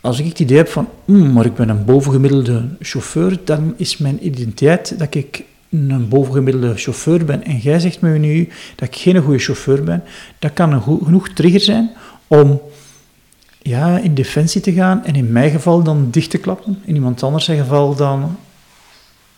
Als 0.00 0.18
ik 0.18 0.26
het 0.26 0.40
idee 0.40 0.56
heb 0.56 0.68
van, 0.68 0.88
mm, 1.04 1.32
maar 1.32 1.44
ik 1.44 1.54
ben 1.54 1.68
een 1.68 1.84
bovengemiddelde 1.84 2.68
chauffeur, 2.80 3.38
dan 3.44 3.74
is 3.76 3.96
mijn 3.96 4.26
identiteit 4.26 4.98
dat 4.98 5.14
ik 5.14 5.44
een 5.74 6.08
bovengemiddelde 6.08 6.76
chauffeur 6.76 7.24
ben 7.24 7.44
en 7.44 7.56
jij 7.56 7.80
zegt 7.80 8.00
me 8.00 8.18
nu 8.18 8.48
dat 8.74 8.88
ik 8.88 8.96
geen 8.96 9.22
goede 9.22 9.38
chauffeur 9.38 9.84
ben, 9.84 10.02
dat 10.38 10.52
kan 10.52 10.72
een 10.72 10.82
genoeg 10.82 11.28
trigger 11.28 11.60
zijn 11.60 11.90
om 12.26 12.60
ja, 13.62 13.98
in 13.98 14.14
defensie 14.14 14.60
te 14.60 14.72
gaan 14.72 15.04
en 15.04 15.14
in 15.14 15.32
mijn 15.32 15.50
geval 15.50 15.82
dan 15.82 16.10
dicht 16.10 16.30
te 16.30 16.38
klappen, 16.38 16.82
in 16.84 16.94
iemand 16.94 17.22
anders 17.22 17.44
zijn 17.44 17.58
geval 17.58 17.94
dan 17.94 18.36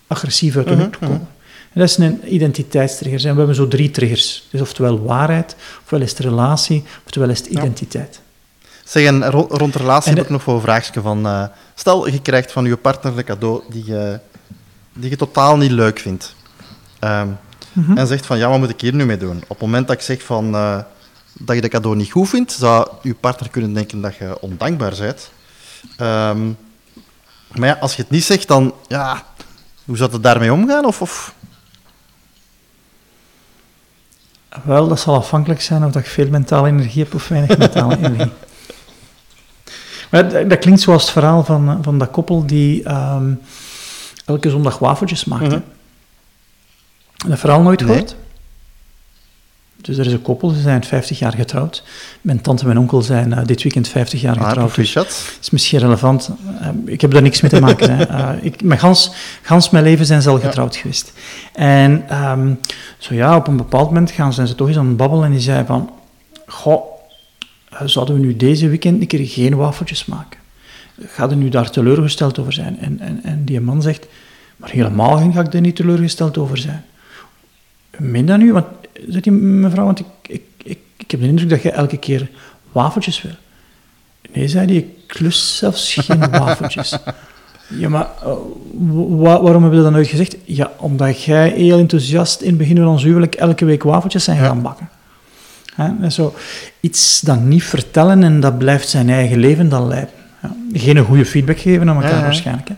agressief 0.07 0.57
uit 0.57 0.68
de 0.68 0.75
hoek 0.75 0.92
te 0.92 0.99
mhm, 1.01 1.07
komen. 1.07 1.16
Mhm. 1.16 1.35
En 1.72 1.83
dat 1.83 1.90
is 1.90 1.96
een 1.96 2.35
identiteitstrigger. 2.35 3.27
En 3.27 3.33
we 3.33 3.38
hebben 3.38 3.57
zo 3.57 3.68
drie 3.68 3.90
triggers. 3.90 4.46
Dus 4.51 4.61
oftewel 4.61 5.03
waarheid, 5.03 5.57
ofwel 5.83 6.01
is 6.01 6.11
het 6.11 6.18
relatie, 6.18 6.85
oftewel 7.05 7.29
is 7.29 7.38
het 7.38 7.46
identiteit. 7.46 8.20
Zeg, 8.85 9.07
en 9.07 9.31
rond 9.31 9.75
relatie 9.75 10.12
heb 10.12 10.22
ik 10.22 10.31
nog 10.31 10.44
wel 10.44 10.55
een 10.55 10.61
vraagje 10.61 11.01
van... 11.01 11.27
Uh, 11.27 11.44
stel, 11.75 12.09
je 12.09 12.22
krijgt 12.22 12.53
van 12.53 12.64
je 12.64 12.77
partner 12.77 13.18
een 13.18 13.25
cadeau 13.25 13.62
die 13.70 13.85
je, 13.87 14.18
die 14.97 15.11
je 15.11 15.17
totaal 15.17 15.57
niet 15.57 15.71
leuk 15.71 15.99
vindt. 15.99 16.35
Um, 17.01 17.39
En 17.97 18.07
zegt 18.07 18.27
van, 18.27 18.39
ja, 18.39 18.49
wat 18.49 18.59
moet 18.59 18.71
ik 18.71 18.81
hier 18.81 18.95
nu 18.95 19.05
mee 19.05 19.17
doen? 19.17 19.37
Op 19.37 19.49
het 19.49 19.61
moment 19.61 19.87
dat 19.87 19.97
ik 19.97 20.03
zeg 20.03 20.23
van, 20.23 20.55
uh, 20.55 20.79
dat 21.33 21.55
je 21.55 21.63
de 21.63 21.69
cadeau 21.69 21.97
niet 21.97 22.11
goed 22.11 22.29
vindt, 22.29 22.53
zou 22.53 22.89
je 23.03 23.15
partner 23.15 23.51
kunnen 23.51 23.73
denken 23.73 24.01
dat 24.01 24.17
je 24.17 24.41
ondankbaar 24.41 24.95
bent. 24.99 25.31
Um, 26.01 26.57
maar 27.55 27.69
ja, 27.69 27.77
als 27.81 27.97
je 27.97 28.03
het 28.03 28.11
niet 28.11 28.25
zegt, 28.25 28.49
dan... 28.49 28.75
Ja, 28.89 29.23
hoe 29.85 29.97
zou 29.97 30.13
het 30.13 30.23
daarmee 30.23 30.53
omgaan? 30.53 30.85
Of, 30.85 31.01
of 31.03 31.35
Wel, 34.65 34.89
dat 34.89 35.01
zal 35.01 35.15
afhankelijk 35.15 35.61
zijn 35.61 35.85
of 35.85 35.93
dat 35.93 36.05
je 36.05 36.11
veel 36.11 36.29
mentale 36.29 36.69
energie 36.69 37.03
hebt 37.03 37.15
of 37.15 37.29
weinig 37.29 37.59
mentale 37.59 37.97
energie. 38.03 38.33
Maar 40.11 40.49
dat, 40.49 40.59
klinkt 40.59 40.81
zoals 40.81 41.03
het 41.03 41.13
verhaal 41.13 41.45
van, 41.45 41.79
van 41.83 41.99
dat 41.99 42.11
koppel 42.11 42.47
die 42.47 42.91
um, 42.91 43.41
elke 44.27 44.51
zondag 44.51 44.79
wafeltjes 44.79 45.25
maakte. 45.25 45.57
Mm 45.57 45.62
Dat 47.29 47.39
verhaal 47.39 47.62
nooit 47.62 47.83
gehoord? 47.83 48.17
Dus 49.77 49.99
er 49.99 50.07
is 50.07 50.12
een 50.12 50.23
koppel, 50.23 50.49
ze 50.49 50.61
zijn 50.61 50.85
50 50.85 51.19
jaar 51.19 51.33
getrouwd. 51.33 51.83
Mijn 52.21 52.41
tante 52.41 52.61
en 52.61 52.67
mijn 52.67 52.79
onkel 52.79 53.03
zijn 53.03 53.31
uh, 53.31 53.45
dit 53.45 53.62
weekend 53.62 53.89
50 53.89 54.21
jaar 54.21 54.39
ah, 54.39 54.49
getrouwd. 54.49 54.75
Dus 54.75 54.95
is 55.41 55.51
misschien 55.51 55.79
relevant. 55.79 56.31
Uh, 56.61 56.69
ik 56.85 57.01
heb 57.01 57.11
daar 57.11 57.23
niks 57.23 57.41
mee 57.41 57.51
te 57.51 57.61
maken. 57.61 57.97
hè. 57.97 58.09
Uh, 58.11 58.45
ik, 58.49 58.62
mijn 58.62 58.81
gans, 58.81 59.11
gans 59.43 59.71
mijn 59.71 59.85
leven 59.85 60.07
zijn 60.07 60.23
ze 60.23 60.29
al 60.29 60.39
getrouwd 60.39 60.77
geweest. 60.77 61.12
En 61.53 62.17
um, 62.23 62.61
zo 62.99 63.15
ja, 63.15 63.37
op 63.37 63.47
een 63.47 63.57
bepaald 63.57 63.87
moment 63.87 64.11
gaan, 64.11 64.33
zijn 64.33 64.47
ze 64.47 64.55
toch 64.55 64.69
eens 64.69 64.77
aan 64.77 64.89
het 64.89 64.97
babbelen 64.97 65.25
en 65.25 65.31
die 65.31 65.41
zei 65.41 65.65
van... 65.67 65.91
Goh, 66.47 66.85
zouden 67.85 68.15
we 68.15 68.21
nu 68.21 68.37
deze 68.37 68.69
weekend 68.69 69.01
een 69.01 69.07
keer 69.07 69.27
geen 69.27 69.57
wafeltjes 69.57 70.05
maken? 70.05 70.39
Ga 71.01 71.31
er 71.31 71.37
nu 71.37 71.49
daar 71.49 71.71
teleurgesteld 71.71 72.39
over 72.39 72.53
zijn? 72.53 72.79
En, 72.79 73.01
en, 73.01 73.21
en 73.23 73.45
die 73.45 73.61
man 73.61 73.83
zegt... 73.83 74.07
Maar 74.57 74.71
helemaal 74.71 75.33
ga 75.33 75.41
ik 75.41 75.55
er 75.55 75.61
niet 75.61 75.77
teleurgesteld 75.77 76.39
over 76.39 76.59
zijn. 76.59 76.85
Min 77.99 78.27
dat 78.27 78.39
nu? 78.39 78.53
Want 78.53 78.67
zegt 79.09 79.25
die 79.25 79.33
mevrouw, 79.33 79.85
want 79.85 79.99
ik, 79.99 80.07
ik, 80.23 80.43
ik, 80.63 80.79
ik 80.97 81.11
heb 81.11 81.21
de 81.21 81.27
indruk 81.27 81.49
dat 81.49 81.63
je 81.63 81.71
elke 81.71 81.97
keer 81.97 82.31
wafeltjes 82.73 83.23
wil. 83.23 83.35
Nee, 84.33 84.49
zei 84.49 84.67
hij, 84.67 84.77
ik 84.77 84.87
klus 85.07 85.57
zelfs 85.57 85.95
geen 85.95 86.31
wafeltjes. 86.41 86.99
Ja, 87.69 87.89
maar 87.89 88.09
uh, 88.25 88.33
waarom 89.19 89.63
hebben 89.63 89.79
we 89.79 89.85
dat 89.85 89.93
nooit 89.93 90.07
gezegd? 90.07 90.37
Ja, 90.45 90.73
omdat 90.77 91.23
jij 91.23 91.49
heel 91.49 91.79
enthousiast 91.79 92.41
in 92.41 92.49
het 92.49 92.59
begin 92.59 92.77
van 92.77 92.87
ons 92.87 93.03
huwelijk 93.03 93.35
elke 93.35 93.65
week 93.65 93.83
wafeltjes 93.83 94.25
zijn 94.25 94.39
gaan 94.39 94.63
bakken. 94.63 94.89
En 95.77 96.13
zo, 96.13 96.35
iets 96.81 97.21
dan 97.21 97.49
niet 97.49 97.65
vertellen 97.65 98.23
en 98.23 98.41
dat 98.41 98.59
blijft 98.59 98.89
zijn 98.89 99.11
eigen 99.11 99.39
leven 99.39 99.69
dan 99.69 99.89
leiden. 99.89 100.15
Geen 100.79 101.05
goede 101.05 101.27
feedback 101.27 101.59
geven 101.59 101.89
aan 101.89 102.03
elkaar 102.03 102.23
waarschijnlijk. 102.23 102.69
Hè. 102.69 102.75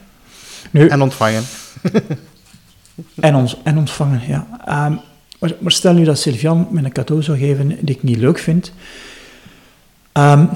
Nu, 0.71 0.89
en 0.89 1.03
ontvangen. 1.03 1.43
en, 3.21 3.35
ons, 3.35 3.57
en 3.63 3.79
ontvangen, 3.79 4.21
ja. 4.27 4.47
Um, 4.87 5.01
maar, 5.39 5.73
stel 5.73 5.93
nu 5.93 6.05
dat 6.05 6.19
Sylvian 6.19 6.69
me 6.71 6.83
een 6.83 6.93
cadeau 6.93 7.23
zou 7.23 7.39
geven 7.39 7.69
die 7.69 7.95
ik 7.95 8.03
niet 8.03 8.17
leuk 8.17 8.39
vind. 8.39 8.73
Um, 10.13 10.49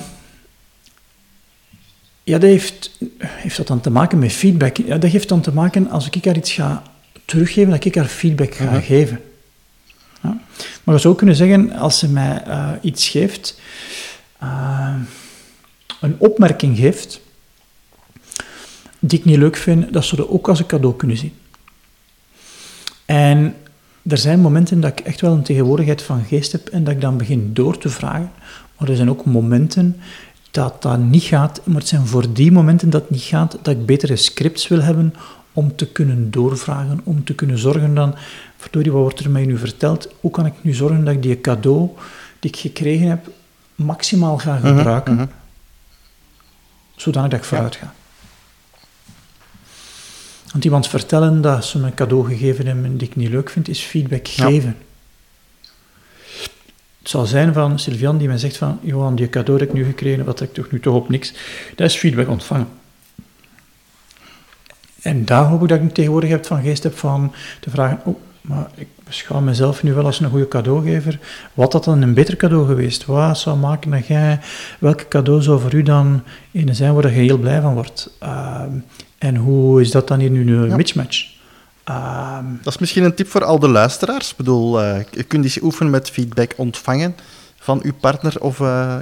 ja, 2.25 2.39
dat 2.39 2.51
heeft, 2.51 2.91
heeft 3.19 3.57
dat 3.57 3.67
dan 3.67 3.81
te 3.81 3.91
maken 3.91 4.19
met 4.19 4.33
feedback. 4.33 4.77
Ja, 4.77 4.99
dat 4.99 5.11
heeft 5.11 5.29
dan 5.29 5.41
te 5.41 5.53
maken 5.53 5.91
als 5.91 6.09
ik 6.11 6.25
haar 6.25 6.37
iets 6.37 6.53
ga 6.53 6.83
teruggeven, 7.25 7.71
dat 7.71 7.85
ik 7.85 7.95
haar 7.95 8.05
feedback 8.05 8.55
ga 8.55 8.65
mhm. 8.65 8.81
geven. 8.81 9.21
Ja. 10.23 10.41
Maar 10.85 10.95
je 10.95 11.01
zou 11.01 11.15
kunnen 11.15 11.37
zeggen, 11.37 11.73
als 11.73 11.99
ze 11.99 12.09
mij 12.09 12.43
uh, 12.47 12.71
iets 12.81 13.09
geeft, 13.09 13.61
uh, 14.43 14.95
een 16.01 16.15
opmerking 16.19 16.77
geeft, 16.77 17.21
die 19.05 19.19
ik 19.19 19.25
niet 19.25 19.37
leuk 19.37 19.57
vind, 19.57 19.93
dat 19.93 20.05
ze 20.05 20.17
dat 20.17 20.29
ook 20.29 20.49
als 20.49 20.59
een 20.59 20.67
cadeau 20.67 20.97
kunnen 20.97 21.17
zien. 21.17 21.33
En 23.05 23.55
er 24.03 24.19
zijn 24.19 24.41
momenten 24.41 24.81
dat 24.81 24.91
ik 24.91 25.01
echt 25.01 25.21
wel 25.21 25.33
een 25.33 25.43
tegenwoordigheid 25.43 26.03
van 26.03 26.25
geest 26.25 26.53
heb 26.53 26.69
en 26.69 26.85
dat 26.85 26.95
ik 26.95 27.01
dan 27.01 27.17
begin 27.17 27.51
door 27.55 27.79
te 27.79 27.89
vragen. 27.89 28.31
Maar 28.79 28.89
er 28.89 28.97
zijn 28.97 29.11
ook 29.11 29.25
momenten 29.25 29.97
dat 30.51 30.83
dat 30.83 30.99
niet 30.99 31.23
gaat. 31.23 31.61
Maar 31.65 31.77
het 31.77 31.89
zijn 31.89 32.07
voor 32.07 32.33
die 32.33 32.53
momenten 32.53 32.91
dat 32.91 33.03
het 33.03 33.11
niet 33.11 33.23
gaat, 33.23 33.59
dat 33.63 33.75
ik 33.75 33.87
betere 33.87 34.17
scripts 34.17 34.69
wil 34.69 34.83
hebben 34.83 35.15
om 35.53 35.77
te 35.77 35.87
kunnen 35.87 36.31
doorvragen, 36.31 37.01
om 37.05 37.25
te 37.25 37.35
kunnen 37.35 37.59
zorgen 37.59 37.95
dan, 37.95 38.15
verdorie, 38.57 38.93
wat 38.93 39.03
wordt 39.03 39.21
er 39.21 39.31
mij 39.31 39.45
nu 39.45 39.59
verteld? 39.59 40.09
Hoe 40.21 40.31
kan 40.31 40.47
ik 40.47 40.55
nu 40.61 40.75
zorgen 40.75 41.05
dat 41.05 41.15
ik 41.15 41.23
die 41.23 41.41
cadeau 41.41 41.91
die 42.39 42.51
ik 42.51 42.57
gekregen 42.57 43.09
heb, 43.09 43.31
maximaal 43.75 44.39
ga 44.39 44.59
mhm, 44.59 44.67
gebruiken, 44.67 45.15
mm 45.15 45.29
zodanig 46.97 47.31
dat 47.31 47.41
ik 47.41 47.47
vooruit 47.47 47.77
ga. 47.77 47.93
Want 50.53 50.65
iemand 50.65 50.89
vertellen 50.89 51.41
dat 51.41 51.65
ze 51.65 51.79
me 51.79 51.87
een 51.87 51.95
cadeau 51.95 52.27
gegeven 52.27 52.67
hebben 52.67 52.97
die 52.97 53.09
ik 53.09 53.17
niet 53.17 53.29
leuk 53.29 53.51
vind, 53.51 53.69
is 53.69 53.81
feedback 53.81 54.29
geven. 54.29 54.77
Het 56.99 57.11
zal 57.11 57.27
zijn 57.27 57.53
van 57.53 57.79
Sylvian 57.79 58.19
die 58.19 58.29
mij 58.29 58.39
zegt 58.39 58.57
van, 58.57 58.79
Johan, 58.83 59.15
die 59.15 59.29
cadeau 59.29 59.59
dat 59.59 59.69
ik 59.69 59.75
nu 59.75 59.85
gekregen 59.85 60.25
wat 60.25 60.41
ik 60.41 60.53
toch 60.53 60.71
nu 60.71 60.81
toch 60.81 60.95
op 60.95 61.09
niks, 61.09 61.33
dat 61.75 61.87
is 61.91 61.97
feedback 61.97 62.29
ontvangen. 62.29 62.69
En 65.03 65.25
daar 65.25 65.45
hoop 65.45 65.63
ik 65.63 65.69
dat 65.69 65.81
ik 65.81 65.95
tegenwoordig 65.95 66.31
heb 66.31 66.47
van 66.47 66.63
geest 66.63 66.83
heb 66.83 66.99
van 66.99 67.35
te 67.61 67.71
vragen, 67.71 68.01
oh, 68.05 68.21
maar 68.41 68.71
ik 68.75 68.89
beschouw 69.13 69.41
mezelf 69.41 69.83
nu 69.83 69.93
wel 69.93 70.05
als 70.05 70.21
een 70.21 70.31
goede 70.31 70.49
cadeaugever. 70.49 71.19
Wat 71.55 71.73
had 71.73 71.85
dan 71.85 72.03
een 72.03 72.15
beter 72.15 72.37
cadeau 72.37 72.67
geweest? 72.67 73.05
Wat 73.07 73.39
zou 73.39 73.57
maken 73.57 73.91
dat 73.91 74.07
jij, 74.07 74.41
welke 74.79 75.09
cadeau 75.09 75.43
zou 75.43 75.61
voor 75.61 75.75
u 75.75 75.83
dan 75.83 76.23
een 76.53 76.75
zijn 76.75 76.95
waar 76.95 77.03
je 77.03 77.09
heel 77.09 77.39
blij 77.39 77.61
van 77.61 77.75
wordt? 77.75 78.11
Uh, 78.23 78.63
en 79.19 79.37
hoe 79.37 79.81
is 79.81 79.91
dat 79.91 80.09
dan 80.09 80.19
hier 80.19 80.31
nu 80.31 80.57
een 80.57 80.77
mismatch? 80.77 81.31
Ehm, 81.85 82.45
dat 82.63 82.73
is 82.73 82.81
misschien 82.81 83.05
een 83.05 83.15
tip 83.15 83.29
voor 83.29 83.45
al 83.45 83.59
de 83.59 83.69
luisteraars. 83.69 84.31
Ik 84.31 84.37
bedoel, 84.37 84.83
uh, 84.83 84.97
je 85.11 85.23
kunt 85.23 85.45
eens 85.45 85.63
oefenen 85.63 85.93
met 85.93 86.11
feedback 86.11 86.53
ontvangen 86.57 87.17
van 87.59 87.81
uw 87.83 87.95
partner 88.01 88.41
of 88.41 88.59
uh, 88.59 88.97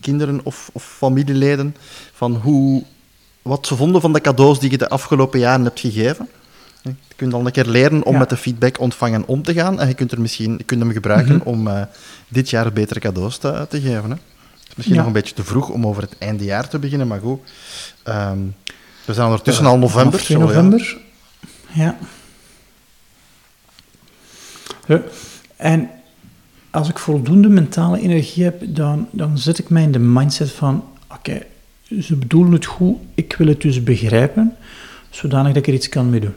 kinderen 0.00 0.40
of, 0.44 0.70
of, 0.72 0.84
familieleden. 0.84 1.76
Van 2.12 2.34
hoe, 2.34 2.82
wat 3.42 3.66
ze 3.66 3.76
vonden 3.76 4.00
van 4.00 4.12
de 4.12 4.20
cadeaus 4.20 4.58
die 4.58 4.70
je 4.70 4.78
de 4.78 4.88
afgelopen 4.88 5.38
jaren 5.38 5.64
hebt 5.64 5.80
gegeven. 5.80 6.28
Je 7.12 7.18
kunt 7.18 7.30
dan 7.30 7.46
een 7.46 7.52
keer 7.52 7.66
leren 7.66 8.04
om 8.04 8.18
met 8.18 8.28
de 8.28 8.36
feedback 8.36 8.80
ontvangen 8.80 9.26
om 9.26 9.42
te 9.42 9.52
gaan. 9.52 9.80
En 9.80 9.88
je 9.88 9.94
kunt, 9.94 10.12
er 10.12 10.20
misschien, 10.20 10.54
je 10.58 10.64
kunt 10.64 10.80
hem 10.80 10.92
gebruiken 10.92 11.36
mhm. 11.36 11.48
om 11.48 11.66
uh, 11.66 11.82
dit 12.28 12.50
jaar 12.50 12.72
betere 12.72 13.00
cadeaus 13.00 13.38
te, 13.38 13.66
te 13.68 13.80
geven. 13.80 14.10
Hè. 14.10 14.16
Het 14.16 14.68
is 14.68 14.74
misschien 14.76 14.96
nog 14.96 15.06
een 15.06 15.12
beetje 15.12 15.34
te 15.34 15.44
vroeg 15.44 15.68
om 15.68 15.86
over 15.86 16.02
het 16.02 16.18
einde 16.18 16.44
jaar 16.44 16.68
te 16.68 16.78
beginnen, 16.78 17.06
maar 17.06 17.20
goed. 17.20 17.40
Um, 18.08 18.54
we 19.04 19.14
zijn 19.14 19.26
ondertussen 19.26 19.66
al 19.66 19.78
november. 19.78 20.20
2 20.20 20.38
november, 20.38 20.98
ja. 21.72 21.96
ja. 24.86 25.02
En 25.56 25.90
als 26.70 26.88
ik 26.88 26.98
voldoende 26.98 27.48
mentale 27.48 28.00
energie 28.00 28.44
heb, 28.44 28.62
dan, 28.66 29.08
dan 29.10 29.38
zet 29.38 29.58
ik 29.58 29.68
mij 29.68 29.82
in 29.82 29.92
de 29.92 29.98
mindset 29.98 30.50
van: 30.50 30.84
oké, 31.08 31.42
ze 32.00 32.16
bedoelen 32.16 32.52
het 32.52 32.64
goed, 32.64 32.96
ik 33.14 33.34
wil 33.38 33.46
het 33.46 33.60
dus 33.60 33.82
begrijpen, 33.82 34.56
zodanig 35.10 35.52
dat 35.52 35.62
ik 35.62 35.68
er 35.68 35.74
iets 35.74 35.88
kan 35.88 36.10
mee 36.10 36.20
doen. 36.20 36.34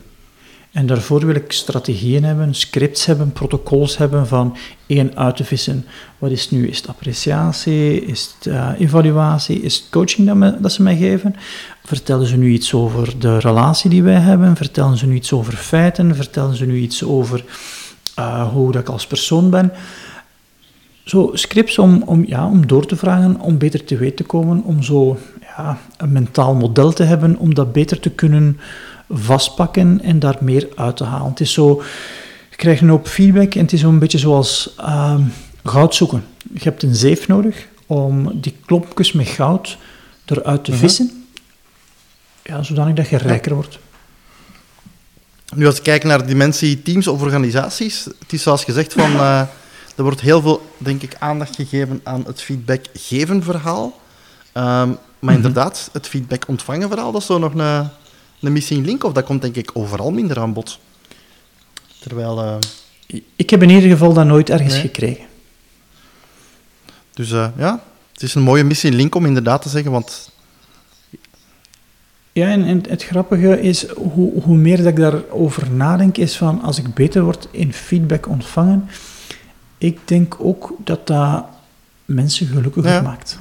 En 0.76 0.86
daarvoor 0.86 1.26
wil 1.26 1.36
ik 1.36 1.52
strategieën 1.52 2.24
hebben, 2.24 2.56
scripts 2.56 3.06
hebben, 3.06 3.32
protocols 3.32 3.98
hebben 3.98 4.28
van 4.28 4.58
één 4.88 5.18
uit 5.18 5.36
te 5.36 5.44
vissen. 5.44 5.86
Wat 6.18 6.32
is 6.32 6.52
nu? 6.52 6.68
Is 6.68 6.78
het 6.78 6.88
appreciatie? 6.88 8.06
Is 8.06 8.36
het 8.36 8.46
uh, 8.46 8.70
evaluatie? 8.80 9.62
Is 9.62 9.76
het 9.76 9.90
coaching 9.90 10.58
dat, 10.62 10.72
ze 10.72 10.82
mij 10.82 10.98
geven? 10.98 11.36
Vertellen 11.84 12.28
ze 12.28 12.38
nu 12.38 12.52
iets 12.52 12.74
over 12.74 13.20
de 13.20 13.40
relatie 13.40 13.90
die 13.90 14.04
wij 14.04 14.20
hebben? 14.20 14.56
Vertellen 14.56 14.98
ze 14.98 15.06
nu 15.06 15.16
iets 15.16 15.34
over 15.34 15.54
feiten? 15.54 16.16
Vertellen 16.16 16.56
ze 16.56 16.66
nu 16.66 16.78
iets 16.78 17.04
over 17.04 17.46
uh, 18.20 18.52
hoe 18.52 18.72
dat 18.72 18.82
ik 18.82 18.90
als 18.90 19.08
persoon 19.08 19.50
ben? 19.50 19.72
Zo 21.04 21.30
scripts 21.34 21.78
om, 21.78 22.04
om, 22.06 22.24
ja, 22.28 22.48
om 22.48 22.68
door 22.68 22.86
te 22.86 22.96
vragen, 22.96 23.40
om 23.40 23.58
beter 23.58 23.84
te 23.84 23.98
weten 23.98 24.16
te 24.16 24.24
komen, 24.24 24.64
om 24.64 24.84
zo 24.84 25.18
ja, 25.42 25.80
een 25.98 26.12
mentaal 26.12 26.56
model 26.56 26.94
te 26.94 27.04
hebben, 27.04 27.38
om 27.38 27.54
dat 27.54 27.74
beter 27.74 28.00
te 28.00 28.10
kunnen 28.10 28.60
vastpakken 29.10 30.02
en 30.02 30.20
daar 30.20 30.38
meer 30.40 30.68
uit 30.76 30.98
te 30.98 31.04
halen. 31.04 31.30
Het 31.30 31.40
is 31.40 31.54
zo, 31.54 31.84
je 32.50 32.56
krijgt 32.56 32.82
een 32.82 32.90
hoop 32.90 33.08
feedback 33.08 33.56
en 33.56 33.62
het 33.62 33.74
is 33.74 33.82
een 33.82 34.00
beetje 34.00 34.18
zoals 34.18 34.76
uh, 34.80 35.16
goud 35.64 35.96
zoeken. 35.96 36.26
Je 36.54 36.64
hebt 36.64 36.84
een 36.84 36.96
zeef 36.96 37.28
nodig 37.28 37.68
om 37.86 38.42
die 38.42 38.56
klompjes 38.66 39.12
met 39.12 39.28
goud 39.28 39.78
eruit 40.26 40.64
te 40.64 40.72
mhm. 40.72 40.80
vissen, 40.80 41.26
ja, 42.44 42.64
zodanig 42.64 42.96
dat 42.96 43.10
je 43.10 43.18
rijker 43.18 43.54
wordt. 43.54 43.80
Nu, 45.56 45.66
als 45.66 45.78
ik 45.78 45.84
kijk 45.84 46.04
naar 46.04 46.26
dimensie 46.26 46.82
teams 46.82 47.08
of 47.08 47.22
organisaties, 47.22 48.04
het 48.04 48.34
is 48.34 48.42
zoals 48.42 48.64
gezegd 48.64 48.94
van, 48.94 49.12
uh, 49.12 49.40
er 49.96 50.04
wordt 50.04 50.22
heel 50.22 50.42
veel, 50.42 50.70
denk 50.78 51.02
ik, 51.02 51.16
aandacht 51.20 51.56
gegeven 51.56 52.02
aan 52.04 52.24
het 52.26 52.42
feedback-geven 52.42 53.44
verhaal. 53.44 53.86
Um, 53.86 53.94
maar 54.54 54.98
mhm. 55.20 55.34
inderdaad, 55.34 55.90
het 55.92 56.08
feedback 56.08 56.44
ontvangen 56.48 56.90
verhaal, 56.90 57.12
dat 57.12 57.22
is 57.22 57.28
zo 57.28 57.38
nog 57.38 57.54
een, 57.54 57.90
een 58.46 58.54
missing 58.54 58.86
link, 58.86 59.04
of 59.04 59.14
dat 59.14 59.24
komt 59.26 59.42
denk 59.42 59.56
ik 59.56 59.72
overal 59.74 60.12
minder 60.12 60.40
aan 60.40 60.54
bod. 60.54 60.80
Terwijl... 62.00 62.44
Uh... 62.44 62.56
Ik 63.36 63.50
heb 63.50 63.62
in 63.62 63.70
ieder 63.70 63.90
geval 63.90 64.14
dat 64.14 64.26
nooit 64.26 64.50
ergens 64.50 64.78
gekregen. 64.78 65.26
Dus 67.14 67.32
uh, 67.32 67.48
ja, 67.58 67.84
het 68.14 68.22
is 68.22 68.36
een 68.36 68.42
mooie 68.42 68.64
missing 68.64 68.94
link 68.94 69.16
om 69.16 69.26
inderdaad 69.26 69.62
te 69.62 69.70
zeggen, 69.70 69.92
want... 69.92 70.30
Ja, 72.32 72.48
en, 72.48 72.64
en 72.64 72.84
het 72.90 73.04
grappige 73.04 73.62
is, 73.62 73.90
hoe, 73.90 74.42
hoe 74.42 74.58
meer 74.58 74.78
dat 74.78 74.86
ik 74.86 74.96
daarover 74.96 75.72
nadenk, 75.72 76.18
is 76.18 76.38
van, 76.38 76.62
als 76.62 76.78
ik 76.78 76.94
beter 76.94 77.24
word 77.24 77.48
in 77.52 77.74
feedback 77.74 78.28
ontvangen, 78.28 78.90
ik 79.78 80.00
denk 80.06 80.36
ook 80.40 80.74
dat 80.84 81.08
dat 81.08 81.46
mensen 82.06 82.48
gelukkiger 82.48 82.92
ja. 82.92 83.02
maakt. 83.02 83.40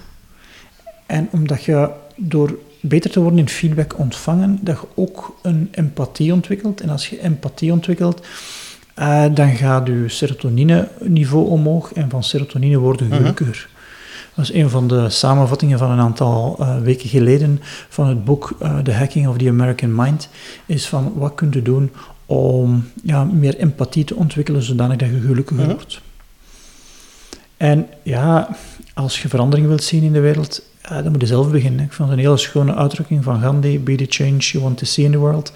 En 1.07 1.29
omdat 1.31 1.65
je 1.65 1.91
door 2.17 2.59
beter 2.89 3.11
te 3.11 3.21
worden 3.21 3.39
in 3.39 3.49
feedback 3.49 3.99
ontvangen, 3.99 4.59
dat 4.61 4.79
je 4.81 4.87
ook 4.95 5.37
een 5.43 5.69
empathie 5.71 6.33
ontwikkelt. 6.33 6.81
En 6.81 6.89
als 6.89 7.09
je 7.09 7.23
empathie 7.23 7.73
ontwikkelt, 7.73 8.27
uh, 8.99 9.25
dan 9.35 9.57
gaat 9.57 9.87
je 9.87 10.05
serotonine-niveau 10.07 11.49
omhoog 11.49 11.93
en 11.93 12.11
van 12.11 12.25
serotonine 12.25 12.79
worden 12.79 13.07
mhm. 13.07 13.17
gelukkiger. 13.17 13.69
Dat 14.35 14.45
is 14.45 14.53
een 14.53 14.71
van 14.71 14.89
de 14.89 15.11
samenvattingen 15.11 15.79
van 15.79 15.91
een 15.91 15.99
aantal 15.99 16.57
uh, 16.61 16.79
weken 16.79 17.09
geleden 17.09 17.61
van 17.89 18.07
het 18.07 18.25
boek 18.25 18.57
uh, 18.63 18.79
The 18.79 18.93
Hacking 18.93 19.29
of 19.29 19.39
the 19.39 19.49
American 19.49 19.95
Mind, 19.95 20.29
is 20.67 20.87
van 20.89 21.13
wat 21.15 21.35
kun 21.35 21.49
je 21.51 21.63
doen 21.63 21.91
om 22.27 22.85
ja, 23.03 23.25
meer 23.25 23.57
empathie 23.57 24.05
te 24.05 24.15
ontwikkelen 24.15 24.63
zodanig 24.63 24.97
dat 24.97 25.09
je 25.09 25.21
gelukkiger 25.21 25.65
mhm. 25.65 25.75
wordt. 25.75 26.01
En 27.57 27.87
ja, 28.03 28.57
als 28.95 29.23
je 29.23 29.29
verandering 29.29 29.69
wilt 29.69 29.85
zien 29.85 30.03
in 30.03 30.13
de 30.13 30.21
wereld, 30.21 30.63
uh, 30.93 31.03
dan 31.03 31.13
moet 31.13 31.21
je 31.21 31.27
zelf 31.27 31.51
beginnen. 31.51 31.85
Ik 31.85 31.93
vond 31.93 32.09
het 32.09 32.19
een 32.19 32.25
hele 32.25 32.37
schone 32.37 32.75
uitdrukking 32.75 33.25
van 33.25 33.41
Gandhi, 33.41 33.81
be 33.81 33.95
the 33.95 34.07
change 34.09 34.39
you 34.39 34.65
want 34.65 34.79
to 34.79 34.85
see 34.85 35.05
in 35.05 35.11
the 35.11 35.19
world. 35.19 35.53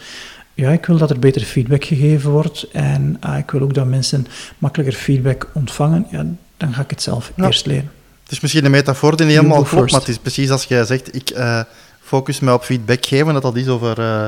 Ja, 0.54 0.70
ik 0.70 0.86
wil 0.86 0.98
dat 0.98 1.10
er 1.10 1.18
beter 1.18 1.42
feedback 1.42 1.84
gegeven 1.84 2.30
wordt 2.30 2.66
en 2.72 3.20
uh, 3.26 3.38
ik 3.38 3.50
wil 3.50 3.60
ook 3.60 3.74
dat 3.74 3.86
mensen 3.86 4.26
makkelijker 4.58 4.94
feedback 4.94 5.50
ontvangen. 5.54 6.06
Ja, 6.10 6.26
dan 6.56 6.72
ga 6.72 6.82
ik 6.82 6.90
het 6.90 7.02
zelf 7.02 7.32
eerst 7.36 7.66
leren. 7.66 7.90
Het 8.22 8.32
is 8.32 8.40
misschien 8.40 8.64
een 8.64 8.70
metafoor 8.70 9.16
die 9.16 9.26
niet 9.26 9.36
helemaal 9.36 9.62
klopt, 9.62 9.90
maar 9.90 10.00
het 10.00 10.08
is 10.08 10.18
precies 10.18 10.50
als 10.50 10.64
jij 10.64 10.84
zegt, 10.84 11.14
ik 11.14 11.30
uh, 11.30 11.60
focus 12.00 12.40
me 12.40 12.52
op 12.52 12.64
feedback 12.64 13.06
geven, 13.06 13.32
dat 13.32 13.42
dat 13.42 13.56
is 13.56 13.68
over, 13.68 13.98
uh, 13.98 14.24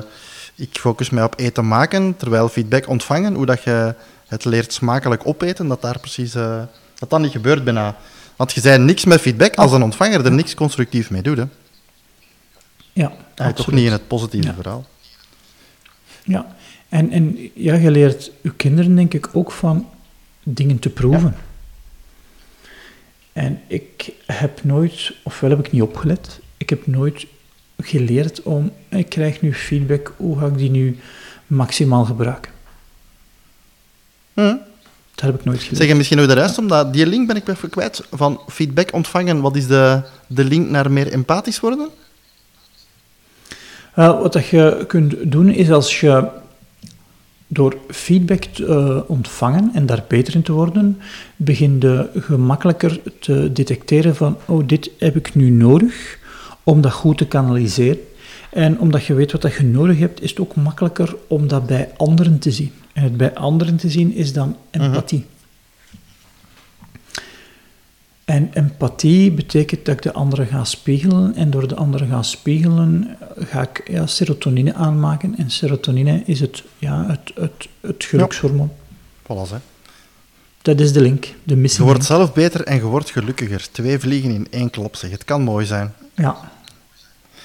ik 0.55 0.78
focus 0.80 1.11
me 1.11 1.24
op 1.24 1.34
eten 1.36 1.68
maken, 1.68 2.16
terwijl 2.16 2.48
feedback 2.48 2.88
ontvangen, 2.88 3.34
hoe 3.34 3.46
dat 3.46 3.62
je 3.62 3.94
het 4.28 4.44
leert 4.44 4.72
smakelijk 4.72 5.26
opeten, 5.26 5.68
dat 5.68 5.82
daar 5.82 5.98
precies, 5.98 6.34
uh, 6.34 6.62
dat 6.98 7.11
dat 7.11 7.20
niet 7.20 7.32
gebeurt 7.32 7.64
bijna. 7.64 7.96
Want 8.41 8.53
je 8.53 8.61
zei 8.61 8.78
niks 8.78 9.05
met 9.05 9.20
feedback 9.20 9.55
als 9.55 9.72
een 9.72 9.82
ontvanger 9.82 10.24
er 10.24 10.32
niks 10.32 10.55
constructief 10.55 11.11
mee 11.11 11.22
doet. 11.22 11.36
Hè? 11.36 11.45
Ja, 12.93 13.12
toch 13.53 13.72
niet 13.72 13.84
in 13.84 13.93
het 13.93 14.07
positieve 14.07 14.53
verhaal. 14.55 14.86
Ja, 16.24 16.57
en, 16.88 17.11
en 17.11 17.51
ja, 17.55 17.74
je 17.74 17.91
leert 17.91 18.30
je 18.41 18.55
kinderen 18.55 18.97
denk 18.97 19.14
ik 19.14 19.28
ook 19.32 19.53
van 19.53 19.88
dingen 20.43 20.78
te 20.78 20.91
proeven. 20.91 21.36
En 23.32 23.61
ik 23.66 24.12
heb 24.26 24.64
nooit, 24.64 25.12
ofwel 25.22 25.51
heb 25.51 25.66
ik 25.66 25.72
niet 25.72 25.82
opgelet, 25.82 26.41
ik 26.57 26.70
heb 26.70 26.86
nooit 26.86 27.26
geleerd 27.78 28.43
om, 28.43 28.72
ik 28.88 29.09
krijg 29.09 29.41
nu 29.41 29.55
feedback, 29.55 30.14
hoe 30.16 30.38
ga 30.38 30.47
ik 30.47 30.59
die 30.59 30.70
nu 30.70 30.99
maximaal 31.47 32.05
gebruiken? 32.05 32.53
Hm. 34.34 34.57
Dat 35.21 35.31
heb 35.31 35.39
ik 35.39 35.45
nooit. 35.45 35.68
Zeg, 35.73 35.95
misschien 35.95 36.18
nog 36.18 36.27
de 36.27 36.33
rest, 36.33 36.59
omdat 36.59 36.93
die 36.93 37.07
link 37.07 37.27
ben 37.27 37.37
ik 37.37 37.49
even 37.49 37.71
kwijt. 37.71 38.03
Van 38.11 38.41
feedback 38.49 38.93
ontvangen, 38.93 39.41
wat 39.41 39.57
is 39.57 39.66
de, 39.66 40.01
de 40.27 40.45
link 40.45 40.71
naar 40.71 40.91
meer 40.91 41.12
empathisch 41.12 41.61
worden? 41.61 41.89
wat 43.95 44.33
dat 44.33 44.47
je 44.47 44.85
kunt 44.87 45.14
doen, 45.33 45.49
is 45.49 45.71
als 45.71 46.01
je 46.01 46.29
door 47.47 47.77
feedback 47.89 48.45
te 48.45 48.66
uh, 48.66 49.11
ontvangen 49.11 49.71
en 49.75 49.87
daar 49.87 50.05
beter 50.09 50.35
in 50.35 50.43
te 50.43 50.53
worden, 50.53 50.99
begin 51.37 51.77
je 51.81 52.09
gemakkelijker 52.14 53.01
te 53.21 53.53
detecteren 53.53 54.16
van, 54.16 54.37
oh, 54.47 54.66
dit 54.66 54.91
heb 54.99 55.16
ik 55.16 55.35
nu 55.35 55.51
nodig 55.51 56.18
om 56.62 56.81
dat 56.81 56.93
goed 56.93 57.18
te 57.18 57.27
kanaliseren. 57.27 58.01
En 58.51 58.79
omdat 58.79 59.05
je 59.05 59.14
weet 59.14 59.33
wat 59.33 59.43
dat 59.43 59.55
je 59.55 59.62
nodig 59.62 59.99
hebt, 59.99 60.23
is 60.23 60.31
het 60.31 60.41
ook 60.41 60.55
makkelijker 60.55 61.16
om 61.27 61.49
dat 61.49 61.66
bij 61.66 61.89
anderen 61.97 62.39
te 62.39 62.51
zien. 62.51 62.73
Het 63.01 63.16
bij 63.16 63.34
anderen 63.34 63.76
te 63.76 63.90
zien 63.90 64.14
is 64.14 64.32
dan 64.32 64.57
empathie. 64.70 65.26
En 68.24 68.51
empathie 68.53 69.30
betekent 69.30 69.84
dat 69.84 69.94
ik 69.94 70.03
de 70.03 70.12
andere 70.12 70.46
ga 70.46 70.64
spiegelen. 70.64 71.34
En 71.34 71.51
door 71.51 71.68
de 71.68 71.74
andere 71.74 72.07
ga 72.07 72.22
spiegelen, 72.22 73.16
ga 73.36 73.62
ik 73.62 73.90
ja, 73.90 74.07
serotonine 74.07 74.74
aanmaken. 74.74 75.36
En 75.36 75.51
serotonine 75.51 76.22
is 76.24 76.40
het, 76.40 76.62
ja, 76.78 77.07
het, 77.07 77.32
het, 77.34 77.68
het 77.80 78.05
gelukshormoon. 78.05 78.70
Ja. 79.28 79.46
Voilà, 79.46 79.51
hè. 79.51 79.57
Dat 80.62 80.80
is 80.80 80.92
de 80.92 81.01
link, 81.01 81.34
de 81.44 81.57
missie. 81.57 81.80
Je 81.80 81.90
wordt 81.90 82.05
zelf 82.05 82.32
beter 82.32 82.64
en 82.64 82.76
je 82.76 82.82
wordt 82.82 83.11
gelukkiger. 83.11 83.68
Twee 83.70 83.98
vliegen 83.98 84.30
in 84.30 84.46
één 84.51 84.70
klop, 84.70 84.96
zeg. 84.96 85.11
Het 85.11 85.24
kan 85.24 85.42
mooi 85.42 85.66
zijn. 85.66 85.92
Ja. 86.14 86.36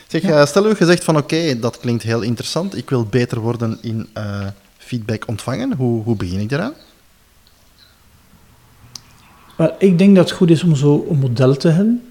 Zeg, 0.08 0.22
ja. 0.22 0.46
stel 0.46 0.68
je 0.68 0.76
gezegd 0.76 1.04
van 1.04 1.18
oké, 1.18 1.60
dat 1.60 1.80
klinkt 1.80 2.04
heel 2.04 2.22
interessant. 2.22 2.78
Ik 2.78 2.90
wil 2.90 3.06
beter 3.06 3.40
worden 3.40 3.78
in 3.82 4.08
uh, 4.18 4.48
feedback 4.86 5.28
ontvangen. 5.28 5.74
Hoe, 5.74 6.04
hoe 6.04 6.16
begin 6.16 6.40
ik 6.40 6.50
daaraan? 6.50 6.74
Ik 9.78 9.98
denk 9.98 10.16
dat 10.16 10.30
het 10.30 10.38
goed 10.38 10.50
is 10.50 10.64
om 10.64 10.76
zo 10.76 11.06
een 11.10 11.20
model 11.20 11.58
te 11.58 11.68
hebben. 11.68 12.04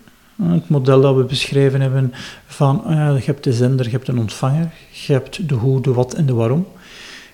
Het 0.42 0.68
model 0.68 1.00
dat 1.00 1.16
we 1.16 1.24
beschreven 1.24 1.80
hebben 1.80 2.12
van 2.46 2.82
ja, 2.88 3.10
je 3.10 3.24
hebt 3.24 3.44
de 3.44 3.52
zender, 3.52 3.84
je 3.84 3.90
hebt 3.90 4.08
een 4.08 4.18
ontvanger, 4.18 4.72
je 5.06 5.12
hebt 5.12 5.48
de 5.48 5.54
hoe, 5.54 5.80
de 5.80 5.92
wat 5.92 6.14
en 6.14 6.26
de 6.26 6.32
waarom. 6.32 6.66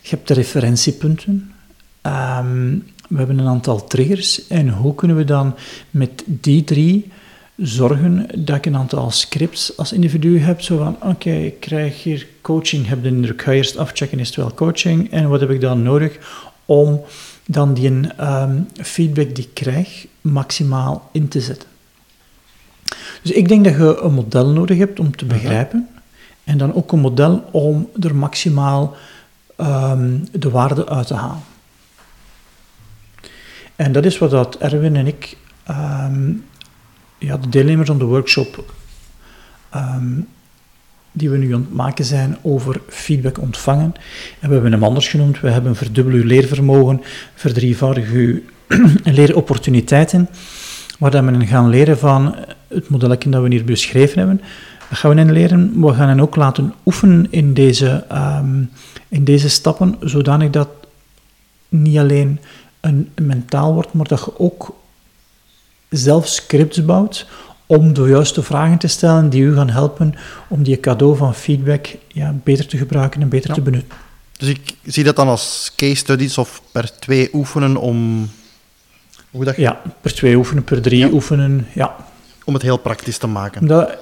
Je 0.00 0.08
hebt 0.08 0.28
de 0.28 0.34
referentiepunten. 0.34 1.52
Ehm, 2.00 2.78
we 3.08 3.16
hebben 3.16 3.38
een 3.38 3.48
aantal 3.48 3.84
triggers 3.84 4.46
en 4.46 4.68
hoe 4.68 4.94
kunnen 4.94 5.16
we 5.16 5.24
dan 5.24 5.54
met 5.90 6.24
die 6.26 6.64
drie 6.64 7.10
zorgen 7.60 8.26
dat 8.38 8.56
ik 8.56 8.66
een 8.66 8.76
aantal 8.76 9.10
scripts 9.10 9.76
als 9.76 9.92
individu 9.92 10.38
heb. 10.38 10.60
Zo 10.60 10.76
van, 10.76 10.96
oké, 11.02 11.30
ik 11.30 11.60
krijg 11.60 12.02
hier 12.02 12.26
coaching, 12.40 12.88
heb 12.88 13.02
de 13.02 13.08
indruk, 13.08 13.42
ga 13.42 13.52
eerst 13.52 13.76
afchecken, 13.76 14.18
is 14.18 14.26
het 14.26 14.36
wel 14.36 14.54
coaching? 14.54 15.10
En 15.10 15.28
wat 15.28 15.40
heb 15.40 15.50
ik 15.50 15.60
dan 15.60 15.82
nodig 15.82 16.18
om 16.64 17.00
dan 17.46 17.74
die 17.74 17.90
um, 18.20 18.68
feedback 18.72 19.34
die 19.34 19.44
ik 19.44 19.54
krijg 19.54 20.06
maximaal 20.20 21.08
in 21.12 21.28
te 21.28 21.40
zetten? 21.40 21.68
Dus 23.22 23.30
ik 23.30 23.48
denk 23.48 23.64
dat 23.64 23.74
je 23.74 24.00
een 24.00 24.14
model 24.14 24.48
nodig 24.48 24.78
hebt 24.78 25.00
om 25.00 25.16
te 25.16 25.24
mhm. 25.24 25.34
begrijpen. 25.34 25.88
En 26.44 26.58
dan 26.58 26.74
ook 26.74 26.92
een 26.92 27.00
model 27.00 27.44
om 27.50 27.88
er 28.00 28.14
maximaal 28.14 28.96
um, 29.56 30.28
de 30.32 30.50
waarde 30.50 30.88
uit 30.88 31.06
te 31.06 31.14
halen. 31.14 31.42
En 33.76 33.92
dat 33.92 34.04
is 34.04 34.18
wat 34.18 34.30
dat 34.30 34.56
Erwin 34.56 34.96
en 34.96 35.06
ik 35.06 35.36
um, 35.68 36.44
ja, 37.20 37.36
de 37.36 37.48
deelnemers 37.48 37.90
aan 37.90 37.98
de 37.98 38.04
workshop 38.04 38.74
ehm, 39.70 40.20
die 41.12 41.30
we 41.30 41.36
nu 41.36 41.54
aan 41.54 41.60
het 41.60 41.74
maken 41.74 42.04
zijn 42.04 42.38
over 42.42 42.80
feedback 42.88 43.40
ontvangen. 43.40 43.94
En 44.40 44.48
we 44.48 44.54
hebben 44.54 44.72
hem 44.72 44.84
anders 44.84 45.08
genoemd. 45.08 45.40
We 45.40 45.50
hebben 45.50 45.76
verdubbel 45.76 46.14
uw 46.14 46.24
leervermogen, 46.24 47.02
verdrievoudig 47.34 48.10
uw 48.10 48.40
leeropportuniteiten, 49.04 50.28
waar 50.98 51.24
we 51.24 51.46
gaan 51.46 51.68
leren 51.68 51.98
van 51.98 52.34
het 52.68 52.88
modelletje 52.88 53.30
dat 53.30 53.42
we 53.42 53.48
hier 53.48 53.64
beschreven 53.64 54.18
hebben. 54.18 54.40
Dat 54.88 54.98
gaan 54.98 55.10
we 55.10 55.20
hen 55.20 55.32
leren. 55.32 55.80
We 55.80 55.94
gaan 55.94 56.08
hen 56.08 56.20
ook 56.20 56.36
laten 56.36 56.74
oefenen 56.84 57.26
in 57.30 57.54
deze, 57.54 58.04
ehm, 58.08 58.62
in 59.08 59.24
deze 59.24 59.48
stappen, 59.48 59.96
zodanig 60.00 60.50
dat 60.50 60.68
niet 61.68 61.98
alleen 61.98 62.40
een 62.80 63.10
mentaal 63.14 63.74
wordt, 63.74 63.92
maar 63.92 64.06
dat 64.06 64.24
je 64.24 64.38
ook 64.38 64.74
zelf 65.90 66.26
scripts 66.26 66.84
bouwt 66.84 67.26
om 67.66 67.92
de 67.92 68.02
juiste 68.02 68.42
vragen 68.42 68.78
te 68.78 68.86
stellen 68.86 69.30
die 69.30 69.42
u 69.42 69.54
gaan 69.54 69.70
helpen 69.70 70.14
om 70.48 70.62
die 70.62 70.80
cadeau 70.80 71.16
van 71.16 71.34
feedback 71.34 71.86
ja, 72.08 72.34
beter 72.44 72.66
te 72.66 72.76
gebruiken 72.76 73.22
en 73.22 73.28
beter 73.28 73.54
te 73.54 73.60
benutten. 73.60 73.90
Dus 74.36 74.48
ik 74.48 74.74
zie 74.84 75.04
dat 75.04 75.16
dan 75.16 75.28
als 75.28 75.72
case 75.76 75.94
studies 75.94 76.38
of 76.38 76.62
per 76.72 76.98
twee 76.98 77.28
oefenen 77.32 77.76
om... 77.76 78.28
Hoe 79.30 79.44
dat... 79.44 79.56
Ja, 79.56 79.80
per 80.00 80.14
twee 80.14 80.36
oefenen, 80.36 80.64
per 80.64 80.82
drie 80.82 81.12
oefenen, 81.12 81.66
ja. 81.74 81.96
Om 82.44 82.54
het 82.54 82.62
heel 82.62 82.76
praktisch 82.76 83.18
te 83.18 83.26
maken. 83.26 83.60
Omdat, 83.60 83.96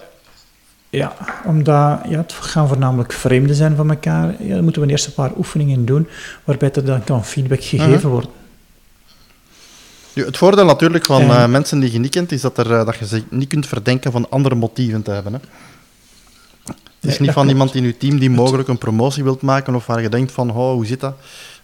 ja, 0.90 1.16
omdat 1.44 2.00
ja, 2.08 2.18
het 2.18 2.32
gaan 2.32 2.68
voornamelijk 2.68 3.12
vreemden 3.12 3.56
zijn 3.56 3.76
van 3.76 3.90
elkaar. 3.90 4.42
Ja, 4.42 4.54
dan 4.54 4.64
moeten 4.64 4.82
we 4.82 4.88
eerst 4.88 5.06
een 5.06 5.12
paar 5.12 5.32
oefeningen 5.36 5.84
doen, 5.84 6.08
waarbij 6.44 6.72
er 6.72 6.84
dan 6.84 7.04
kan 7.04 7.24
feedback 7.24 7.64
gegeven 7.64 8.10
worden. 8.10 8.30
Het 10.24 10.36
voordeel 10.36 10.64
natuurlijk 10.64 11.04
van 11.04 11.22
uh, 11.22 11.46
mensen 11.46 11.80
die 11.80 11.92
je 11.92 11.98
niet 11.98 12.10
kent, 12.10 12.32
is 12.32 12.40
dat, 12.40 12.58
er, 12.58 12.70
uh, 12.70 12.84
dat 12.84 12.96
je 12.96 13.06
ze 13.06 13.22
niet 13.30 13.48
kunt 13.48 13.66
verdenken 13.66 14.12
van 14.12 14.30
andere 14.30 14.54
motieven 14.54 15.02
te 15.02 15.10
hebben. 15.10 15.32
Hè? 15.32 15.38
Het 17.00 17.10
is 17.10 17.18
niet 17.18 17.30
van 17.30 17.48
iemand 17.48 17.74
in 17.74 17.84
je 17.84 17.96
team 17.96 18.18
die 18.18 18.30
mogelijk 18.30 18.68
een 18.68 18.78
promotie 18.78 19.24
wilt 19.24 19.42
maken 19.42 19.74
of 19.74 19.86
waar 19.86 20.02
je 20.02 20.08
denkt 20.08 20.32
van, 20.32 20.50
oh, 20.50 20.72
hoe 20.72 20.86
zit 20.86 21.00
dat? 21.00 21.14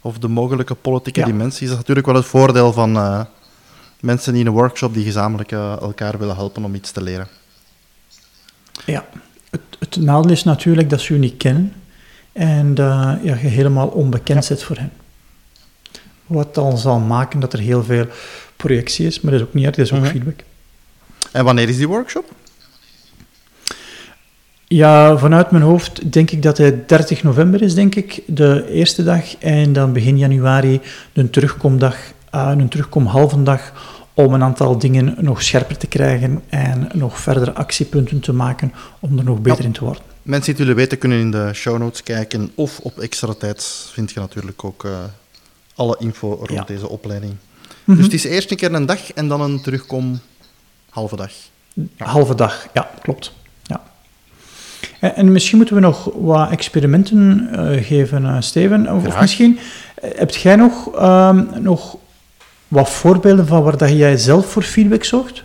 Of 0.01 0.19
de 0.19 0.29
mogelijke 0.29 0.75
politieke 0.75 1.25
dimensie. 1.25 1.63
Dat 1.67 1.71
is 1.71 1.79
natuurlijk 1.79 2.07
wel 2.07 2.17
het 2.17 2.25
voordeel 2.25 2.73
van 2.73 2.97
uh, 2.97 3.21
mensen 4.01 4.35
in 4.35 4.47
een 4.47 4.53
workshop 4.53 4.95
die 4.95 5.05
gezamenlijk 5.05 5.53
elkaar 5.53 6.19
willen 6.19 6.37
helpen 6.37 6.65
om 6.65 6.75
iets 6.75 6.91
te 6.91 7.03
leren. 7.03 7.29
Ja, 8.87 9.05
het, 9.51 9.61
het 9.79 9.97
nadeel 9.97 10.31
is 10.31 10.45
natuurlijk 10.45 10.91
dat 10.91 11.01
ze 11.01 11.13
je 11.13 11.19
niet 11.19 11.37
kennen 11.37 11.73
en 12.33 12.73
ja, 12.77 13.19
je 13.23 13.35
helemaal 13.35 13.89
onbekend 13.89 14.45
zit 14.45 14.63
voor 14.63 14.77
hen. 14.77 14.93
Wat 16.27 16.55
dan 16.55 16.79
zal 16.79 16.99
maken 16.99 17.41
dat 17.41 17.53
er 17.53 17.59
heel 17.59 17.85
veel 17.85 18.07
projectie 18.67 19.07
is, 19.07 19.21
maar 19.21 19.33
dat 19.33 19.41
is 19.41 19.47
ook 19.47 19.55
niet 19.55 19.65
erg, 19.65 19.77
dat 19.77 19.87
is 19.87 19.93
ook 19.93 20.01
mhm. 20.01 20.11
feedback. 20.11 20.41
En 21.33 21.45
wanneer 21.45 21.69
is 21.69 21.77
die 21.77 21.89
workshop? 21.89 22.33
Ja, 24.69 25.19
vanuit 25.19 25.51
mijn 25.51 25.63
hoofd 25.63 26.13
denk 26.13 26.31
ik 26.31 26.43
dat 26.43 26.59
het 26.59 26.89
30 26.89 27.23
november 27.23 27.63
is, 27.63 27.75
denk 27.75 27.95
ik, 27.95 28.23
de 28.27 28.67
eerste 28.71 29.05
dag. 29.05 29.37
En 29.39 29.73
dan 29.73 29.93
begin 29.93 30.19
januari 30.19 30.81
een 31.13 31.31
terugkomdag, 31.31 31.97
uh, 32.35 32.53
een 32.57 32.69
terugkom 32.69 33.45
dag 33.45 33.73
om 34.15 34.35
een 34.35 34.43
aantal 34.43 34.79
dingen 34.79 35.17
nog 35.19 35.43
scherper 35.43 35.77
te 35.77 35.87
krijgen 35.87 36.43
en 36.49 36.89
nog 36.93 37.21
verdere 37.21 37.53
actiepunten 37.53 38.21
te 38.21 38.33
maken 38.33 38.73
om 39.01 39.19
er 39.19 39.25
nog 39.25 39.41
beter 39.41 39.65
in 39.65 39.73
te 39.73 39.85
worden. 39.85 40.03
Mensen 40.23 40.45
die 40.45 40.55
het 40.55 40.63
willen 40.63 40.77
weten 40.77 40.99
kunnen 40.99 41.19
in 41.19 41.31
de 41.31 41.51
show 41.55 41.79
notes 41.79 42.03
kijken 42.03 42.51
of 42.55 42.79
op 42.79 42.99
extra 42.99 43.35
tijd 43.35 43.89
vind 43.93 44.11
je 44.11 44.21
natuurlijk 44.21 44.65
ook 44.65 44.85
uh, 44.85 44.99
alle 45.75 45.97
info 45.99 46.45
rond 46.47 46.67
deze 46.67 46.89
opleiding. 46.89 47.35
Dus 47.85 48.05
het 48.05 48.13
is 48.13 48.25
eerst 48.25 48.51
een 48.51 48.57
keer 48.57 48.75
een 48.75 48.87
dag 48.87 49.13
en 49.13 49.29
dan 49.29 49.41
een 49.41 49.61
terugkom 49.61 50.21
halve 50.91 51.17
dag. 51.17 51.33
Halve 51.97 52.35
dag, 52.35 52.67
ja, 52.73 52.91
klopt. 53.03 53.33
Ja. 53.63 53.83
En, 55.01 55.15
en, 55.15 55.33
misschien 55.33 55.57
moeten 55.57 55.75
we 55.75 55.81
nog 55.81 56.11
wat 56.15 56.51
experimenten 56.51 57.49
uh, 57.53 57.85
geven, 57.85 58.23
uh, 58.23 58.37
Steven. 58.41 58.93
Of, 58.93 59.07
of 59.07 59.21
misschien, 59.21 59.59
uh, 60.05 60.11
hebt 60.15 60.35
jij 60.35 60.57
nog, 60.57 61.03
um, 61.03 61.63
nog 61.63 61.97
wat 62.69 62.91
voorbeelden 62.91 63.47
van 63.47 63.63
waar 63.63 63.77
dat 63.77 63.91
jij 63.91 64.17
zelf 64.17 64.47
voor 64.47 64.63
feedback 64.63 65.05
zocht? 65.05 65.43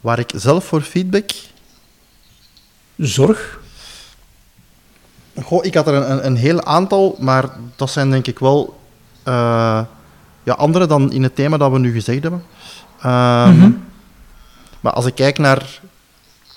Waar 0.00 0.18
ik 0.18 0.32
zelf 0.36 0.64
voor 0.64 0.82
feedback... 0.82 1.30
Zorg? 2.96 3.60
Goh, 5.42 5.64
ik 5.64 5.74
had 5.74 5.86
er 5.86 5.94
een, 5.94 6.26
een 6.26 6.36
heel 6.36 6.64
aantal, 6.64 7.16
maar 7.18 7.44
dat 7.76 7.90
zijn 7.90 8.10
denk 8.10 8.26
ik 8.26 8.38
wel 8.38 8.78
uh, 9.28 9.80
ja, 10.42 10.52
andere 10.52 10.86
dan 10.86 11.12
in 11.12 11.22
het 11.22 11.34
thema 11.34 11.56
dat 11.56 11.72
we 11.72 11.78
nu 11.78 11.92
gezegd 11.92 12.22
hebben. 12.22 12.42
Um, 13.04 13.54
mm 13.54 13.60
-hmm. 13.60 13.84
Maar 14.80 14.92
als 14.92 15.06
ik 15.06 15.14
kijk 15.14 15.38
naar 15.38 15.80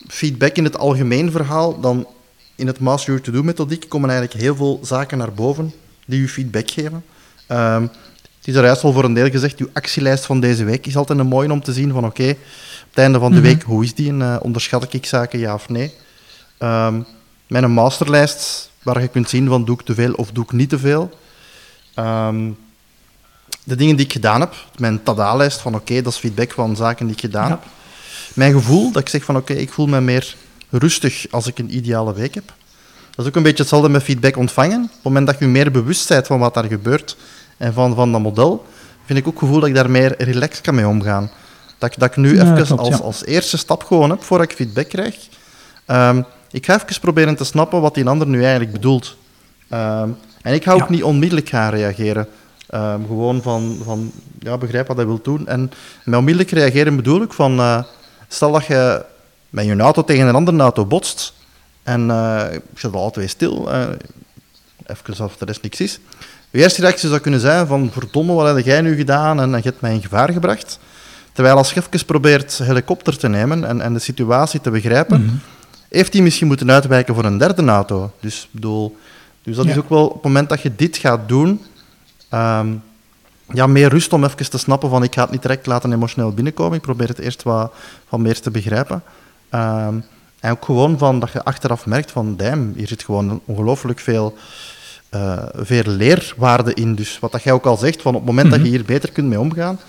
feedback 0.07 0.55
in 0.55 0.63
het 0.63 0.77
algemeen 0.77 1.31
verhaal, 1.31 1.79
dan 1.79 2.07
in 2.55 2.67
het 2.67 2.79
Master 2.79 3.07
Your 3.07 3.23
To-Do 3.23 3.43
methodiek 3.43 3.89
komen 3.89 4.09
eigenlijk 4.09 4.39
heel 4.39 4.55
veel 4.55 4.79
zaken 4.81 5.17
naar 5.17 5.33
boven 5.33 5.73
die 6.05 6.21
u 6.21 6.29
feedback 6.29 6.69
geven. 6.71 7.03
Um, 7.49 7.81
het 8.37 8.53
is 8.53 8.55
er 8.55 8.63
juist 8.63 8.83
al 8.83 8.93
voor 8.93 9.03
een 9.03 9.13
deel 9.13 9.29
gezegd, 9.29 9.59
uw 9.59 9.69
actielijst 9.73 10.25
van 10.25 10.39
deze 10.39 10.63
week 10.63 10.85
is 10.85 10.97
altijd 10.97 11.19
een 11.19 11.27
mooie 11.27 11.51
om 11.51 11.63
te 11.63 11.73
zien 11.73 11.91
van 11.91 12.05
oké, 12.05 12.29
op 12.29 12.89
het 12.89 12.97
einde 12.97 13.19
van 13.19 13.31
de 13.31 13.37
mhm. 13.37 13.47
week, 13.47 13.61
hoe 13.63 13.83
is 13.83 13.93
die 13.93 14.09
en 14.09 14.19
uh, 14.19 14.35
onderschat 14.41 14.93
ik 14.93 15.05
zaken, 15.05 15.39
ja 15.39 15.53
of 15.53 15.69
nee. 15.69 15.93
Um, 16.59 17.05
mijn 17.47 17.71
masterlijst, 17.71 18.71
waar 18.83 19.01
je 19.01 19.07
kunt 19.07 19.29
zien 19.29 19.47
van 19.47 19.65
doe 19.65 19.79
ik 19.79 19.85
te 19.85 19.93
veel 19.93 20.13
of 20.13 20.31
doe 20.31 20.43
ik 20.43 20.51
niet 20.51 20.69
te 20.69 20.79
veel. 20.79 21.09
Um, 21.95 22.57
de 23.65 23.75
dingen 23.75 23.95
die 23.95 24.05
ik 24.05 24.11
gedaan 24.11 24.39
heb, 24.39 24.53
mijn 24.77 25.03
tada-lijst 25.03 25.61
van 25.61 25.75
oké, 25.75 26.01
dat 26.01 26.13
is 26.13 26.19
feedback 26.19 26.51
van 26.51 26.75
zaken 26.75 27.05
die 27.05 27.15
ik 27.15 27.21
gedaan 27.21 27.49
heb. 27.49 27.63
Mijn 28.33 28.53
gevoel, 28.53 28.91
dat 28.91 29.01
ik 29.01 29.09
zeg 29.09 29.23
van 29.23 29.35
oké, 29.35 29.53
ik 29.53 29.73
voel 29.73 29.87
me 29.87 30.01
meer 30.01 30.35
rustig 30.69 31.25
als 31.31 31.47
ik 31.47 31.59
een 31.59 31.75
ideale 31.75 32.13
week 32.13 32.33
heb. 32.33 32.53
Dat 33.15 33.25
is 33.25 33.31
ook 33.31 33.35
een 33.35 33.43
beetje 33.43 33.61
hetzelfde 33.61 33.89
met 33.89 34.03
feedback 34.03 34.37
ontvangen. 34.37 34.83
Op 34.83 34.91
het 34.91 35.03
moment 35.03 35.27
dat 35.27 35.39
je 35.39 35.47
meer 35.47 35.71
bewust 35.71 36.07
bent 36.07 36.27
van 36.27 36.39
wat 36.39 36.53
daar 36.53 36.65
gebeurt 36.65 37.17
en 37.57 37.73
van, 37.73 37.95
van 37.95 38.11
dat 38.11 38.21
model, 38.21 38.65
vind 39.05 39.19
ik 39.19 39.27
ook 39.27 39.33
het 39.33 39.41
gevoel 39.41 39.59
dat 39.59 39.69
ik 39.69 39.75
daar 39.75 39.89
meer 39.89 40.15
relaxed 40.17 40.61
kan 40.61 40.75
mee 40.75 40.87
omgaan. 40.87 41.31
Dat, 41.77 41.95
dat 41.97 42.09
ik 42.09 42.15
nu 42.15 42.31
even 42.31 42.77
als, 42.77 43.01
als 43.01 43.25
eerste 43.25 43.57
stap 43.57 43.83
gewoon 43.83 44.09
heb, 44.09 44.23
voordat 44.23 44.51
ik 44.51 44.55
feedback 44.55 44.89
krijg. 44.89 45.15
Um, 45.87 46.25
ik 46.51 46.65
ga 46.65 46.73
even 46.75 47.01
proberen 47.01 47.35
te 47.35 47.43
snappen 47.43 47.81
wat 47.81 47.93
die 47.93 48.07
ander 48.07 48.27
nu 48.27 48.41
eigenlijk 48.41 48.71
bedoelt. 48.71 49.17
Um, 49.73 50.17
en 50.41 50.53
ik 50.53 50.63
ga 50.63 50.71
ook 50.71 50.89
niet 50.89 51.03
onmiddellijk 51.03 51.49
gaan 51.49 51.69
reageren. 51.69 52.27
Um, 52.75 53.05
gewoon 53.07 53.41
van, 53.41 53.79
van 53.83 54.11
ja, 54.39 54.57
begrijp 54.57 54.87
wat 54.87 54.95
hij 54.95 55.05
wil 55.05 55.19
doen. 55.23 55.47
En 55.47 55.71
met 56.03 56.19
onmiddellijk 56.19 56.51
reageren 56.51 56.95
bedoel 56.95 57.21
ik 57.21 57.33
van, 57.33 57.59
uh, 57.59 57.83
stel 58.27 58.51
dat 58.51 58.65
je 58.65 59.05
met 59.49 59.65
je 59.65 59.77
auto 59.77 60.03
tegen 60.03 60.27
een 60.27 60.35
andere 60.35 60.57
auto 60.57 60.85
botst 60.85 61.33
en 61.83 62.01
uh, 62.01 62.43
je 62.75 62.89
de 62.91 62.97
auto 62.97 63.19
weer 63.19 63.29
stil, 63.29 63.71
uh, 63.71 63.81
even 64.85 65.05
alsof 65.07 65.39
er 65.39 65.47
rest 65.47 65.61
niks 65.61 65.81
is. 65.81 65.99
Je 66.49 66.59
eerste 66.59 66.81
reactie 66.81 67.09
zou 67.09 67.21
kunnen 67.21 67.39
zijn 67.39 67.67
van, 67.67 67.89
verdomme, 67.91 68.33
wat 68.33 68.55
heb 68.55 68.65
jij 68.65 68.81
nu 68.81 68.95
gedaan 68.95 69.39
en 69.39 69.49
je 69.49 69.61
hebt 69.61 69.81
mij 69.81 69.93
in 69.93 70.01
gevaar 70.01 70.31
gebracht. 70.31 70.79
Terwijl 71.33 71.57
als 71.57 71.73
je 71.73 71.81
even 71.81 72.05
probeert 72.05 72.57
helikopter 72.57 73.17
te 73.17 73.27
nemen 73.27 73.63
en, 73.63 73.81
en 73.81 73.93
de 73.93 73.99
situatie 73.99 74.61
te 74.61 74.71
begrijpen, 74.71 75.21
mm 75.21 75.27
-hmm. 75.27 75.39
heeft 75.89 76.13
hij 76.13 76.21
misschien 76.21 76.47
moeten 76.47 76.71
uitwijken 76.71 77.15
voor 77.15 77.25
een 77.25 77.37
derde 77.37 77.65
auto. 77.65 78.11
Dus, 78.19 78.47
bedoel, 78.51 78.97
dus 79.43 79.55
dat 79.55 79.65
ja. 79.65 79.71
is 79.71 79.77
ook 79.77 79.89
wel 79.89 80.05
op 80.05 80.13
het 80.13 80.23
moment 80.23 80.49
dat 80.49 80.61
je 80.61 80.75
dit 80.75 80.97
gaat 80.97 81.27
doen, 81.27 81.61
um, 82.35 82.83
ja, 83.53 83.67
meer 83.67 83.89
rust 83.89 84.13
om 84.13 84.23
even 84.23 84.49
te 84.49 84.57
snappen 84.57 84.89
van 84.89 85.03
ik 85.03 85.13
ga 85.13 85.21
het 85.21 85.31
niet 85.31 85.41
direct 85.41 85.65
laten 85.65 85.93
emotioneel 85.93 86.31
binnenkomen. 86.31 86.77
Ik 86.77 86.81
probeer 86.81 87.07
het 87.07 87.19
eerst 87.19 87.43
wat, 87.43 87.73
wat 88.09 88.19
meer 88.19 88.39
te 88.39 88.51
begrijpen. 88.51 89.03
Um, 89.51 90.05
en 90.39 90.51
ook 90.51 90.65
gewoon 90.65 90.97
van 90.97 91.19
dat 91.19 91.31
je 91.31 91.43
achteraf 91.43 91.85
merkt 91.85 92.11
van 92.11 92.35
damn, 92.35 92.73
hier 92.75 92.87
zit 92.87 93.03
gewoon 93.03 93.41
ongelooflijk 93.45 93.99
veel, 93.99 94.37
uh, 95.15 95.43
veel 95.53 95.83
leerwaarde 95.85 96.73
in. 96.73 96.95
Dus 96.95 97.19
wat 97.19 97.31
dat 97.31 97.43
jij 97.43 97.53
ook 97.53 97.65
al 97.65 97.77
zegt, 97.77 98.01
van 98.01 98.15
op 98.15 98.19
het 98.19 98.29
moment 98.29 98.47
mm 98.47 98.53
-hmm. 98.53 98.63
dat 98.63 98.71
je 98.71 98.77
hier 98.77 98.85
beter 98.85 99.11
kunt 99.11 99.27
mee 99.27 99.39
omgaan, 99.39 99.79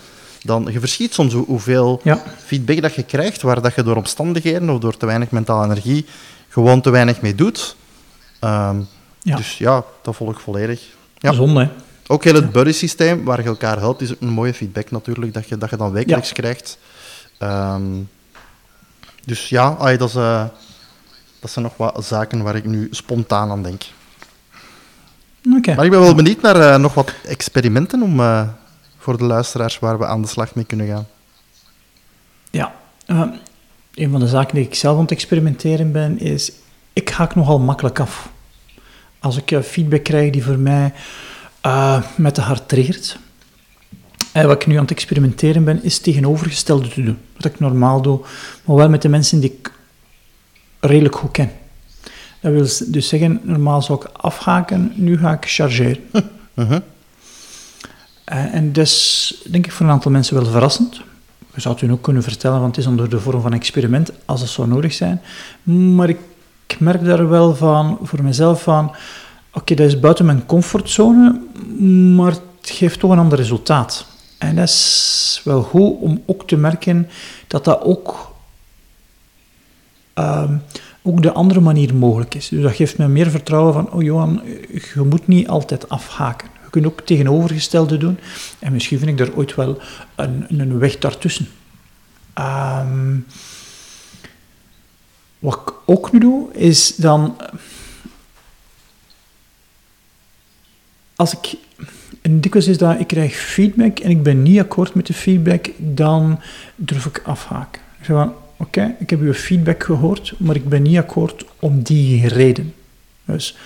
dan 0.43 0.69
je 0.71 0.81
verschiet 0.81 1.15
soms 1.15 1.33
hoeveel 1.33 2.01
ja. 2.03 2.23
feedback 2.45 2.83
dat 2.83 2.95
je 2.95 3.03
krijgt, 3.03 3.43
waar 3.43 3.63
dat 3.63 3.75
je 3.75 3.83
door 3.83 3.97
omstandigheden 3.97 4.71
of 4.71 4.79
door 4.79 4.97
te 4.97 5.07
weinig 5.07 5.31
mentale 5.31 5.65
energie 5.65 6.07
gewoon 6.49 6.81
te 6.81 6.91
weinig 6.91 7.21
mee 7.21 7.35
doet. 7.35 7.77
Um, 8.41 8.87
ja. 9.21 9.37
Dus 9.37 9.59
ja, 9.59 9.85
dat 10.03 10.17
volg 10.17 10.31
ik 10.31 10.39
volledig. 10.39 10.83
Ja. 11.19 11.33
Zonde, 11.33 11.69
ook 12.07 12.25
heel 12.25 12.35
het 12.35 12.53
buddy-systeem, 12.53 13.25
waar 13.25 13.43
je 13.43 13.49
elkaar 13.49 13.79
helpt, 13.79 14.01
is 14.01 14.13
ook 14.13 14.21
een 14.21 14.29
mooie 14.29 14.55
feedback 14.55 14.91
natuurlijk, 14.91 15.35
dat 15.35 15.49
je, 15.49 15.59
dat 15.59 15.71
je 15.71 15.77
dan 15.77 15.93
wekelijks 15.93 16.33
krijgt. 16.33 16.79
Um, 17.43 18.09
dus 19.25 19.49
ja, 19.49 19.97
dat, 19.97 20.09
is, 20.09 20.15
uh, 20.15 20.45
dat 21.41 21.51
zijn 21.51 21.65
nog 21.65 21.77
wat 21.77 22.05
zaken 22.05 22.43
waar 22.43 22.57
ik 22.57 22.65
nu 22.65 22.89
spontaan 22.91 23.51
aan 23.51 23.63
denk. 23.63 23.83
Okay. 25.57 25.75
Maar 25.75 25.85
ik 25.85 25.91
ben 25.91 26.01
wel 26.01 26.15
benieuwd 26.15 26.41
naar 26.41 26.57
uh, 26.57 26.77
nog 26.77 26.95
wat 26.95 27.13
experimenten 27.25 28.03
om, 28.03 28.21
uh, 28.21 28.49
voor 28.99 29.19
de 29.19 29.25
luisteraars 29.25 29.79
waar 29.79 29.99
we 29.99 30.07
aan 30.07 30.23
de 30.23 30.29
slag 30.29 30.55
mee 30.55 30.65
kunnen 30.65 30.87
gaan. 30.87 31.07
Ja, 32.51 32.75
een 33.95 34.11
van 34.11 34.21
de 34.21 34.29
zaken 34.29 34.55
die 34.55 34.65
ik 34.65 34.75
zelf 34.75 34.97
aan 34.97 35.03
het 35.03 35.11
experimenteren 35.11 35.93
ben, 35.93 36.19
is 36.19 36.53
ik 36.93 37.09
haak 37.09 37.35
nogal 37.35 37.59
makkelijk 37.59 38.01
af. 38.01 38.31
Als 39.19 39.37
ik 39.37 39.65
feedback 39.65 40.05
krijg 40.05 40.33
die 40.33 40.45
voor 40.45 40.59
mij 40.59 40.93
uh, 41.67 42.03
met 42.17 42.35
de 42.35 42.41
hart 42.41 42.69
triggert. 42.69 43.19
En 44.33 44.47
wat 44.47 44.63
ik 44.63 44.67
nu 44.67 44.75
aan 44.75 44.83
het 44.83 44.91
experimenteren 44.91 45.65
ben, 45.65 45.85
is 45.85 45.99
tegenovergestelde 45.99 46.89
te 46.89 47.03
doen. 47.03 47.19
Wat 47.37 47.45
ik 47.45 47.61
normaal 47.61 48.03
doe, 48.03 48.21
maar 48.65 48.77
wel 48.77 48.89
met 48.89 49.03
de 49.03 49.09
mensen 49.09 49.41
die 49.41 49.53
ik 49.59 49.73
redelijk 50.81 51.17
goed 51.17 51.31
ken. 51.31 51.51
Dat 52.41 52.53
wil 52.53 52.93
dus 52.93 53.09
zeggen, 53.09 53.41
normaal 53.43 53.83
zou 53.83 54.01
ik 54.01 54.09
afhaken, 54.13 54.93
nu 54.95 55.19
ga 55.19 55.33
ik 55.33 55.45
chargeren. 55.49 55.99
Uh-huh. 56.55 56.81
Uh, 58.33 58.55
en 58.55 58.73
dus 58.73 59.35
denk 59.51 59.67
ik 59.67 59.73
voor 59.73 59.87
een 59.87 59.93
aantal 59.93 60.11
mensen 60.11 60.35
wel 60.35 60.47
verrassend. 60.47 61.01
Je 61.55 61.61
zou 61.61 61.75
het 61.75 61.83
hun 61.83 61.93
ook 61.93 62.03
kunnen 62.03 62.23
vertellen, 62.23 62.61
want 62.61 62.77
het 62.77 62.85
is 62.85 62.91
onder 62.91 63.11
de 63.11 63.21
vorm 63.21 63.41
van 63.41 63.53
experiment, 63.53 64.11
als 64.25 64.41
het 64.41 64.51
zou 64.51 64.69
nodig 64.69 64.93
zijn. 64.93 65.21
Maar 65.63 66.09
ik 66.09 66.19
merk 66.79 67.05
daar 67.05 67.29
wel 67.29 67.55
van, 67.55 67.99
voor 68.03 68.23
mezelf 68.23 68.63
van, 68.63 68.95
oké, 69.57 69.75
dat 69.75 69.87
is 69.87 70.01
buiten 70.01 70.25
mijn 70.25 70.47
comfortzone, 70.47 71.41
maar 72.17 72.31
het 72.31 72.71
geeft 72.71 72.99
toch 73.01 73.11
een 73.11 73.19
ander 73.19 73.39
resultaat. 73.39 74.07
En 74.39 74.57
dat 74.57 74.69
is 74.69 75.41
wel 75.45 75.63
goed 75.63 76.01
om 76.01 76.23
ook 76.27 76.47
te 76.47 76.57
merken 76.57 77.09
dat 77.47 77.65
dat 77.65 77.83
ook, 77.83 78.35
ehm, 80.15 80.57
ook 81.03 81.23
de 81.23 81.33
andere 81.33 81.61
manier 81.61 81.95
mogelijk 81.95 82.35
is. 82.35 82.49
Dus 82.49 82.63
dat 82.63 82.75
geeft 82.75 82.99
me 82.99 83.09
meer 83.09 83.31
vertrouwen 83.31 83.73
van, 83.73 83.93
oh 83.93 84.03
Johan, 84.03 84.43
je 84.95 85.03
moet 85.03 85.27
niet 85.27 85.49
altijd 85.49 85.89
afhaken. 85.89 86.49
Je 86.65 86.71
kunt 86.71 86.87
ook 86.87 87.01
tegenovergestelde 87.01 87.97
doen. 87.97 88.19
En 88.59 88.73
misschien 88.73 88.99
vind 88.99 89.21
ik 89.21 89.27
er 89.27 89.37
ooit 89.37 89.55
wel 89.55 89.79
een, 90.15 90.45
een 90.49 90.79
weg 90.79 90.99
daartussen. 90.99 91.49
Um, 92.39 93.27
wat 95.39 95.61
ik 95.65 95.73
ook 95.87 96.13
nu 96.13 96.19
doe, 96.19 96.53
is 96.53 96.97
dan... 96.97 97.37
Als 101.17 101.33
ik... 101.37 101.55
En 102.23 102.41
dikwijls 102.41 102.69
is 102.69 102.79
dat, 102.79 103.01
ik 103.01 103.07
krijg 103.07 103.35
feedback 103.35 103.99
en 103.99 104.11
ik 104.11 104.23
ben 104.23 104.43
niet 104.43 104.61
akkoord 104.61 104.95
met 104.95 105.07
de 105.07 105.15
feedback, 105.15 105.67
dan 105.77 106.41
durf 106.77 107.07
ik 107.07 107.23
afhaken. 107.25 107.81
Ik 107.99 108.05
zeg 108.05 108.17
van, 108.17 108.33
oké, 108.57 108.95
ik 108.99 109.11
heb 109.11 109.21
uw 109.21 109.33
feedback 109.33 109.85
gehoord, 109.85 110.35
maar 110.39 110.55
ik 110.55 110.69
ben 110.69 110.83
niet 110.83 110.99
akkoord 110.99 111.45
om 111.59 111.83
die 111.83 112.29
reden. 112.29 112.75
Dus, 113.25 113.57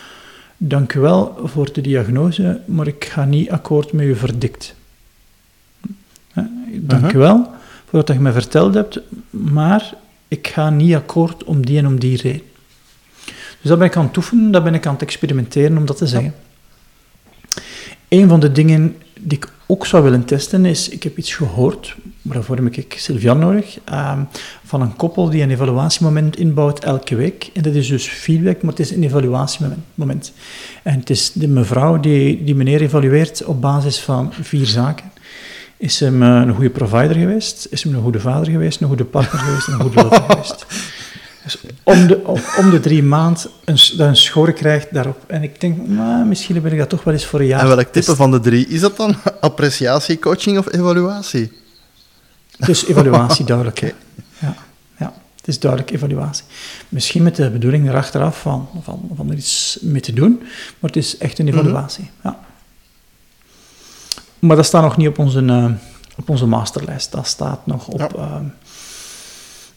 dank 0.56 0.94
u 0.94 1.00
wel 1.00 1.40
voor 1.44 1.72
de 1.72 1.80
diagnose, 1.80 2.60
maar 2.64 2.86
ik 2.86 3.04
ga 3.04 3.24
niet 3.24 3.50
akkoord 3.50 3.92
met 3.92 4.06
uw 4.06 4.14
verdict. 4.14 4.74
Dank 6.72 7.02
uh-huh. 7.02 7.14
u 7.14 7.18
wel 7.18 7.50
voor 7.88 7.98
wat 7.98 8.08
je 8.08 8.20
me 8.20 8.32
verteld 8.32 8.74
hebt, 8.74 9.00
maar 9.30 9.94
ik 10.28 10.46
ga 10.46 10.70
niet 10.70 10.94
akkoord 10.94 11.44
om 11.44 11.66
die 11.66 11.78
en 11.78 11.86
om 11.86 12.00
die 12.00 12.16
reden. 12.16 12.42
Dus 13.60 13.70
dat 13.70 13.78
ben 13.78 13.86
ik 13.86 13.96
aan 13.96 14.06
het 14.06 14.16
oefenen, 14.16 14.50
dat 14.50 14.64
ben 14.64 14.74
ik 14.74 14.86
aan 14.86 14.92
het 14.92 15.02
experimenteren 15.02 15.76
om 15.76 15.86
dat 15.86 15.96
te 15.96 16.06
zeggen. 16.06 16.34
Een 18.10 18.28
van 18.28 18.40
de 18.40 18.52
dingen 18.52 18.96
die 19.20 19.38
ik 19.38 19.48
ook 19.66 19.86
zou 19.86 20.02
willen 20.02 20.24
testen 20.24 20.64
is, 20.64 20.88
ik 20.88 21.02
heb 21.02 21.18
iets 21.18 21.34
gehoord, 21.34 21.96
maar 22.22 22.34
daarvoor 22.34 22.56
heb 22.56 22.76
ik 22.76 22.94
Sylvian 22.98 23.38
nodig, 23.38 23.78
ehm, 23.84 24.20
van 24.64 24.80
een 24.80 24.96
koppel 24.96 25.30
die 25.30 25.42
een 25.42 25.50
evaluatiemoment 25.50 26.36
inbouwt 26.36 26.84
elke 26.84 27.14
week. 27.14 27.50
En 27.54 27.62
dat 27.62 27.74
is 27.74 27.88
dus 27.88 28.08
feedback, 28.08 28.62
maar 28.62 28.70
het 28.70 28.80
is 28.80 28.90
een 28.90 29.04
evaluatiemoment. 29.04 30.32
En 30.82 30.98
het 30.98 31.10
is 31.10 31.32
de 31.32 31.48
mevrouw 31.48 32.00
die, 32.00 32.44
die 32.44 32.54
meneer 32.54 32.80
evalueert 32.80 33.44
op 33.44 33.60
basis 33.60 34.00
van 34.00 34.32
vier 34.40 34.66
zaken. 34.66 35.10
Is 35.76 36.00
hem 36.00 36.22
eh, 36.22 36.28
een 36.28 36.54
goede 36.54 36.70
provider 36.70 37.16
geweest? 37.16 37.66
Is 37.70 37.82
hem 37.82 37.94
een 37.94 38.02
goede 38.02 38.20
vader 38.20 38.52
geweest? 38.52 38.80
Een 38.80 38.88
goede 38.88 39.04
partner 39.04 39.40
geweest? 39.40 39.68
Een 39.68 39.80
goede 39.80 40.02
lover 40.02 40.22
geweest? 40.22 40.66
Dus 41.52 41.72
om 41.82 42.06
de, 42.06 42.22
om, 42.58 42.70
de 42.70 42.80
drie 42.80 43.02
maanden 43.02 43.50
een, 43.64 43.74
dat 43.96 44.08
een 44.08 44.16
schoor 44.16 44.52
krijgt 44.52 44.94
daarop. 44.94 45.24
En 45.26 45.42
ik 45.42 45.60
denk, 45.60 45.88
nou, 45.88 46.24
misschien 46.24 46.62
ben 46.62 46.72
ik 46.72 46.78
dat 46.78 46.88
toch 46.88 47.04
wel 47.04 47.14
eens 47.14 47.26
voor 47.26 47.40
een 47.40 47.46
jaar. 47.46 47.60
En 47.60 47.68
welk 47.68 47.92
type 47.92 48.16
van 48.16 48.30
de 48.30 48.40
drie? 48.40 48.66
Is 48.66 48.80
dat 48.80 48.96
dan 48.96 49.16
appreciatie, 49.40 50.18
coaching 50.18 50.58
of 50.58 50.72
evaluatie? 50.72 51.52
Dus 52.58 52.86
evaluatie, 52.86 53.44
duidelijk. 53.54 53.80
Ja, 54.38 54.54
ja, 54.98 55.12
het 55.36 55.48
is 55.48 55.58
duidelijk 55.58 55.90
evaluatie. 55.90 56.44
Misschien 56.88 57.22
met 57.22 57.36
de 57.36 57.50
bedoeling 57.50 57.88
erachteraf 57.88 58.40
van, 58.40 58.68
van, 58.82 59.10
van 59.14 59.30
er 59.30 59.36
iets 59.36 59.78
mee 59.80 60.00
te 60.00 60.12
doen, 60.12 60.38
maar 60.78 60.90
het 60.90 60.96
is 60.96 61.18
echt 61.18 61.38
een 61.38 61.48
evaluatie. 61.48 62.04
Mm 62.04 62.30
ja. 62.30 62.38
Maar 64.38 64.56
dat 64.56 64.66
staat 64.66 64.82
nog 64.82 64.96
niet 64.96 65.08
op 65.08 65.18
onze, 65.18 65.42
uh, 65.42 65.64
op 66.16 66.28
onze 66.28 66.46
masterlijst. 66.46 67.12
Dat 67.12 67.26
staat 67.26 67.66
nog 67.66 67.86
op 67.86 68.16
uh, 68.16 68.36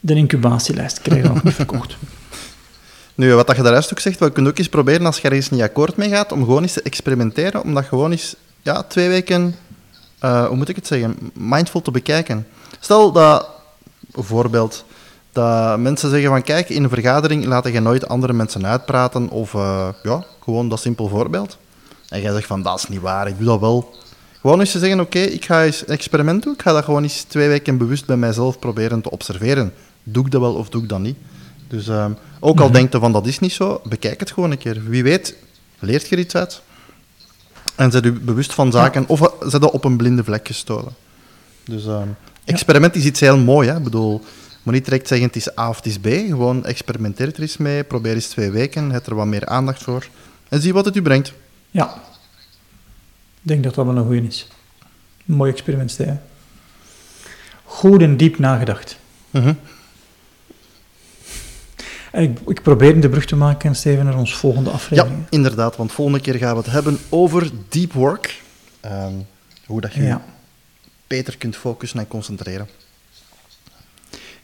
de 0.05 0.15
incubatielijst. 0.15 0.97
Ik 0.97 1.03
krijg 1.03 1.23
dat 1.23 1.33
nog 1.33 1.43
niet 1.43 1.53
verkocht. 1.53 1.95
Nu, 3.15 3.33
wat 3.33 3.55
je 3.55 3.61
daar 3.61 3.75
ook 3.91 3.99
zegt, 3.99 4.19
we 4.19 4.31
kunnen 4.31 4.51
ook 4.51 4.57
eens 4.57 4.69
proberen 4.69 5.05
als 5.05 5.19
je 5.19 5.27
ergens 5.27 5.49
niet 5.49 5.61
akkoord 5.61 5.95
mee 5.95 6.09
gaat, 6.09 6.31
om 6.31 6.43
gewoon 6.43 6.61
eens 6.61 6.73
te 6.73 6.81
experimenteren, 6.81 7.63
om 7.63 7.73
dat 7.73 7.85
gewoon 7.85 8.11
eens 8.11 8.35
ja, 8.61 8.83
twee 8.83 9.09
weken, 9.09 9.55
uh, 10.21 10.45
hoe 10.45 10.55
moet 10.55 10.69
ik 10.69 10.75
het 10.75 10.87
zeggen, 10.87 11.17
mindful 11.33 11.81
te 11.81 11.91
bekijken. 11.91 12.47
Stel 12.79 13.11
dat, 13.11 13.49
bijvoorbeeld, 13.99 14.85
dat 15.31 15.79
mensen 15.79 16.09
zeggen 16.09 16.29
van 16.29 16.43
kijk, 16.43 16.69
in 16.69 16.83
een 16.83 16.89
vergadering 16.89 17.45
laat 17.45 17.67
je 17.67 17.79
nooit 17.79 18.07
andere 18.07 18.33
mensen 18.33 18.65
uitpraten, 18.65 19.29
of 19.29 19.53
uh, 19.53 19.87
ja, 20.03 20.25
gewoon 20.43 20.69
dat 20.69 20.79
simpel 20.79 21.07
voorbeeld. 21.07 21.57
En 22.09 22.21
jij 22.21 22.33
zegt 22.33 22.47
van 22.47 22.61
dat 22.61 22.77
is 22.77 22.87
niet 22.87 23.01
waar, 23.01 23.27
ik 23.27 23.37
doe 23.37 23.47
dat 23.47 23.59
wel. 23.59 23.93
Gewoon 24.41 24.59
eens 24.59 24.71
te 24.71 24.79
zeggen, 24.79 24.99
oké, 24.99 25.19
ik 25.19 25.45
ga 25.45 25.63
eens 25.63 25.81
een 25.81 25.93
experiment 25.93 26.43
doen. 26.43 26.53
Ik 26.53 26.61
ga 26.61 26.73
dat 26.73 26.83
gewoon 26.83 27.03
eens 27.03 27.23
twee 27.23 27.47
weken 27.47 27.77
bewust 27.77 28.05
bij 28.05 28.17
mijzelf 28.17 28.59
proberen 28.59 29.01
te 29.01 29.11
observeren. 29.11 29.73
Doe 30.03 30.25
ik 30.25 30.31
dat 30.31 30.41
wel 30.41 30.53
of 30.53 30.69
doe 30.69 30.83
ik 30.83 30.89
dat 30.89 30.99
niet? 30.99 31.17
Dus 31.67 31.87
uh, 31.87 32.05
ook 32.39 32.59
al 32.59 32.67
mm 32.67 32.73
denkt 32.73 32.93
je 32.93 32.99
van 32.99 33.11
dat 33.11 33.27
is 33.27 33.39
niet 33.39 33.53
zo, 33.53 33.81
bekijk 33.83 34.19
het 34.19 34.31
gewoon 34.31 34.51
een 34.51 34.57
keer. 34.57 34.83
Wie 34.83 35.03
weet, 35.03 35.35
leert 35.79 36.07
je 36.07 36.15
er 36.15 36.21
iets 36.21 36.35
uit. 36.35 36.61
En 37.75 37.91
zet 37.91 38.05
u 38.05 38.11
bewust 38.11 38.53
van 38.53 38.71
zaken, 38.71 39.07
of 39.07 39.33
zet 39.39 39.61
je 39.61 39.71
op 39.71 39.83
een 39.83 39.97
blinde 39.97 40.23
vlek 40.23 40.47
gestolen. 40.47 40.93
Dus 41.65 41.85
uh, 41.85 42.01
experiment 42.43 42.95
is 42.95 43.05
iets 43.05 43.19
heel 43.19 43.37
mooi. 43.37 43.69
Hè? 43.69 43.77
Ik 43.77 43.83
bedoel, 43.83 44.21
moet 44.63 44.73
niet 44.73 44.85
direct 44.85 45.07
zeggen 45.07 45.27
het 45.27 45.35
is 45.35 45.57
A 45.57 45.69
of 45.69 45.75
het 45.75 45.85
is 45.85 45.97
B. 45.97 46.07
Gewoon 46.07 46.65
experimenteer 46.65 47.27
er 47.33 47.41
eens 47.41 47.57
mee, 47.57 47.83
probeer 47.83 48.13
eens 48.13 48.27
twee 48.27 48.51
weken, 48.51 48.91
heb 48.91 49.07
er 49.07 49.15
wat 49.15 49.25
meer 49.25 49.45
aandacht 49.45 49.83
voor. 49.83 50.07
En 50.49 50.61
zie 50.61 50.73
wat 50.73 50.85
het 50.85 50.95
u 50.95 51.01
brengt. 51.01 51.33
Ja, 51.71 51.93
ik 53.41 53.49
denk 53.49 53.63
dat 53.63 53.75
dat 53.75 53.85
wel 53.85 53.97
een 53.97 54.05
goede 54.05 54.27
is. 54.27 54.47
Een 55.27 55.35
mooi 55.35 55.51
experiment, 55.51 55.91
Steven. 55.91 56.21
Goed 57.63 58.01
en 58.01 58.17
diep 58.17 58.39
nagedacht. 58.39 58.97
Mhm. 59.29 59.53
Ik, 62.21 62.39
ik, 62.47 62.61
probeer 62.61 63.01
de 63.01 63.09
brug 63.09 63.25
te 63.25 63.35
maken, 63.35 63.75
Steven, 63.75 64.05
naar 64.05 64.17
ons 64.17 64.35
volgende 64.35 64.69
aflevering. 64.69 65.17
Ja, 65.19 65.25
inderdaad, 65.29 65.75
want 65.75 65.91
volgende 65.91 66.21
keer 66.21 66.35
gaan 66.35 66.55
we 66.55 66.61
het 66.61 66.71
hebben 66.71 66.97
over 67.09 67.49
deep 67.69 67.93
work. 67.93 68.41
Ehm, 68.79 69.13
hoe 69.65 69.81
dat 69.81 69.93
je 69.93 70.03
ja. 70.03 70.21
beter 71.07 71.37
kunt 71.37 71.55
focussen 71.55 71.99
en 71.99 72.07
concentreren. 72.07 72.67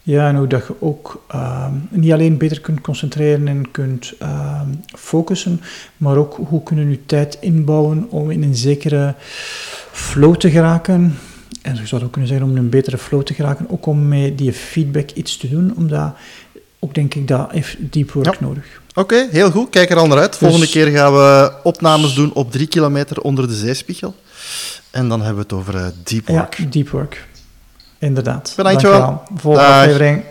Ja, 0.02 0.28
en 0.28 0.36
hoe 0.36 0.46
dat 0.46 0.66
je 0.66 0.74
ook 0.78 1.24
ehm, 1.28 1.74
niet 1.88 2.12
alleen 2.12 2.38
beter 2.38 2.60
kunt 2.60 2.80
concentreren 2.80 3.48
en 3.48 3.70
kunt 3.70 4.14
uh, 4.22 4.60
focussen, 4.86 5.60
maar 5.96 6.16
ook 6.16 6.40
hoe 6.48 6.62
kunnen 6.62 6.90
je 6.90 7.06
tijd 7.06 7.38
inbouwen 7.40 8.10
om 8.10 8.30
in 8.30 8.42
een 8.42 8.54
zekere 8.54 9.14
flow 9.92 10.36
te 10.36 10.50
geraken. 10.50 11.18
En 11.62 11.76
je 11.76 11.86
zou 11.86 12.04
ook 12.04 12.10
kunnen 12.10 12.30
zeggen 12.30 12.46
om 12.46 12.56
in 12.56 12.62
een 12.62 12.70
betere 12.70 12.98
flow 12.98 13.22
te 13.22 13.34
geraken, 13.34 13.70
ook 13.70 13.86
om 13.86 14.08
met 14.08 14.38
die 14.38 14.52
feedback 14.52 15.10
iets 15.10 15.36
te 15.36 15.48
doen, 15.48 15.76
omdat 15.76 16.14
ook 16.80 16.94
denk 16.94 17.14
ik 17.14 17.28
dat 17.28 17.50
heeft 17.50 17.76
deep 17.92 18.12
work 18.12 18.40
nodig. 18.40 18.80
Oké, 18.94 19.28
heel 19.30 19.50
goed. 19.50 19.70
Kijk 19.70 19.90
er 19.90 19.96
al 19.96 20.06
naar 20.06 20.18
uit. 20.18 20.36
Volgende 20.36 20.64
dus- 20.64 20.74
keer 20.74 20.86
gaan 20.86 21.12
we 21.12 21.52
opnames 21.62 22.14
doen 22.14 22.32
op 22.32 22.52
drie 22.52 22.66
kilometer 22.66 23.20
onder 23.20 23.48
de 23.48 23.54
zeespiegel. 23.54 24.14
En 24.90 25.08
dan 25.08 25.18
hebben 25.18 25.36
we 25.36 25.42
het 25.42 25.52
over 25.52 25.74
uh, 25.74 25.86
deep 26.04 26.28
work. 26.28 26.58
Ja, 26.58 26.64
deep 26.64 26.88
work. 26.88 27.28
Inderdaad. 27.98 28.52
Bedankt 28.56 28.82
wel. 28.82 29.22
Volgende 29.34 29.68
aflevering. 29.68 30.24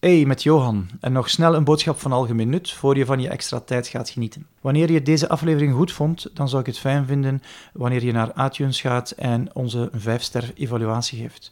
Hey, 0.00 0.24
met 0.24 0.42
Johan. 0.42 0.88
En 1.00 1.12
nog 1.12 1.30
snel 1.30 1.54
een 1.54 1.64
boodschap 1.64 2.00
van 2.00 2.12
algemeen 2.12 2.48
nut 2.48 2.72
voor 2.72 2.96
je 2.96 3.04
van 3.04 3.20
je 3.20 3.28
extra 3.28 3.60
tijd 3.60 3.86
gaat 3.86 4.10
genieten. 4.10 4.46
Wanneer 4.60 4.92
je 4.92 5.02
deze 5.02 5.28
aflevering 5.28 5.74
goed 5.74 5.92
vond, 5.92 6.26
dan 6.34 6.48
zou 6.48 6.60
ik 6.60 6.66
het 6.66 6.78
fijn 6.78 7.06
vinden 7.06 7.42
wanneer 7.72 8.04
je 8.04 8.12
naar 8.12 8.46
iTunes 8.46 8.80
gaat 8.80 9.10
en 9.10 9.48
onze 9.52 9.90
5-ster 9.98 10.52
evaluatie 10.54 11.18
geeft. 11.18 11.50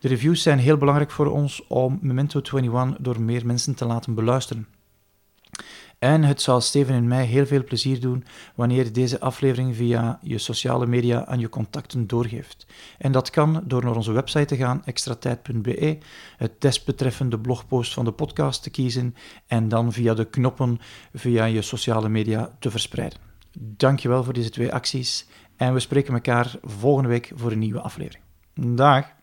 De 0.00 0.08
reviews 0.08 0.42
zijn 0.42 0.58
heel 0.58 0.76
belangrijk 0.76 1.10
voor 1.10 1.26
ons 1.26 1.66
om 1.66 1.98
Memento 2.02 2.40
21 2.42 2.96
door 3.00 3.20
meer 3.20 3.46
mensen 3.46 3.74
te 3.74 3.84
laten 3.84 4.14
beluisteren. 4.14 4.66
En 5.98 6.22
het 6.22 6.42
zal 6.42 6.60
Steven 6.60 6.94
en 6.94 7.08
mij 7.08 7.24
heel 7.24 7.46
veel 7.46 7.64
plezier 7.64 8.00
doen 8.00 8.24
wanneer 8.54 8.84
je 8.84 8.90
deze 8.90 9.20
aflevering 9.20 9.76
via 9.76 10.18
je 10.22 10.38
sociale 10.38 10.86
media 10.86 11.26
aan 11.26 11.40
je 11.40 11.48
contacten 11.48 12.06
doorgeeft. 12.06 12.66
En 12.98 13.12
dat 13.12 13.30
kan 13.30 13.62
door 13.64 13.84
naar 13.84 13.96
onze 13.96 14.12
website 14.12 14.44
te 14.44 14.56
gaan, 14.56 14.84
extratijd.be, 14.84 15.98
het 16.36 16.60
desbetreffende 16.60 17.38
blogpost 17.38 17.94
van 17.94 18.04
de 18.04 18.12
podcast 18.12 18.62
te 18.62 18.70
kiezen 18.70 19.14
en 19.46 19.68
dan 19.68 19.92
via 19.92 20.14
de 20.14 20.24
knoppen 20.24 20.78
via 21.12 21.44
je 21.44 21.62
sociale 21.62 22.08
media 22.08 22.56
te 22.58 22.70
verspreiden. 22.70 23.18
Dankjewel 23.58 24.24
voor 24.24 24.32
deze 24.32 24.50
twee 24.50 24.72
acties 24.72 25.26
en 25.56 25.72
we 25.72 25.80
spreken 25.80 26.14
elkaar 26.14 26.54
volgende 26.62 27.08
week 27.08 27.32
voor 27.34 27.52
een 27.52 27.58
nieuwe 27.58 27.80
aflevering. 27.80 28.24
Dag! 28.54 29.18